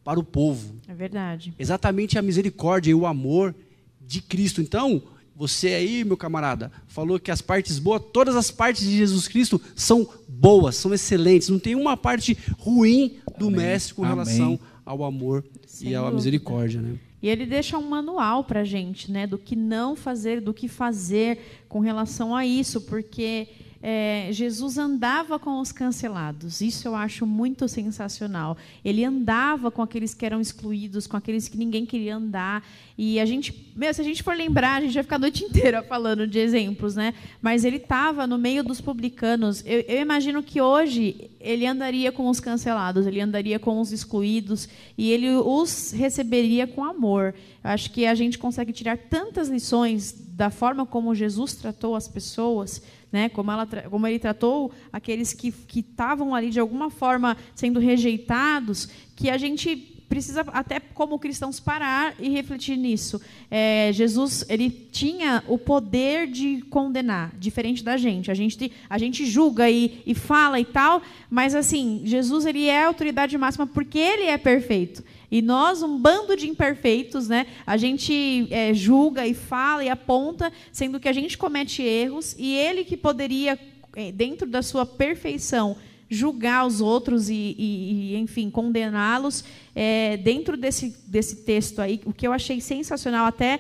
para 0.04 0.20
o 0.20 0.24
povo. 0.24 0.76
É 0.88 0.94
verdade. 0.94 1.54
Exatamente 1.58 2.20
a 2.20 2.22
misericórdia 2.22 2.92
e 2.92 2.96
o 2.96 3.08
amor 3.08 3.56
de 4.02 4.22
Cristo. 4.22 4.62
Então, 4.62 5.02
você 5.36 5.70
aí, 5.70 6.04
meu 6.04 6.16
camarada, 6.16 6.72
falou 6.88 7.20
que 7.20 7.32
as 7.32 7.42
partes 7.42 7.80
boas, 7.80 8.02
todas 8.14 8.36
as 8.36 8.52
partes 8.52 8.84
de 8.84 8.96
Jesus 8.96 9.28
Cristo 9.28 9.60
são 9.76 10.08
boas, 10.28 10.76
são 10.76 10.94
excelentes. 10.94 11.50
Não 11.50 11.60
tem 11.60 11.76
uma 11.76 11.98
parte 11.98 12.38
ruim 12.58 13.18
do 13.38 13.48
Amém. 13.48 13.60
Mestre 13.60 13.96
com 13.96 14.04
Amém. 14.04 14.16
relação 14.16 14.60
ao 14.86 15.04
amor 15.04 15.44
Sem 15.66 15.90
e 15.90 15.96
à 15.96 16.00
dúvida. 16.00 16.16
misericórdia. 16.16 16.82
Né? 16.82 16.98
E 17.22 17.30
ele 17.30 17.46
deixa 17.46 17.78
um 17.78 17.90
manual 17.90 18.44
para 18.44 18.62
a 18.62 18.64
gente, 18.66 19.10
né, 19.10 19.26
do 19.26 19.38
que 19.38 19.56
não 19.56 19.96
fazer, 19.96 20.42
do 20.42 20.54
que 20.54 20.68
fazer 20.68 21.40
com 21.70 21.80
relação 21.80 22.36
a 22.36 22.46
isso, 22.46 22.82
porque 22.82 23.48
é, 23.86 24.30
Jesus 24.32 24.78
andava 24.78 25.38
com 25.38 25.60
os 25.60 25.74
cancelados. 25.74 26.62
Isso 26.62 26.88
eu 26.88 26.96
acho 26.96 27.26
muito 27.26 27.68
sensacional. 27.68 28.56
Ele 28.84 29.04
andava 29.04 29.70
com 29.70 29.82
aqueles 29.82 30.14
que 30.14 30.26
eram 30.26 30.40
excluídos, 30.40 31.06
com 31.06 31.18
aqueles 31.18 31.50
que 31.50 31.58
ninguém 31.58 31.86
queria 31.86 32.16
andar. 32.16 32.66
E 32.98 33.20
a 33.20 33.26
gente, 33.26 33.74
meu, 33.76 33.94
se 33.94 34.00
a 34.00 34.04
gente 34.06 34.24
for 34.24 34.38
lembrar, 34.38 34.78
a 34.78 34.82
gente 34.82 34.94
vai 34.94 35.04
ficar 35.04 35.18
a 35.18 35.20
noite 35.20 35.44
inteira 35.46 35.84
falando 35.84 36.26
de 36.26 36.40
exemplos, 36.40 36.96
né? 36.96 37.14
Mas 37.42 37.66
ele 37.66 37.76
estava 37.76 38.26
no 38.26 38.38
meio 38.38 38.64
dos 38.64 38.80
publicanos. 38.80 39.62
Eu, 39.66 39.82
eu 39.82 40.00
imagino 40.00 40.42
que 40.42 40.62
hoje 40.62 41.30
ele 41.38 41.68
andaria 41.68 42.10
com 42.10 42.30
os 42.30 42.40
cancelados, 42.40 43.06
ele 43.06 43.20
andaria 43.20 43.60
com 43.60 43.82
os 43.82 43.92
excluídos 43.92 44.70
e 44.98 45.12
ele 45.12 45.30
os 45.30 45.92
receberia 45.92 46.66
com 46.66 46.86
amor. 46.86 47.36
Eu 47.62 47.70
acho 47.70 47.92
que 47.92 48.06
a 48.06 48.16
gente 48.16 48.38
consegue 48.38 48.72
tirar 48.72 48.98
tantas 48.98 49.50
lições 49.50 50.24
da 50.30 50.50
forma 50.50 50.86
como 50.86 51.14
Jesus 51.14 51.54
tratou 51.54 51.98
as 51.98 52.08
pessoas 52.08 52.82
né? 53.14 53.30
Como, 53.30 53.52
ela, 53.52 53.66
como 53.90 54.08
ele 54.08 54.20
tratou 54.20 54.72
aqueles 54.92 55.32
que 55.32 55.54
estavam 55.74 56.34
ali 56.34 56.50
de 56.50 56.60
alguma 56.60 56.90
forma 56.90 57.38
sendo 57.56 57.80
rejeitados, 57.80 58.90
que 59.16 59.30
a 59.30 59.38
gente 59.38 59.94
precisa 60.10 60.42
até 60.54 60.80
como 60.80 61.18
cristãos 61.18 61.60
parar 61.60 62.14
e 62.20 62.30
refletir 62.30 62.78
nisso. 62.78 63.20
É, 63.50 63.90
Jesus 63.94 64.46
ele 64.48 64.70
tinha 64.70 65.44
o 65.48 65.58
poder 65.58 66.28
de 66.28 66.62
condenar, 66.70 67.34
diferente 67.38 67.84
da 67.84 67.98
gente. 67.98 68.30
A 68.30 68.34
gente 68.36 68.72
a 68.88 68.98
gente 69.00 69.26
julga 69.26 69.70
e, 69.72 70.04
e 70.06 70.14
fala 70.14 70.60
e 70.60 70.66
tal, 70.66 71.02
mas 71.32 71.56
assim 71.56 72.02
Jesus 72.06 72.46
ele 72.46 72.68
é 72.68 72.84
a 72.84 72.88
autoridade 72.88 73.36
máxima 73.40 73.66
porque 73.66 73.98
ele 73.98 74.26
é 74.26 74.38
perfeito. 74.38 75.04
E 75.34 75.42
nós, 75.42 75.82
um 75.82 75.98
bando 75.98 76.36
de 76.36 76.48
imperfeitos, 76.48 77.28
né? 77.28 77.48
A 77.66 77.76
gente 77.76 78.48
é, 78.52 78.72
julga 78.72 79.26
e 79.26 79.34
fala 79.34 79.84
e 79.84 79.90
aponta, 79.90 80.54
sendo 80.72 81.00
que 81.00 81.10
a 81.10 81.12
gente 81.12 81.40
comete 81.40 81.82
erros, 81.82 82.36
e 82.38 82.54
ele 82.54 82.84
que 82.84 82.96
poderia, 82.96 83.58
é, 83.96 84.12
dentro 84.12 84.48
da 84.48 84.62
sua 84.62 84.86
perfeição, 84.86 85.76
julgar 86.08 86.68
os 86.68 86.82
outros 86.82 87.32
e, 87.32 87.56
e, 87.58 88.14
e 88.14 88.16
enfim, 88.18 88.52
condená-los, 88.52 89.44
é, 89.74 90.18
dentro 90.18 90.56
desse, 90.56 90.96
desse 91.08 91.38
texto 91.38 91.82
aí, 91.82 92.00
o 92.06 92.14
que 92.14 92.28
eu 92.28 92.32
achei 92.32 92.62
sensacional, 92.62 93.26
até 93.26 93.60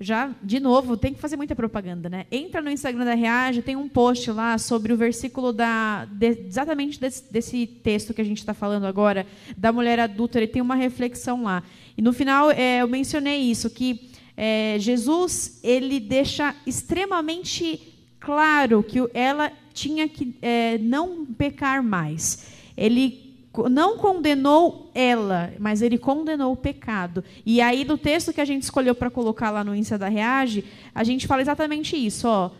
já, 0.00 0.30
de 0.42 0.60
novo, 0.60 0.96
tem 0.96 1.12
que 1.12 1.20
fazer 1.20 1.36
muita 1.36 1.56
propaganda, 1.56 2.08
né? 2.08 2.26
Entra 2.30 2.62
no 2.62 2.70
Instagram 2.70 3.04
da 3.04 3.14
Reage, 3.14 3.62
tem 3.62 3.74
um 3.74 3.88
post 3.88 4.30
lá 4.30 4.56
sobre 4.56 4.92
o 4.92 4.96
versículo 4.96 5.52
da, 5.52 6.04
de, 6.04 6.46
exatamente 6.46 7.00
desse, 7.00 7.32
desse, 7.32 7.66
texto 7.66 8.14
que 8.14 8.20
a 8.20 8.24
gente 8.24 8.38
está 8.38 8.54
falando 8.54 8.86
agora, 8.86 9.26
da 9.56 9.72
mulher 9.72 9.98
adulta, 9.98 10.38
ele 10.38 10.46
tem 10.46 10.62
uma 10.62 10.76
reflexão 10.76 11.42
lá. 11.42 11.64
E 11.96 12.02
no 12.02 12.12
final 12.12 12.50
é, 12.50 12.82
eu 12.82 12.86
mencionei 12.86 13.38
isso, 13.38 13.68
que 13.68 14.08
é, 14.36 14.76
Jesus 14.78 15.58
ele 15.64 15.98
deixa 15.98 16.54
extremamente 16.64 17.96
claro 18.20 18.84
que 18.84 18.98
ela 19.12 19.50
tinha 19.74 20.08
que 20.08 20.36
é, 20.40 20.78
não 20.78 21.26
pecar 21.26 21.82
mais. 21.82 22.46
Ele 22.76 23.27
não 23.66 23.96
condenou 23.96 24.90
ela, 24.94 25.52
mas 25.58 25.80
ele 25.80 25.96
condenou 25.96 26.52
o 26.52 26.56
pecado. 26.56 27.24
E 27.46 27.60
aí, 27.60 27.84
no 27.84 27.96
texto 27.96 28.32
que 28.32 28.40
a 28.40 28.44
gente 28.44 28.62
escolheu 28.62 28.94
para 28.94 29.10
colocar 29.10 29.50
lá 29.50 29.64
no 29.64 29.74
Insta 29.74 29.96
da 29.96 30.08
Reage, 30.08 30.64
a 30.94 31.02
gente 31.02 31.26
fala 31.26 31.40
exatamente 31.40 31.96
isso, 31.96 32.28
ó. 32.28 32.50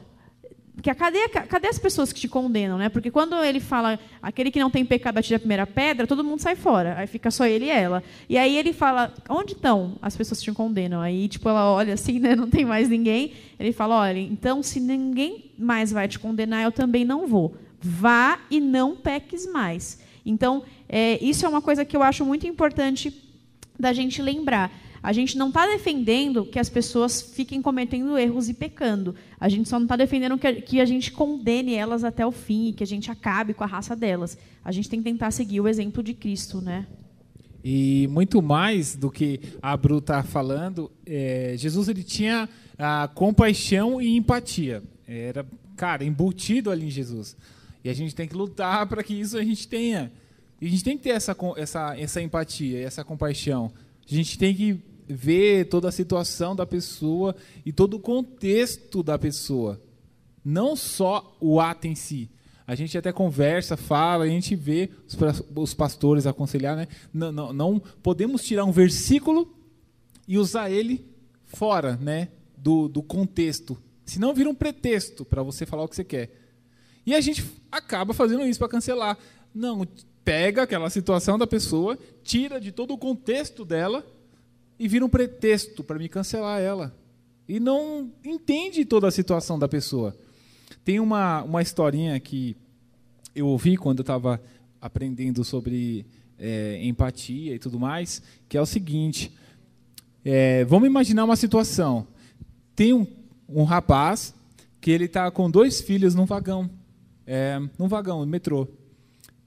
Que 0.81 0.95
cadê, 0.95 1.29
cadê 1.29 1.67
as 1.67 1.79
pessoas 1.79 2.13
que 2.13 2.21
te 2.21 2.29
condenam, 2.29 2.79
né? 2.79 2.89
Porque 2.89 3.11
quando 3.11 3.35
ele 3.43 3.59
fala 3.59 3.99
aquele 4.23 4.49
que 4.49 4.61
não 4.61 4.71
tem 4.71 4.85
pecado 4.85 5.19
atira 5.19 5.37
a 5.37 5.41
primeira 5.41 5.67
pedra, 5.67 6.07
todo 6.07 6.23
mundo 6.23 6.41
sai 6.41 6.55
fora. 6.55 6.95
Aí 6.97 7.07
fica 7.09 7.33
só 7.33 7.45
ele 7.47 7.65
e 7.65 7.71
ela. 7.71 8.03
E 8.29 8.39
aí 8.39 8.57
ele 8.57 8.73
fala, 8.73 9.13
onde 9.29 9.55
estão 9.55 9.97
as 10.01 10.17
pessoas 10.17 10.39
que 10.39 10.45
te 10.45 10.53
condenam? 10.53 11.01
Aí, 11.01 11.27
tipo, 11.27 11.49
ela 11.49 11.69
olha 11.73 11.95
assim, 11.95 12.21
né? 12.21 12.37
Não 12.37 12.49
tem 12.49 12.65
mais 12.65 12.89
ninguém. 12.89 13.33
Ele 13.59 13.73
fala, 13.73 13.97
olha, 13.97 14.21
então 14.21 14.63
se 14.63 14.79
ninguém 14.79 15.51
mais 15.59 15.91
vai 15.91 16.07
te 16.07 16.19
condenar, 16.19 16.63
eu 16.63 16.71
também 16.71 17.05
não 17.05 17.27
vou. 17.27 17.57
Vá 17.81 18.39
e 18.49 18.61
não 18.61 18.95
peques 18.95 19.51
mais. 19.51 20.01
Então, 20.25 20.63
é, 20.89 21.23
isso 21.23 21.45
é 21.45 21.49
uma 21.49 21.61
coisa 21.61 21.85
que 21.85 21.97
eu 21.97 22.03
acho 22.03 22.25
muito 22.25 22.47
importante 22.47 23.13
da 23.79 23.93
gente 23.93 24.23
lembrar. 24.23 24.73
A 25.03 25.13
gente 25.13 25.39
não 25.39 25.49
está 25.49 25.67
defendendo 25.67 26.45
que 26.45 26.59
as 26.59 26.69
pessoas 26.69 27.23
fiquem 27.23 27.63
cometendo 27.63 28.19
erros 28.19 28.49
e 28.49 28.55
pecando. 28.55 29.15
A 29.39 29.49
gente 29.49 29.69
só 29.69 29.79
não 29.79 29.85
está 29.85 29.97
defendendo 29.97 30.37
que 30.37 30.81
a, 30.81 30.85
gente 30.85 31.13
condene 31.13 31.75
elas 31.75 32.03
até 32.03 32.27
o 32.27 32.33
fim 32.33 32.69
e 32.69 32.73
que 32.73 32.83
a 32.83 32.87
gente 32.87 33.11
acabe 33.11 33.55
com 33.55 33.63
a 33.63 33.67
raça 33.67 33.95
delas. 33.95 34.37
A 34.65 34.73
gente 34.73 34.89
tem 34.89 35.01
que 35.01 35.05
tentar 35.05 35.31
seguir 35.31 35.61
o 35.61 35.69
exemplo 35.69 36.03
de 36.03 36.15
Cristo, 36.15 36.61
né? 36.61 36.87
E 37.63 38.09
muito 38.11 38.41
mais 38.43 38.97
do 38.97 39.11
que 39.11 39.41
a 39.61 39.77
Bru 39.77 39.99
está 39.99 40.23
falando, 40.23 40.91
é, 41.07 41.55
Jesus 41.57 41.89
ele 41.89 42.03
tinha 42.03 42.49
a 42.77 43.09
compaixão 43.09 44.01
e 44.01 44.17
empatia. 44.17 44.83
Era, 45.07 45.47
cara, 45.77 46.05
embutido 46.05 46.71
ali 46.71 46.87
em 46.87 46.91
Jesus. 46.91 47.37
E 47.85 47.89
a 47.89 47.95
gente 47.95 48.15
tem 48.15 48.27
que 48.27 48.35
lutar 48.35 48.87
para 48.87 49.03
que 49.03 49.15
isso 49.15 49.37
a 49.37 49.45
gente 49.45 49.67
tenha. 49.69 50.11
E 50.61 50.67
a 50.67 50.71
gente 50.71 50.85
tem 50.85 50.97
que 50.97 51.05
ter 51.05 51.11
essa, 51.11 51.37
essa, 51.57 51.99
essa 51.99 52.21
empatia, 52.21 52.81
essa 52.81 53.05
compaixão. 53.05 53.73
A 54.11 54.15
gente 54.15 54.39
tem 54.39 54.55
que 54.55 54.81
ver 55.09 55.67
toda 55.69 55.89
a 55.89 55.93
situação 55.93 56.55
da 56.55 56.67
pessoa 56.67 57.35
e 57.65 57.73
todo 57.73 57.95
o 57.95 58.01
contexto 58.01 59.03
da 59.03 59.19
pessoa. 59.19 59.81
Não 60.45 60.75
só 60.77 61.37
o 61.41 61.61
ato 61.61 61.87
em 61.87 61.95
si. 61.95 62.29
A 62.67 62.75
gente 62.75 62.99
até 62.99 63.11
conversa, 63.13 63.79
fala, 63.79 64.25
a 64.25 64.29
gente 64.29 64.55
vê 64.55 64.91
os, 65.57 65.73
pastores 65.73 66.27
aconselhar, 66.27 66.77
né? 66.77 66.87
Não, 67.13 67.33
não, 67.33 67.53
não 67.53 67.83
podemos 68.03 68.43
tirar 68.43 68.67
um 68.67 68.73
versículo 68.73 69.51
e 70.27 70.37
usar 70.37 70.71
ele 70.71 71.07
fora 71.47 71.97
né, 71.97 72.29
do, 72.57 72.87
do 72.87 73.03
contexto. 73.03 73.79
Senão 74.05 74.35
vira 74.35 74.51
um 74.51 74.55
pretexto 74.55 75.25
para 75.25 75.43
você 75.43 75.65
falar 75.65 75.85
o 75.85 75.89
que 75.89 75.97
você 75.97 76.05
quer. 76.05 76.31
E 77.07 77.15
a 77.15 77.21
gente 77.23 77.43
acaba 77.73 78.13
fazendo 78.13 78.45
isso 78.45 78.59
para 78.59 78.69
cancelar. 78.69 79.17
Não, 79.55 79.87
pega 80.29 80.65
aquela 80.65 80.91
situação 80.91 81.39
da 81.39 81.47
pessoa, 81.47 81.99
tira 82.23 82.61
de 82.61 82.71
todo 82.71 82.93
o 82.93 82.99
contexto 82.99 83.65
dela 83.65 84.05
e 84.79 84.87
vira 84.87 85.03
um 85.03 85.09
pretexto 85.09 85.83
para 85.83 85.99
me 85.99 86.07
cancelar 86.07 86.61
ela. 86.61 86.95
E 87.49 87.59
não 87.59 88.13
entende 88.23 88.85
toda 88.85 89.09
a 89.09 89.11
situação 89.11 89.59
da 89.59 89.67
pessoa. 89.67 90.15
Tem 90.85 91.01
uma, 91.01 91.43
uma 91.45 91.63
historinha 91.63 92.21
que 92.21 92.55
eu 93.35 93.47
ouvi 93.47 93.79
quando 93.79 94.01
eu 94.01 94.03
estava 94.03 94.39
aprendendo 94.83 95.43
sobre 95.45 96.05
é, 96.39 96.79
empatia 96.85 97.55
e 97.55 97.59
tudo 97.59 97.81
mais, 97.81 98.23
que 98.51 98.59
é 98.59 98.61
o 98.61 98.67
seguinte: 98.67 99.33
é, 100.23 100.63
vamos 100.67 100.91
imaginar 100.91 101.25
uma 101.25 101.37
situação. 101.37 102.07
Tem 102.77 102.93
um, 102.93 103.07
um 103.49 103.65
rapaz 103.65 104.35
que 104.79 104.91
ele 104.91 105.07
está 105.07 105.31
com 105.31 105.51
dois 105.51 105.81
filhos 105.81 106.15
num 106.15 106.27
vagão 106.27 106.69
é, 107.31 107.61
num 107.79 107.89
vagão, 107.89 108.21
no 108.21 108.27
metrô. 108.27 108.67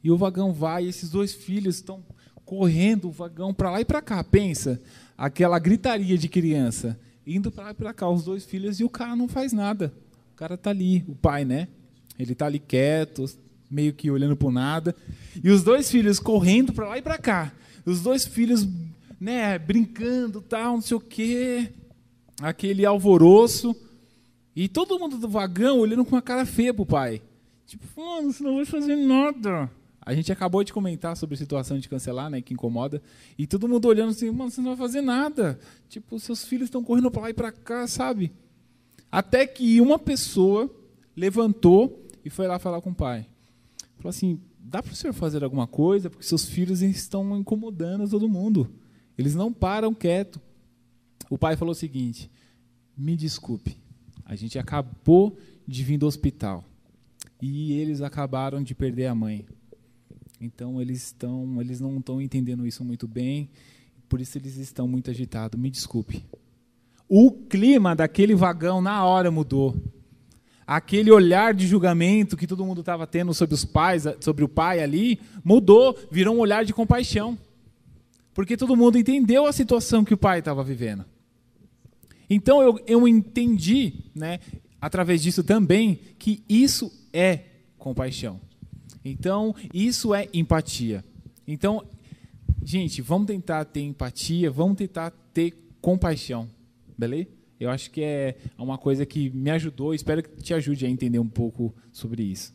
E 0.03 0.09
o 0.11 0.17
vagão 0.17 0.53
vai, 0.53 0.85
e 0.85 0.89
esses 0.89 1.09
dois 1.09 1.33
filhos 1.33 1.75
estão 1.75 2.03
correndo 2.45 3.07
o 3.07 3.11
vagão 3.11 3.53
para 3.53 3.71
lá 3.71 3.81
e 3.81 3.85
para 3.85 4.01
cá. 4.01 4.23
Pensa, 4.23 4.81
aquela 5.17 5.59
gritaria 5.59 6.17
de 6.17 6.27
criança, 6.27 6.99
indo 7.25 7.51
para 7.51 7.65
lá 7.65 7.71
e 7.71 7.75
para 7.75 7.93
cá, 7.93 8.09
os 8.09 8.23
dois 8.23 8.43
filhos, 8.45 8.79
e 8.79 8.83
o 8.83 8.89
cara 8.89 9.15
não 9.15 9.27
faz 9.27 9.53
nada. 9.53 9.93
O 10.33 10.35
cara 10.35 10.55
está 10.55 10.71
ali, 10.71 11.05
o 11.07 11.15
pai, 11.15 11.45
né? 11.45 11.67
Ele 12.17 12.33
está 12.33 12.47
ali 12.47 12.59
quieto, 12.59 13.25
meio 13.69 13.93
que 13.93 14.09
olhando 14.09 14.35
para 14.35 14.51
nada. 14.51 14.95
E 15.43 15.49
os 15.49 15.63
dois 15.63 15.89
filhos 15.89 16.19
correndo 16.19 16.73
para 16.73 16.89
lá 16.89 16.97
e 16.97 17.01
para 17.01 17.17
cá. 17.17 17.53
Os 17.85 18.01
dois 18.01 18.25
filhos 18.25 18.67
né, 19.19 19.59
brincando, 19.59 20.41
tal, 20.41 20.73
não 20.73 20.81
sei 20.81 20.97
o 20.97 20.99
quê, 20.99 21.71
aquele 22.41 22.83
alvoroço, 22.85 23.75
e 24.55 24.67
todo 24.67 24.97
mundo 24.99 25.17
do 25.17 25.29
vagão 25.29 25.79
olhando 25.79 26.03
com 26.03 26.15
uma 26.15 26.21
cara 26.21 26.45
feia 26.45 26.73
pro 26.73 26.85
pai. 26.85 27.21
Tipo, 27.67 27.85
mano, 27.95 28.33
você 28.33 28.43
não 28.43 28.55
vai 28.55 28.65
fazer 28.65 28.95
nada. 28.95 29.69
A 30.03 30.13
gente 30.15 30.31
acabou 30.31 30.63
de 30.63 30.73
comentar 30.73 31.15
sobre 31.15 31.35
a 31.35 31.37
situação 31.37 31.77
de 31.77 31.87
cancelar, 31.87 32.29
né, 32.29 32.41
que 32.41 32.53
incomoda, 32.53 33.01
e 33.37 33.45
todo 33.45 33.67
mundo 33.67 33.87
olhando 33.87 34.09
assim, 34.09 34.31
mano, 34.31 34.49
você 34.49 34.59
não 34.59 34.75
vai 34.75 34.77
fazer 34.77 35.01
nada. 35.01 35.59
Tipo, 35.87 36.19
seus 36.19 36.43
filhos 36.43 36.65
estão 36.65 36.83
correndo 36.83 37.11
para 37.11 37.21
lá 37.21 37.29
e 37.29 37.33
para 37.33 37.51
cá, 37.51 37.85
sabe? 37.85 38.31
Até 39.11 39.45
que 39.45 39.79
uma 39.79 39.99
pessoa 39.99 40.69
levantou 41.15 42.07
e 42.25 42.29
foi 42.29 42.47
lá 42.47 42.57
falar 42.57 42.81
com 42.81 42.89
o 42.89 42.95
pai. 42.95 43.27
Falou 43.97 44.09
assim: 44.09 44.39
dá 44.59 44.81
para 44.81 44.93
o 44.93 44.95
senhor 44.95 45.13
fazer 45.13 45.43
alguma 45.43 45.67
coisa? 45.67 46.09
Porque 46.09 46.25
seus 46.25 46.45
filhos 46.45 46.81
estão 46.81 47.37
incomodando 47.37 48.09
todo 48.09 48.27
mundo. 48.29 48.69
Eles 49.17 49.35
não 49.35 49.51
param 49.51 49.93
quieto. 49.93 50.41
O 51.29 51.37
pai 51.37 51.55
falou 51.55 51.73
o 51.73 51.75
seguinte: 51.75 52.31
me 52.97 53.15
desculpe, 53.15 53.77
a 54.25 54.35
gente 54.35 54.57
acabou 54.57 55.37
de 55.67 55.83
vir 55.83 55.97
do 55.97 56.07
hospital 56.07 56.63
e 57.41 57.73
eles 57.73 58.01
acabaram 58.01 58.63
de 58.63 58.73
perder 58.73 59.07
a 59.07 59.15
mãe. 59.15 59.45
Então 60.41 60.81
eles 60.81 61.03
estão, 61.05 61.61
eles 61.61 61.79
não 61.79 61.99
estão 61.99 62.19
entendendo 62.19 62.65
isso 62.65 62.83
muito 62.83 63.07
bem, 63.07 63.47
por 64.09 64.19
isso 64.19 64.39
eles 64.39 64.57
estão 64.57 64.87
muito 64.87 65.11
agitados. 65.11 65.59
Me 65.59 65.69
desculpe. 65.69 66.25
O 67.07 67.31
clima 67.31 67.95
daquele 67.95 68.33
vagão 68.33 68.81
na 68.81 69.05
hora 69.05 69.29
mudou. 69.29 69.75
Aquele 70.65 71.11
olhar 71.11 71.53
de 71.53 71.67
julgamento 71.67 72.35
que 72.35 72.47
todo 72.47 72.65
mundo 72.65 72.79
estava 72.79 73.05
tendo 73.05 73.33
sobre 73.35 73.53
os 73.53 73.63
pais, 73.63 74.05
sobre 74.19 74.43
o 74.43 74.49
pai 74.49 74.81
ali, 74.81 75.19
mudou, 75.43 75.95
virou 76.09 76.35
um 76.35 76.39
olhar 76.39 76.65
de 76.65 76.73
compaixão. 76.73 77.37
Porque 78.33 78.57
todo 78.57 78.75
mundo 78.75 78.97
entendeu 78.97 79.45
a 79.45 79.53
situação 79.53 80.03
que 80.03 80.13
o 80.13 80.17
pai 80.17 80.39
estava 80.39 80.63
vivendo. 80.63 81.05
Então 82.27 82.63
eu, 82.63 82.79
eu 82.87 83.07
entendi, 83.07 84.05
né, 84.15 84.39
através 84.79 85.21
disso 85.21 85.43
também, 85.43 85.99
que 86.17 86.41
isso 86.49 86.91
é 87.13 87.41
compaixão. 87.77 88.39
Então, 89.03 89.55
isso 89.73 90.13
é 90.13 90.27
empatia. 90.33 91.03
Então, 91.47 91.83
gente, 92.63 93.01
vamos 93.01 93.27
tentar 93.27 93.65
ter 93.65 93.81
empatia, 93.81 94.49
vamos 94.51 94.77
tentar 94.77 95.11
ter 95.33 95.53
compaixão, 95.81 96.47
beleza? 96.97 97.29
Eu 97.59 97.69
acho 97.69 97.91
que 97.91 98.01
é 98.01 98.37
uma 98.57 98.77
coisa 98.77 99.05
que 99.05 99.29
me 99.29 99.51
ajudou, 99.51 99.93
espero 99.93 100.23
que 100.23 100.41
te 100.41 100.53
ajude 100.53 100.85
a 100.85 100.89
entender 100.89 101.19
um 101.19 101.27
pouco 101.27 101.73
sobre 101.91 102.23
isso. 102.23 102.53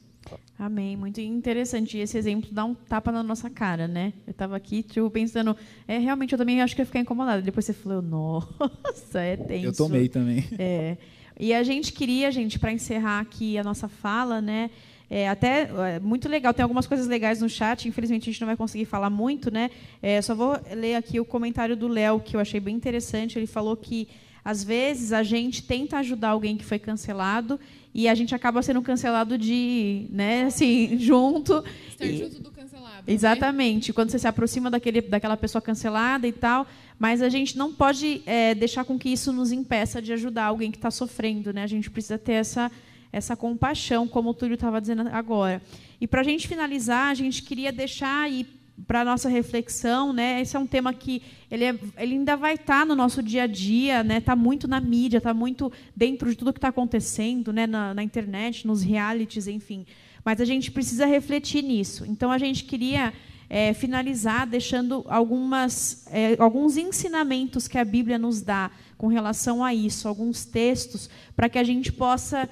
Amém, 0.58 0.96
muito 0.96 1.20
interessante. 1.20 1.96
E 1.96 2.00
esse 2.00 2.16
exemplo 2.16 2.50
dá 2.50 2.64
um 2.64 2.74
tapa 2.74 3.12
na 3.12 3.22
nossa 3.22 3.48
cara, 3.50 3.86
né? 3.86 4.12
Eu 4.26 4.30
estava 4.30 4.56
aqui, 4.56 4.82
tipo, 4.82 5.08
pensando, 5.10 5.56
é, 5.86 5.98
realmente 5.98 6.32
eu 6.32 6.38
também 6.38 6.60
acho 6.62 6.74
que 6.74 6.80
ia 6.80 6.86
ficar 6.86 7.00
incomodada. 7.00 7.42
Depois 7.42 7.64
você 7.64 7.72
falou, 7.72 8.02
nossa, 8.02 9.20
é 9.20 9.36
tenso. 9.36 9.66
Eu 9.66 9.72
tomei 9.72 10.08
também. 10.08 10.44
É. 10.58 10.96
E 11.38 11.52
a 11.52 11.62
gente 11.62 11.92
queria, 11.92 12.30
gente, 12.32 12.58
para 12.58 12.72
encerrar 12.72 13.20
aqui 13.20 13.58
a 13.58 13.62
nossa 13.62 13.88
fala, 13.88 14.40
né? 14.40 14.70
É, 15.08 15.28
até 15.28 15.70
é, 15.94 16.00
muito 16.00 16.28
legal, 16.28 16.52
tem 16.52 16.62
algumas 16.62 16.86
coisas 16.86 17.06
legais 17.06 17.40
no 17.40 17.48
chat, 17.48 17.88
infelizmente 17.88 18.28
a 18.28 18.32
gente 18.32 18.40
não 18.40 18.46
vai 18.48 18.56
conseguir 18.56 18.86
falar 18.86 19.08
muito, 19.08 19.50
né? 19.50 19.70
É, 20.02 20.20
só 20.20 20.34
vou 20.34 20.58
ler 20.72 20.96
aqui 20.96 21.20
o 21.20 21.24
comentário 21.24 21.76
do 21.76 21.86
Léo, 21.86 22.20
que 22.20 22.34
eu 22.34 22.40
achei 22.40 22.58
bem 22.58 22.74
interessante. 22.74 23.38
Ele 23.38 23.46
falou 23.46 23.76
que 23.76 24.08
às 24.44 24.62
vezes 24.62 25.12
a 25.12 25.22
gente 25.22 25.62
tenta 25.62 25.98
ajudar 25.98 26.30
alguém 26.30 26.56
que 26.56 26.64
foi 26.64 26.78
cancelado 26.78 27.58
e 27.94 28.08
a 28.08 28.14
gente 28.14 28.34
acaba 28.34 28.62
sendo 28.62 28.82
cancelado 28.82 29.38
de, 29.38 30.06
né, 30.10 30.44
assim, 30.44 30.98
junto. 31.02 31.64
Estar 31.88 32.04
e, 32.04 32.18
junto 32.18 32.42
do 32.42 32.50
cancelado. 32.50 33.04
Né? 33.06 33.14
Exatamente. 33.14 33.90
Né? 33.90 33.94
Quando 33.94 34.10
você 34.10 34.18
se 34.18 34.28
aproxima 34.28 34.70
daquele, 34.70 35.00
daquela 35.00 35.36
pessoa 35.36 35.62
cancelada 35.62 36.28
e 36.28 36.32
tal, 36.32 36.66
mas 36.98 37.22
a 37.22 37.28
gente 37.28 37.56
não 37.56 37.72
pode 37.72 38.22
é, 38.26 38.54
deixar 38.54 38.84
com 38.84 38.98
que 38.98 39.08
isso 39.08 39.32
nos 39.32 39.50
impeça 39.50 40.02
de 40.02 40.12
ajudar 40.12 40.44
alguém 40.44 40.70
que 40.70 40.78
está 40.78 40.90
sofrendo, 40.90 41.52
né? 41.52 41.62
A 41.62 41.66
gente 41.66 41.90
precisa 41.90 42.18
ter 42.18 42.34
essa 42.34 42.70
essa 43.16 43.34
compaixão, 43.34 44.06
como 44.06 44.28
o 44.28 44.34
Túlio 44.34 44.56
estava 44.56 44.78
dizendo 44.78 45.08
agora. 45.10 45.62
E 45.98 46.06
para 46.06 46.20
a 46.20 46.24
gente 46.24 46.46
finalizar, 46.46 47.08
a 47.08 47.14
gente 47.14 47.42
queria 47.42 47.72
deixar 47.72 48.24
aí 48.24 48.46
para 48.86 49.00
a 49.00 49.04
nossa 49.06 49.26
reflexão, 49.26 50.12
né? 50.12 50.42
Esse 50.42 50.54
é 50.54 50.58
um 50.58 50.66
tema 50.66 50.92
que 50.92 51.22
ele, 51.50 51.64
é, 51.64 51.74
ele 51.96 52.12
ainda 52.12 52.36
vai 52.36 52.54
estar 52.54 52.80
tá 52.80 52.84
no 52.84 52.94
nosso 52.94 53.22
dia 53.22 53.44
a 53.44 53.46
dia, 53.46 54.04
né? 54.04 54.18
Está 54.18 54.36
muito 54.36 54.68
na 54.68 54.80
mídia, 54.80 55.16
está 55.16 55.32
muito 55.32 55.72
dentro 55.96 56.28
de 56.28 56.36
tudo 56.36 56.52
que 56.52 56.58
está 56.58 56.68
acontecendo, 56.68 57.54
né? 57.54 57.66
Na, 57.66 57.94
na, 57.94 58.02
internet, 58.02 58.66
nos 58.66 58.82
realities, 58.82 59.46
enfim. 59.48 59.86
Mas 60.22 60.38
a 60.38 60.44
gente 60.44 60.70
precisa 60.70 61.06
refletir 61.06 61.62
nisso. 61.62 62.04
Então 62.06 62.30
a 62.30 62.36
gente 62.36 62.64
queria 62.64 63.14
é, 63.48 63.72
finalizar 63.72 64.46
deixando 64.46 65.06
algumas, 65.08 66.06
é, 66.10 66.36
alguns 66.38 66.76
ensinamentos 66.76 67.66
que 67.66 67.78
a 67.78 67.84
Bíblia 67.84 68.18
nos 68.18 68.42
dá 68.42 68.70
com 68.98 69.06
relação 69.06 69.64
a 69.64 69.72
isso, 69.72 70.06
alguns 70.06 70.44
textos, 70.44 71.08
para 71.34 71.48
que 71.48 71.58
a 71.58 71.64
gente 71.64 71.90
possa 71.90 72.46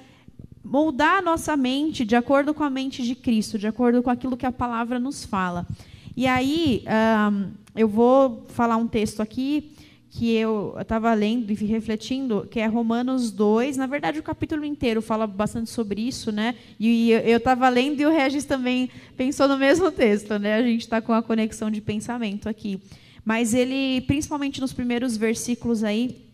moldar 0.65 1.19
a 1.19 1.21
nossa 1.21 1.55
mente 1.55 2.03
de 2.03 2.15
acordo 2.15 2.53
com 2.53 2.63
a 2.63 2.69
mente 2.69 3.03
de 3.03 3.13
Cristo, 3.13 3.59
de 3.59 3.67
acordo 3.67 4.01
com 4.01 4.09
aquilo 4.09 4.35
que 4.35 4.45
a 4.45 4.51
palavra 4.51 4.99
nos 4.99 5.23
fala. 5.23 5.65
E 6.17 6.25
aí, 6.25 6.83
um, 7.31 7.51
eu 7.75 7.87
vou 7.87 8.45
falar 8.49 8.75
um 8.75 8.87
texto 8.87 9.21
aqui 9.21 9.71
que 10.09 10.33
eu 10.33 10.73
estava 10.79 11.13
lendo 11.13 11.51
e 11.51 11.55
refletindo, 11.65 12.47
que 12.49 12.59
é 12.59 12.65
Romanos 12.65 13.31
2. 13.31 13.75
Na 13.75 13.85
verdade, 13.85 14.17
o 14.17 14.23
capítulo 14.23 14.63
inteiro 14.63 15.01
fala 15.01 15.27
bastante 15.27 15.69
sobre 15.69 16.01
isso, 16.01 16.31
né? 16.31 16.55
E 16.79 17.11
eu 17.11 17.37
estava 17.37 17.67
lendo 17.67 17.99
e 17.99 18.05
o 18.05 18.09
Regis 18.09 18.45
também 18.45 18.89
pensou 19.17 19.45
no 19.47 19.57
mesmo 19.57 19.91
texto, 19.91 20.39
né? 20.39 20.55
A 20.55 20.61
gente 20.61 20.81
está 20.81 21.01
com 21.01 21.11
a 21.11 21.21
conexão 21.21 21.69
de 21.69 21.81
pensamento 21.81 22.47
aqui. 22.47 22.79
Mas 23.25 23.53
ele, 23.53 24.01
principalmente 24.07 24.61
nos 24.61 24.71
primeiros 24.71 25.17
versículos 25.17 25.83
aí, 25.83 26.25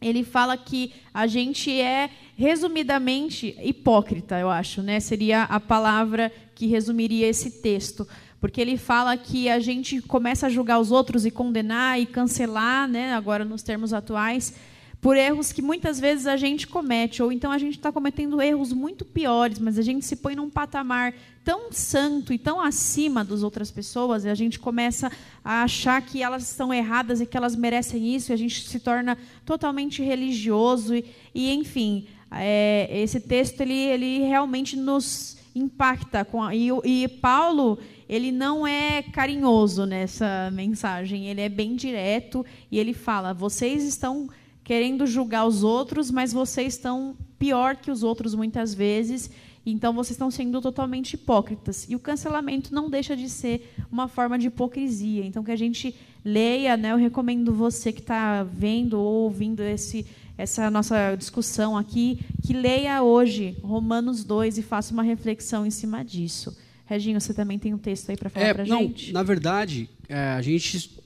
ele 0.00 0.24
fala 0.24 0.56
que 0.56 0.92
a 1.12 1.26
gente 1.26 1.70
é 1.70 2.08
resumidamente 2.36 3.56
hipócrita, 3.62 4.38
eu 4.38 4.50
acho, 4.50 4.82
né? 4.82 5.00
Seria 5.00 5.44
a 5.44 5.58
palavra 5.58 6.30
que 6.54 6.66
resumiria 6.66 7.26
esse 7.26 7.50
texto. 7.62 8.06
Porque 8.38 8.60
ele 8.60 8.76
fala 8.76 9.16
que 9.16 9.48
a 9.48 9.58
gente 9.58 10.02
começa 10.02 10.46
a 10.46 10.50
julgar 10.50 10.78
os 10.78 10.92
outros 10.92 11.24
e 11.24 11.30
condenar 11.30 11.98
e 11.98 12.04
cancelar, 12.04 12.86
né, 12.86 13.14
agora 13.14 13.44
nos 13.44 13.62
termos 13.62 13.94
atuais, 13.94 14.54
por 15.00 15.16
erros 15.16 15.52
que 15.52 15.62
muitas 15.62 15.98
vezes 15.98 16.26
a 16.26 16.36
gente 16.36 16.66
comete, 16.66 17.22
ou 17.22 17.32
então 17.32 17.50
a 17.50 17.58
gente 17.58 17.76
está 17.76 17.90
cometendo 17.90 18.40
erros 18.40 18.72
muito 18.72 19.04
piores, 19.04 19.58
mas 19.58 19.78
a 19.78 19.82
gente 19.82 20.04
se 20.04 20.16
põe 20.16 20.34
num 20.34 20.50
patamar 20.50 21.14
tão 21.44 21.72
santo 21.72 22.32
e 22.32 22.38
tão 22.38 22.60
acima 22.60 23.24
das 23.24 23.42
outras 23.42 23.70
pessoas, 23.70 24.24
e 24.24 24.28
a 24.28 24.34
gente 24.34 24.58
começa 24.58 25.10
a 25.44 25.62
achar 25.62 26.02
que 26.02 26.22
elas 26.22 26.50
estão 26.50 26.74
erradas 26.74 27.20
e 27.20 27.26
que 27.26 27.36
elas 27.36 27.56
merecem 27.56 28.14
isso, 28.14 28.32
e 28.32 28.34
a 28.34 28.36
gente 28.36 28.66
se 28.66 28.80
torna 28.80 29.16
totalmente 29.44 30.02
religioso, 30.02 30.94
e, 30.94 31.04
e 31.34 31.52
enfim, 31.52 32.06
é, 32.30 32.88
esse 32.90 33.20
texto 33.20 33.60
ele, 33.60 33.74
ele 33.74 34.18
realmente 34.20 34.76
nos 34.76 35.36
impacta. 35.54 36.24
Com 36.24 36.42
a, 36.42 36.54
e, 36.54 36.68
e 36.84 37.08
Paulo 37.08 37.78
ele 38.08 38.30
não 38.30 38.66
é 38.66 39.02
carinhoso 39.02 39.84
nessa 39.84 40.50
mensagem, 40.52 41.26
ele 41.26 41.40
é 41.40 41.48
bem 41.48 41.74
direto 41.74 42.44
e 42.70 42.78
ele 42.78 42.92
fala: 42.92 43.32
vocês 43.32 43.84
estão 43.84 44.28
querendo 44.62 45.06
julgar 45.06 45.46
os 45.46 45.62
outros, 45.62 46.10
mas 46.10 46.32
vocês 46.32 46.74
estão 46.74 47.16
pior 47.38 47.76
que 47.76 47.90
os 47.90 48.02
outros 48.02 48.34
muitas 48.34 48.74
vezes, 48.74 49.30
então 49.64 49.92
vocês 49.92 50.12
estão 50.12 50.30
sendo 50.30 50.60
totalmente 50.60 51.14
hipócritas. 51.14 51.86
E 51.88 51.96
o 51.96 52.00
cancelamento 52.00 52.74
não 52.74 52.88
deixa 52.88 53.16
de 53.16 53.28
ser 53.28 53.72
uma 53.90 54.08
forma 54.08 54.38
de 54.38 54.46
hipocrisia. 54.46 55.24
Então 55.24 55.42
que 55.42 55.50
a 55.50 55.56
gente 55.56 55.94
leia, 56.24 56.76
né? 56.76 56.92
Eu 56.92 56.96
recomendo 56.96 57.52
você 57.52 57.92
que 57.92 58.00
está 58.00 58.42
vendo 58.44 58.98
ou 58.98 59.24
ouvindo 59.24 59.62
esse 59.62 60.06
essa 60.38 60.70
nossa 60.70 61.14
discussão 61.16 61.76
aqui, 61.76 62.20
que 62.44 62.52
leia 62.52 63.02
hoje 63.02 63.56
Romanos 63.62 64.24
2 64.24 64.58
e 64.58 64.62
faça 64.62 64.92
uma 64.92 65.02
reflexão 65.02 65.64
em 65.64 65.70
cima 65.70 66.04
disso. 66.04 66.56
Reginho, 66.84 67.20
você 67.20 67.34
também 67.34 67.58
tem 67.58 67.74
um 67.74 67.78
texto 67.78 68.10
aí 68.10 68.16
para 68.16 68.30
falar 68.30 68.46
é, 68.46 68.54
para 68.54 68.62
a 68.62 68.66
gente? 68.66 69.12
Na 69.12 69.22
verdade, 69.22 69.88
é, 70.08 70.30
a 70.30 70.42
gente 70.42 71.02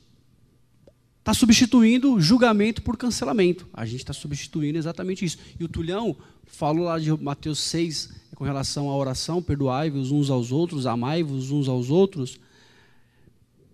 está 1.21 1.33
substituindo 1.33 2.21
julgamento 2.21 2.83
por 2.83 2.97
cancelamento. 2.97 3.69
A 3.73 3.87
gente 3.87 4.01
está 4.01 4.13
substituindo 4.13 4.77
exatamente 4.77 5.25
isso. 5.25 5.39
E 5.59 5.65
o 5.65 5.69
Tulhão 5.69 6.17
falou 6.45 6.85
lá 6.87 6.99
de 6.99 7.11
Mateus 7.23 7.61
6 7.61 8.11
com 8.35 8.45
relação 8.45 8.89
à 8.89 8.97
oração, 8.97 9.43
perdoai-vos 9.43 10.11
uns 10.11 10.31
aos 10.31 10.51
outros, 10.51 10.87
amai-vos 10.87 11.51
uns 11.51 11.69
aos 11.69 11.91
outros. 11.91 12.39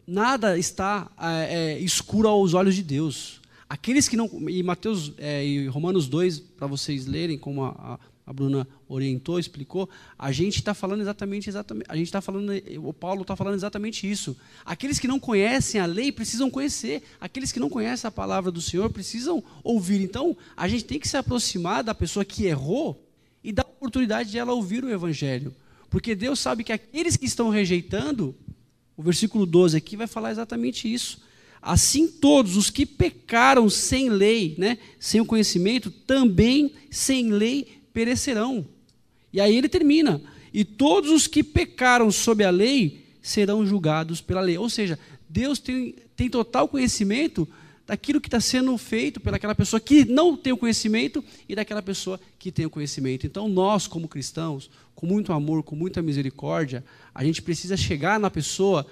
Nada 0.07 0.59
está 0.59 1.11
é, 1.21 1.75
é, 1.75 1.79
escuro 1.81 2.29
aos 2.29 2.55
olhos 2.55 2.75
de 2.75 2.83
Deus. 2.83 3.41
Aqueles 3.69 4.09
que 4.09 4.17
não. 4.17 4.31
E 4.49 4.63
Mateus 4.63 5.13
é, 5.19 5.45
e 5.45 5.67
Romanos 5.67 6.09
2, 6.09 6.39
para 6.39 6.67
vocês 6.67 7.07
lerem, 7.07 7.37
como 7.37 7.65
a, 7.65 7.99
a 8.27 8.33
Bruna 8.33 8.67
orientou, 8.89 9.39
explicou, 9.39 9.89
a 10.19 10.33
gente 10.33 10.57
está 10.57 10.75
falando 10.75 11.01
exatamente, 11.01 11.49
exatamente, 11.49 11.87
a 11.89 11.97
gente 11.97 12.07
está 12.07 12.21
falando, 12.21 12.53
o 12.83 12.93
Paulo 12.93 13.23
está 13.23 13.37
falando 13.37 13.55
exatamente 13.55 14.11
isso. 14.11 14.37
Aqueles 14.65 14.99
que 14.99 15.07
não 15.07 15.21
conhecem 15.21 15.81
a 15.81 15.87
lei 15.87 16.11
precisam 16.11 16.51
conhecer, 16.51 17.05
aqueles 17.21 17.53
que 17.53 17.61
não 17.61 17.71
conhecem 17.71 18.09
a 18.09 18.11
palavra 18.11 18.51
do 18.51 18.61
Senhor 18.61 18.91
precisam 18.91 19.43
ouvir. 19.63 20.03
Então, 20.03 20.37
a 20.57 20.67
gente 20.67 20.85
tem 20.85 20.99
que 20.99 21.09
se 21.09 21.17
aproximar 21.17 21.85
da 21.85 21.95
pessoa 21.95 22.25
que 22.25 22.47
errou 22.47 23.01
e 23.45 23.53
dar 23.53 23.63
a 23.63 23.67
oportunidade 23.67 24.31
de 24.33 24.39
ela 24.39 24.53
ouvir 24.53 24.83
o 24.83 24.91
Evangelho. 24.91 25.55
Porque 25.89 26.15
Deus 26.17 26.41
sabe 26.41 26.65
que 26.65 26.73
aqueles 26.73 27.17
que 27.17 27.27
estão 27.27 27.49
rejeitando, 27.49 28.35
o 28.97 29.03
versículo 29.05 29.47
12 29.47 29.77
aqui 29.77 29.97
vai 29.97 30.09
falar 30.09 30.33
exatamente 30.33 30.93
isso. 30.93 31.21
Assim 31.67 32.07
todos 32.07 32.57
os 32.57 32.71
que 32.71 32.87
pecaram 32.87 33.69
sem 33.69 34.09
lei, 34.09 34.55
né, 34.57 34.79
sem 35.01 35.21
o 35.21 35.27
conhecimento, 35.27 35.91
também 35.91 36.73
sem 36.89 37.33
lei 37.33 37.81
perecerão. 37.93 38.65
E 39.33 39.41
aí 39.41 39.57
ele 39.57 39.69
termina: 39.69 40.23
e 40.55 40.65
todos 40.65 41.11
os 41.11 41.27
que 41.27 41.43
pecaram 41.43 42.09
sob 42.13 42.45
a 42.45 42.51
lei 42.51 43.05
serão 43.21 43.67
julgados 43.67 44.21
pela 44.21 44.41
lei. 44.41 44.57
Ou 44.57 44.71
seja, 44.71 44.97
Deus 45.29 45.59
tem, 45.59 45.97
tem 46.15 46.31
total 46.31 46.69
conhecimento 46.69 47.49
daquilo 47.85 48.21
que 48.21 48.29
está 48.29 48.41
sendo 48.41 48.79
feito 48.79 49.19
pelaquela 49.19 49.55
pessoa 49.55 49.81
que 49.81 50.05
não 50.05 50.37
tem 50.37 50.53
o 50.53 50.57
conhecimento 50.57 51.23
e 51.49 51.57
daquela 51.57 51.83
pessoa 51.83 52.21
que 52.39 52.53
tem 52.53 52.65
o 52.65 52.71
conhecimento. 52.71 53.27
Então, 53.27 53.49
nós, 53.49 53.89
como 53.89 54.07
cristãos, 54.07 54.71
com 54.95 55.05
muito 55.05 55.33
amor, 55.33 55.65
com 55.65 55.75
muita 55.75 56.01
misericórdia, 56.01 56.85
a 57.13 57.25
gente 57.25 57.43
precisa 57.43 57.77
chegar 57.77 58.21
na 58.21 58.31
pessoa 58.31 58.87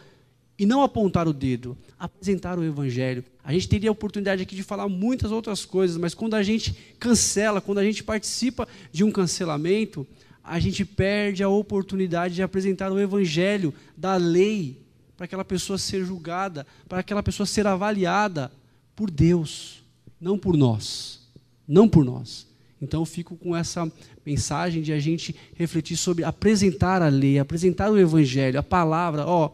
e 0.59 0.65
não 0.65 0.83
apontar 0.83 1.27
o 1.27 1.33
dedo, 1.33 1.77
apresentar 1.99 2.59
o 2.59 2.65
evangelho. 2.65 3.25
A 3.43 3.53
gente 3.53 3.69
teria 3.69 3.91
a 3.91 3.93
oportunidade 3.93 4.43
aqui 4.43 4.55
de 4.55 4.63
falar 4.63 4.89
muitas 4.89 5.31
outras 5.31 5.65
coisas, 5.65 5.97
mas 5.97 6.15
quando 6.15 6.35
a 6.35 6.43
gente 6.43 6.73
cancela, 6.99 7.61
quando 7.61 7.79
a 7.79 7.85
gente 7.85 8.03
participa 8.03 8.69
de 8.93 9.03
um 9.03 9.11
cancelamento, 9.11 10.07
a 10.43 10.59
gente 10.59 10.85
perde 10.85 11.43
a 11.43 11.49
oportunidade 11.49 12.35
de 12.35 12.43
apresentar 12.43 12.93
o 12.93 13.01
evangelho 13.01 13.75
da 13.97 14.17
lei 14.17 14.83
para 15.17 15.25
aquela 15.25 15.45
pessoa 15.45 15.79
ser 15.79 16.05
julgada, 16.05 16.67
para 16.89 17.01
aquela 17.01 17.23
pessoa 17.23 17.47
ser 17.47 17.67
avaliada 17.67 18.53
por 18.95 19.11
Deus, 19.11 19.83
não 20.21 20.39
por 20.39 20.57
nós. 20.57 21.21
Não 21.67 21.89
por 21.89 22.05
nós. 22.05 22.47
Então 22.81 23.01
eu 23.01 23.07
fico 23.07 23.37
com 23.37 23.57
essa 23.57 23.91
mensagem 24.27 24.83
de 24.83 24.93
a 24.93 25.01
gente 25.01 25.35
refletir 25.55 25.97
sobre 25.97 26.25
apresentar 26.25 27.01
a 27.01 27.09
lei, 27.09 27.39
apresentar 27.39 27.91
o 27.91 27.99
evangelho, 27.99 28.59
a 28.59 28.63
palavra, 28.63 29.27
ó, 29.27 29.51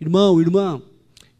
irmão, 0.00 0.40
irmã, 0.40 0.82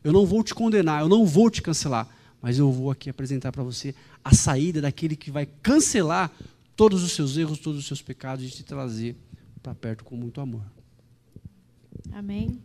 eu 0.05 0.13
não 0.13 0.27
vou 0.27 0.43
te 0.43 0.55
condenar, 0.55 1.03
eu 1.03 1.09
não 1.09 1.25
vou 1.25 1.51
te 1.51 1.63
cancelar, 1.63 2.09
mas 2.41 2.59
eu 2.59 2.71
vou 2.71 2.91
aqui 2.91 3.09
apresentar 3.09 3.53
para 3.53 3.63
você 3.63 3.95
a 4.25 4.35
saída 4.35 4.81
daquele 4.81 5.17
que 5.17 5.31
vai 5.31 5.47
cancelar 5.63 6.31
todos 6.77 7.03
os 7.03 7.13
seus 7.13 7.37
erros, 7.37 7.59
todos 7.59 7.81
os 7.81 7.87
seus 7.87 8.03
pecados 8.03 8.45
e 8.45 8.51
te 8.51 8.63
trazer 8.63 9.17
para 9.63 9.75
perto 9.75 10.05
com 10.05 10.17
muito 10.17 10.41
amor. 10.41 10.63
Amém. 12.13 12.59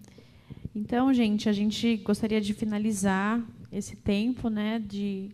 Então, 0.74 1.14
gente, 1.14 1.48
a 1.48 1.54
gente 1.54 1.98
gostaria 1.98 2.42
de 2.42 2.54
finalizar 2.54 3.42
esse 3.72 3.96
tempo 3.96 4.50
né, 4.50 4.80
de, 4.80 5.30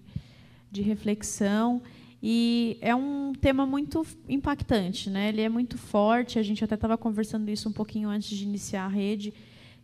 de 0.71 0.81
reflexão. 0.81 1.81
E 2.21 2.77
é 2.81 2.95
um 2.95 3.33
tema 3.33 3.65
muito 3.65 4.05
impactante, 4.29 5.09
né? 5.09 5.29
ele 5.29 5.41
é 5.41 5.49
muito 5.49 5.77
forte. 5.77 6.37
A 6.37 6.43
gente 6.43 6.63
até 6.63 6.75
estava 6.75 6.97
conversando 6.97 7.49
isso 7.49 7.67
um 7.67 7.71
pouquinho 7.71 8.09
antes 8.09 8.37
de 8.37 8.43
iniciar 8.43 8.85
a 8.85 8.87
rede, 8.87 9.33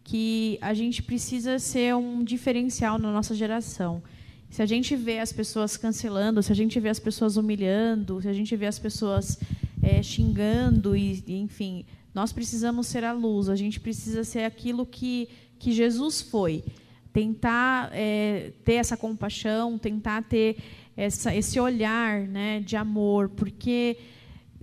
que 0.08 0.58
a 0.62 0.74
gente 0.74 1.04
precisa 1.04 1.60
ser 1.60 1.94
um 1.94 2.24
diferencial 2.24 2.98
na 2.98 3.12
nossa 3.12 3.36
geração. 3.36 4.02
Se 4.50 4.62
a 4.62 4.66
gente 4.66 4.96
vê 4.96 5.20
as 5.20 5.34
pessoas 5.34 5.76
cancelando, 5.76 6.42
se 6.42 6.50
a 6.50 6.56
gente 6.56 6.80
vê 6.80 6.88
as 6.88 6.98
pessoas 6.98 7.36
humilhando, 7.36 8.22
se 8.22 8.30
a 8.30 8.32
gente 8.32 8.56
vê 8.56 8.68
as 8.68 8.80
pessoas 8.80 9.38
é, 9.84 10.02
xingando, 10.02 10.96
e, 10.96 11.22
enfim, 11.28 11.84
nós 12.14 12.32
precisamos 12.32 12.88
ser 12.88 13.04
a 13.04 13.12
luz, 13.12 13.50
a 13.50 13.56
gente 13.58 13.82
precisa 13.82 14.24
ser 14.24 14.46
aquilo 14.46 14.86
que, 14.86 15.28
que 15.60 15.74
Jesus 15.74 16.22
foi 16.22 16.64
tentar 17.12 17.90
é, 17.92 18.54
ter 18.64 18.76
essa 18.76 18.96
compaixão, 18.96 19.78
tentar 19.78 20.24
ter 20.24 20.56
essa, 20.96 21.36
esse 21.36 21.60
olhar 21.60 22.22
né, 22.22 22.62
de 22.62 22.78
amor, 22.78 23.28
porque 23.28 23.98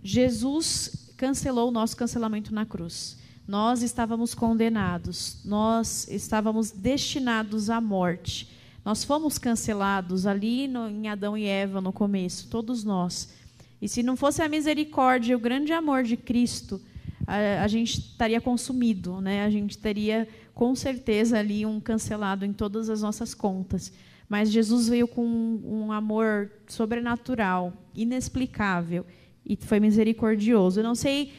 Jesus 0.02 1.12
cancelou 1.18 1.68
o 1.68 1.70
nosso 1.70 1.94
cancelamento 1.94 2.54
na 2.54 2.64
cruz. 2.64 3.22
Nós 3.46 3.82
estávamos 3.82 4.34
condenados, 4.34 5.40
nós 5.44 6.08
estávamos 6.08 6.70
destinados 6.70 7.68
à 7.68 7.78
morte. 7.78 8.50
Nós 8.82 9.04
fomos 9.04 9.38
cancelados 9.38 10.26
ali 10.26 10.66
no, 10.66 10.88
em 10.88 11.08
Adão 11.08 11.36
e 11.36 11.44
Eva 11.44 11.80
no 11.80 11.92
começo, 11.92 12.48
todos 12.48 12.84
nós. 12.84 13.34
E 13.82 13.88
se 13.88 14.02
não 14.02 14.16
fosse 14.16 14.42
a 14.42 14.48
misericórdia 14.48 15.32
e 15.32 15.36
o 15.36 15.38
grande 15.38 15.72
amor 15.72 16.04
de 16.04 16.16
Cristo, 16.16 16.80
a, 17.26 17.62
a 17.62 17.68
gente 17.68 17.98
estaria 17.98 18.40
consumido, 18.40 19.20
né? 19.20 19.44
a 19.44 19.50
gente 19.50 19.76
teria 19.76 20.26
com 20.54 20.74
certeza 20.74 21.38
ali 21.38 21.66
um 21.66 21.80
cancelado 21.80 22.46
em 22.46 22.52
todas 22.52 22.88
as 22.88 23.02
nossas 23.02 23.34
contas. 23.34 23.92
Mas 24.26 24.50
Jesus 24.50 24.88
veio 24.88 25.06
com 25.06 25.24
um, 25.26 25.84
um 25.86 25.92
amor 25.92 26.50
sobrenatural, 26.66 27.74
inexplicável, 27.94 29.04
e 29.44 29.54
foi 29.54 29.78
misericordioso. 29.78 30.80
Eu 30.80 30.84
não 30.84 30.94
sei 30.94 31.32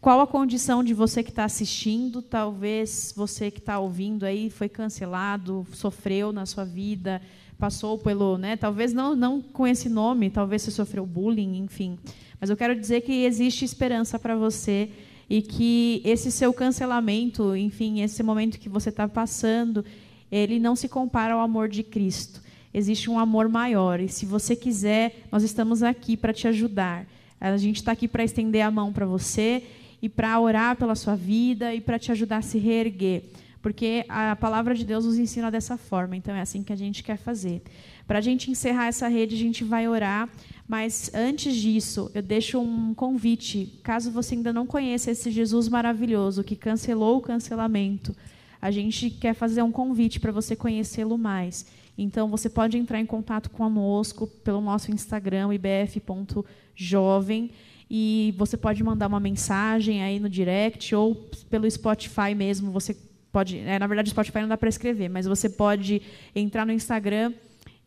qual 0.00 0.20
a 0.20 0.26
condição 0.26 0.82
de 0.82 0.94
você 0.94 1.22
que 1.22 1.30
está 1.30 1.44
assistindo, 1.44 2.22
talvez 2.22 3.12
você 3.16 3.50
que 3.50 3.58
está 3.58 3.78
ouvindo 3.78 4.24
aí 4.24 4.48
foi 4.48 4.68
cancelado, 4.68 5.66
sofreu 5.72 6.32
na 6.32 6.46
sua 6.46 6.64
vida, 6.64 7.20
passou 7.58 7.98
pelo, 7.98 8.38
né? 8.38 8.56
Talvez 8.56 8.92
não, 8.92 9.14
não 9.14 9.40
com 9.40 9.66
esse 9.66 9.88
nome, 9.88 10.30
talvez 10.30 10.62
você 10.62 10.70
sofreu 10.70 11.04
bullying, 11.06 11.58
enfim. 11.58 11.98
Mas 12.40 12.50
eu 12.50 12.56
quero 12.56 12.74
dizer 12.78 13.02
que 13.02 13.24
existe 13.24 13.64
esperança 13.64 14.18
para 14.18 14.34
você 14.34 14.90
e 15.28 15.40
que 15.40 16.02
esse 16.04 16.30
seu 16.30 16.52
cancelamento, 16.52 17.54
enfim, 17.56 18.02
esse 18.02 18.22
momento 18.22 18.58
que 18.58 18.68
você 18.68 18.88
está 18.88 19.08
passando, 19.08 19.84
ele 20.30 20.58
não 20.58 20.74
se 20.74 20.88
compara 20.88 21.34
ao 21.34 21.40
amor 21.40 21.68
de 21.68 21.82
Cristo. 21.82 22.42
Existe 22.74 23.10
um 23.10 23.18
amor 23.18 23.48
maior 23.48 24.00
e 24.00 24.08
se 24.08 24.26
você 24.26 24.56
quiser, 24.56 25.26
nós 25.30 25.42
estamos 25.42 25.82
aqui 25.82 26.16
para 26.16 26.32
te 26.32 26.48
ajudar. 26.48 27.06
A 27.50 27.56
gente 27.56 27.76
está 27.76 27.92
aqui 27.92 28.06
para 28.06 28.24
estender 28.24 28.62
a 28.62 28.70
mão 28.70 28.92
para 28.92 29.06
você 29.06 29.64
e 30.00 30.08
para 30.08 30.38
orar 30.40 30.76
pela 30.76 30.94
sua 30.94 31.16
vida 31.16 31.74
e 31.74 31.80
para 31.80 31.98
te 31.98 32.12
ajudar 32.12 32.38
a 32.38 32.42
se 32.42 32.58
reerguer. 32.58 33.24
Porque 33.60 34.04
a 34.08 34.34
palavra 34.34 34.74
de 34.74 34.84
Deus 34.84 35.04
nos 35.04 35.18
ensina 35.18 35.50
dessa 35.50 35.76
forma, 35.76 36.16
então 36.16 36.34
é 36.34 36.40
assim 36.40 36.62
que 36.62 36.72
a 36.72 36.76
gente 36.76 37.02
quer 37.02 37.16
fazer. 37.16 37.62
Para 38.06 38.18
a 38.18 38.22
gente 38.22 38.50
encerrar 38.50 38.86
essa 38.86 39.06
rede, 39.06 39.36
a 39.36 39.38
gente 39.38 39.62
vai 39.62 39.86
orar 39.86 40.28
mas 40.72 41.10
antes 41.12 41.54
disso, 41.54 42.10
eu 42.14 42.22
deixo 42.22 42.58
um 42.58 42.94
convite, 42.94 43.78
caso 43.82 44.10
você 44.10 44.34
ainda 44.34 44.54
não 44.54 44.66
conheça 44.66 45.10
esse 45.10 45.30
Jesus 45.30 45.68
maravilhoso 45.68 46.42
que 46.42 46.56
cancelou 46.56 47.18
o 47.18 47.20
cancelamento, 47.20 48.16
a 48.58 48.70
gente 48.70 49.10
quer 49.10 49.34
fazer 49.34 49.62
um 49.62 49.70
convite 49.70 50.18
para 50.18 50.32
você 50.32 50.56
conhecê-lo 50.56 51.18
mais. 51.18 51.66
Então, 51.96 52.28
você 52.28 52.48
pode 52.48 52.78
entrar 52.78 52.98
em 53.00 53.06
contato 53.06 53.50
conosco 53.50 54.26
pelo 54.26 54.60
nosso 54.60 54.90
Instagram, 54.90 55.54
ibf.jovem, 55.54 57.50
e 57.90 58.34
você 58.38 58.56
pode 58.56 58.82
mandar 58.82 59.06
uma 59.06 59.20
mensagem 59.20 60.02
aí 60.02 60.18
no 60.18 60.28
direct 60.28 60.94
ou 60.94 61.14
pelo 61.50 61.70
Spotify 61.70 62.34
mesmo. 62.34 62.72
Você 62.72 62.96
pode, 63.30 63.58
é, 63.58 63.78
na 63.78 63.86
verdade, 63.86 64.08
o 64.08 64.10
Spotify 64.10 64.40
não 64.40 64.48
dá 64.48 64.56
para 64.56 64.68
escrever, 64.68 65.08
mas 65.08 65.26
você 65.26 65.48
pode 65.48 66.00
entrar 66.34 66.64
no 66.64 66.72
Instagram 66.72 67.34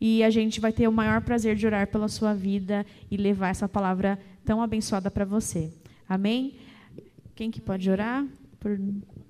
e 0.00 0.22
a 0.22 0.30
gente 0.30 0.60
vai 0.60 0.72
ter 0.72 0.86
o 0.86 0.92
maior 0.92 1.22
prazer 1.22 1.56
de 1.56 1.66
orar 1.66 1.88
pela 1.88 2.08
sua 2.08 2.34
vida 2.34 2.86
e 3.10 3.16
levar 3.16 3.48
essa 3.48 3.68
palavra 3.68 4.18
tão 4.44 4.62
abençoada 4.62 5.10
para 5.10 5.24
você. 5.24 5.72
Amém? 6.08 6.54
Quem 7.34 7.50
que 7.50 7.60
pode 7.60 7.90
orar 7.90 8.24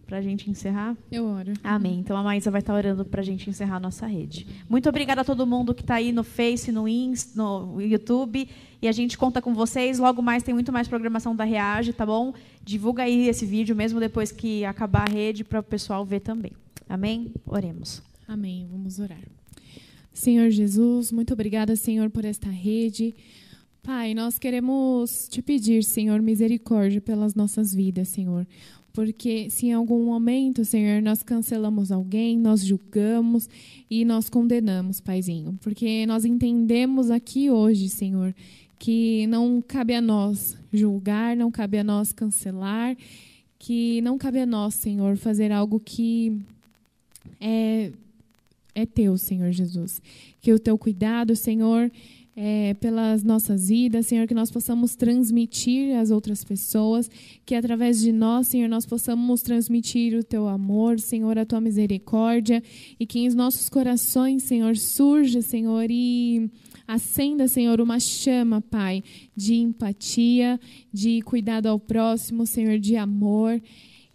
para 0.07 0.19
a 0.19 0.21
gente 0.23 0.49
encerrar? 0.49 0.97
Eu 1.11 1.27
oro. 1.27 1.53
Amém. 1.65 1.99
Então 1.99 2.17
a 2.17 2.23
Maísa 2.23 2.51
vai 2.51 2.61
estar 2.61 2.75
orando 2.75 3.05
para 3.05 3.21
a 3.21 3.25
gente 3.25 3.51
encerrar 3.51 3.77
a 3.77 3.81
nossa 3.81 4.07
rede. 4.07 4.47
Muito 4.69 4.89
obrigada 4.89 5.23
a 5.23 5.25
todo 5.25 5.47
mundo 5.47 5.75
que 5.75 5.83
está 5.83 5.97
aí 5.97 6.13
no 6.13 6.23
Face, 6.23 6.71
no 6.71 6.87
Insta, 6.87 7.43
no 7.43 7.81
YouTube. 7.81 8.49
E 8.81 8.87
a 8.87 8.93
gente 8.93 9.19
conta 9.19 9.43
com 9.43 9.53
vocês. 9.53 9.99
Logo 9.99 10.23
mais 10.23 10.43
tem 10.43 10.55
muito 10.55 10.73
mais 10.73 10.87
programação 10.87 11.35
da 11.35 11.45
Reage, 11.45 11.93
tá 11.93 12.07
bom? 12.07 12.33
Divulga 12.65 13.03
aí 13.03 13.29
esse 13.29 13.45
vídeo, 13.45 13.75
mesmo 13.75 13.99
depois 13.99 14.31
que 14.31 14.65
acabar 14.65 15.09
a 15.09 15.13
rede, 15.13 15.43
para 15.43 15.61
o 15.61 15.63
pessoal 15.63 16.05
ver 16.05 16.21
também. 16.21 16.53
Amém? 16.89 17.33
Oremos. 17.45 18.03
Amém. 18.29 18.67
Vamos 18.71 19.01
orar. 19.01 19.23
Senhor 20.13 20.49
Jesus, 20.51 21.13
muito 21.13 21.33
obrigada, 21.33 21.77
Senhor, 21.77 22.11
por 22.11 22.25
esta 22.25 22.49
rede. 22.49 23.15
Pai, 23.83 24.15
nós 24.15 24.37
queremos 24.37 25.29
te 25.29 25.41
pedir, 25.41 25.85
Senhor, 25.85 26.21
misericórdia 26.21 27.01
pelas 27.01 27.37
nossas 27.37 27.73
vidas, 27.73 28.09
Senhor. 28.09 28.45
Porque 28.97 29.51
se 29.51 29.67
em 29.67 29.75
algum 29.75 30.07
momento, 30.07 30.65
Senhor, 30.65 31.03
nós 31.03 31.23
cancelamos 31.23 31.93
alguém, 31.93 32.39
nós 32.39 32.65
julgamos 32.65 33.47
e 33.91 34.07
nós 34.07 34.31
condenamos, 34.31 35.01
Paizinho. 35.01 35.59
Porque 35.61 36.07
nós 36.07 36.25
entendemos 36.25 37.11
aqui 37.11 37.51
hoje, 37.51 37.91
Senhor, 37.91 38.35
que 38.79 39.27
não 39.27 39.61
cabe 39.61 39.95
a 39.95 40.01
nós 40.01 40.57
julgar, 40.73 41.37
não 41.37 41.51
cabe 41.51 41.77
a 41.77 41.85
nós 41.85 42.11
cancelar, 42.11 42.97
que 43.59 44.01
não 44.01 44.17
cabe 44.17 44.41
a 44.41 44.47
nós, 44.47 44.73
Senhor, 44.73 45.19
fazer 45.19 45.53
algo 45.53 45.79
que 45.79 46.41
é 47.39 47.93
é 48.75 48.87
teu, 48.87 49.19
Senhor 49.19 49.53
Jesus. 49.53 50.01
Que 50.41 50.55
o 50.55 50.59
teu 50.59 50.79
cuidado, 50.79 51.37
Senhor, 51.37 51.93
é, 52.39 52.75
pelas 52.75 53.23
nossas 53.23 53.69
vidas, 53.69 54.07
Senhor, 54.07 54.27
que 54.27 54.35
nós 54.35 54.51
possamos 54.51 54.95
transmitir 54.95 55.97
às 55.97 56.11
outras 56.11 56.45
pessoas, 56.45 57.11
que 57.47 57.55
através 57.55 57.99
de 57.99 58.13
nós, 58.13 58.49
Senhor, 58.49 58.69
nós 58.69 58.85
possamos 58.85 59.41
transmitir 59.41 60.15
o 60.15 60.23
teu 60.23 60.47
amor, 60.47 61.01
Senhor, 61.01 61.39
a 61.39 61.47
tua 61.47 61.63
misericórdia, 61.63 62.63
e 63.01 63.07
que 63.07 63.21
em 63.21 63.31
nossos 63.31 63.71
corações, 63.71 64.43
Senhor, 64.43 64.77
surja, 64.77 65.41
Senhor, 65.41 65.87
e 65.91 66.51
acenda, 66.87 67.49
Senhor, 67.49 67.81
uma 67.81 67.99
chama, 67.99 68.61
Pai, 68.61 69.03
de 69.35 69.55
empatia, 69.55 70.61
de 70.93 71.23
cuidado 71.23 71.67
ao 71.69 71.81
próximo, 71.81 72.45
Senhor, 72.47 72.79
de 72.79 72.97
amor. 72.97 73.61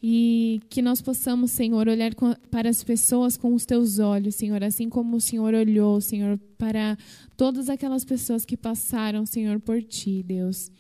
E 0.04 0.60
que 0.70 0.82
nós 0.82 1.00
possamos, 1.00 1.52
Senhor, 1.52 1.88
olhar 1.88 2.12
para 2.50 2.70
as 2.70 2.84
pessoas 2.84 3.38
com 3.38 3.54
os 3.54 3.66
teus 3.66 4.00
olhos, 4.00 4.36
Senhor, 4.36 4.64
assim 4.64 4.90
como 4.90 5.18
o 5.18 5.22
Senhor 5.22 5.54
olhou, 5.54 6.02
Senhor, 6.02 6.40
para 6.58 6.98
todas 7.38 7.70
aquelas 7.70 8.04
pessoas 8.04 8.44
que 8.44 8.58
passaram, 8.58 9.26
Senhor, 9.26 9.60
por 9.60 9.84
ti, 9.84 10.24
Deus. 10.24 10.72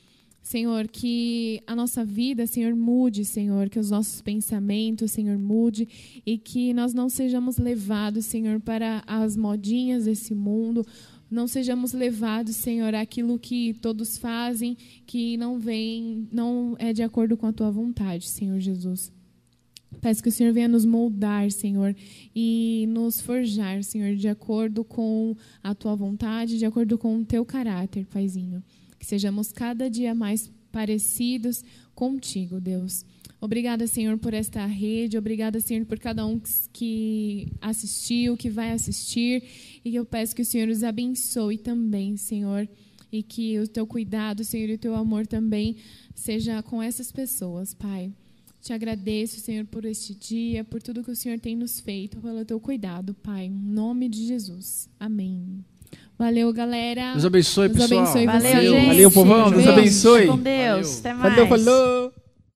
Senhor, 0.41 0.87
que 0.87 1.61
a 1.67 1.75
nossa 1.75 2.03
vida, 2.03 2.47
Senhor, 2.47 2.75
mude, 2.75 3.23
Senhor, 3.23 3.69
que 3.69 3.79
os 3.79 3.91
nossos 3.91 4.21
pensamentos, 4.21 5.11
Senhor, 5.11 5.37
mude 5.37 5.87
e 6.25 6.37
que 6.37 6.73
nós 6.73 6.93
não 6.93 7.09
sejamos 7.09 7.57
levados, 7.57 8.25
Senhor, 8.25 8.59
para 8.59 9.03
as 9.05 9.37
modinhas 9.37 10.05
desse 10.05 10.33
mundo, 10.33 10.85
não 11.31 11.47
sejamos 11.47 11.93
levados, 11.93 12.57
Senhor, 12.57 12.93
àquilo 12.93 13.39
que 13.39 13.73
todos 13.75 14.17
fazem, 14.17 14.77
que 15.07 15.37
não 15.37 15.57
vem, 15.57 16.27
não 16.31 16.75
é 16.77 16.91
de 16.91 17.01
acordo 17.01 17.37
com 17.37 17.47
a 17.47 17.53
tua 17.53 17.71
vontade, 17.71 18.27
Senhor 18.27 18.59
Jesus. 18.59 19.11
Peço 20.01 20.21
que 20.21 20.29
o 20.29 20.31
Senhor 20.31 20.53
venha 20.53 20.67
nos 20.67 20.85
moldar, 20.85 21.49
Senhor, 21.51 21.95
e 22.35 22.85
nos 22.89 23.21
forjar, 23.21 23.83
Senhor, 23.83 24.15
de 24.15 24.27
acordo 24.27 24.83
com 24.83 25.35
a 25.63 25.73
tua 25.73 25.95
vontade, 25.95 26.57
de 26.57 26.65
acordo 26.65 26.97
com 26.97 27.19
o 27.19 27.25
teu 27.25 27.45
caráter, 27.45 28.05
Paizinho. 28.05 28.61
Que 28.99 29.05
sejamos 29.05 29.51
cada 29.51 29.89
dia 29.89 30.13
mais 30.13 30.51
parecidos 30.71 31.63
contigo, 31.93 32.59
Deus. 32.59 33.05
Obrigada, 33.41 33.87
Senhor, 33.87 34.19
por 34.19 34.35
esta 34.35 34.63
rede. 34.67 35.17
Obrigada, 35.17 35.59
Senhor, 35.59 35.83
por 35.85 35.97
cada 35.97 36.23
um 36.27 36.39
que 36.71 37.51
assistiu, 37.59 38.37
que 38.37 38.51
vai 38.51 38.71
assistir. 38.71 39.43
E 39.83 39.95
eu 39.95 40.05
peço 40.05 40.35
que 40.35 40.43
o 40.43 40.45
Senhor 40.45 40.69
os 40.69 40.83
abençoe 40.83 41.57
também, 41.57 42.15
Senhor. 42.15 42.69
E 43.11 43.23
que 43.23 43.59
o 43.59 43.67
teu 43.67 43.87
cuidado, 43.87 44.43
Senhor, 44.43 44.69
e 44.69 44.75
o 44.75 44.77
teu 44.77 44.95
amor 44.95 45.25
também 45.25 45.75
seja 46.13 46.61
com 46.61 46.81
essas 46.83 47.11
pessoas, 47.11 47.73
Pai. 47.73 48.11
Te 48.61 48.73
agradeço, 48.73 49.39
Senhor, 49.39 49.65
por 49.65 49.85
este 49.85 50.13
dia, 50.13 50.63
por 50.63 50.79
tudo 50.79 51.03
que 51.03 51.09
o 51.09 51.15
Senhor 51.15 51.39
tem 51.39 51.55
nos 51.55 51.79
feito, 51.79 52.19
pelo 52.21 52.45
teu 52.45 52.59
cuidado, 52.59 53.15
Pai. 53.15 53.45
Em 53.45 53.49
nome 53.49 54.07
de 54.07 54.27
Jesus. 54.27 54.87
Amém. 54.99 55.65
Valeu, 56.15 56.53
galera. 56.53 57.13
Deus 57.13 57.25
abençoe, 57.25 57.69
Deus 57.69 57.81
pessoal. 57.81 58.01
abençoe 58.01 58.25
Valeu, 58.27 58.41
vocês. 58.51 58.69
gente. 58.69 58.87
Valeu, 58.87 59.11
povão. 59.11 59.49
Deus 59.49 59.67
abençoe. 59.67 60.27
Com 60.27 60.37
Deus. 60.37 60.99
Valeu. 60.99 60.99
Até 60.99 61.13
mais. 61.15 61.35
Falou, 61.35 61.47
falou. 61.47 62.20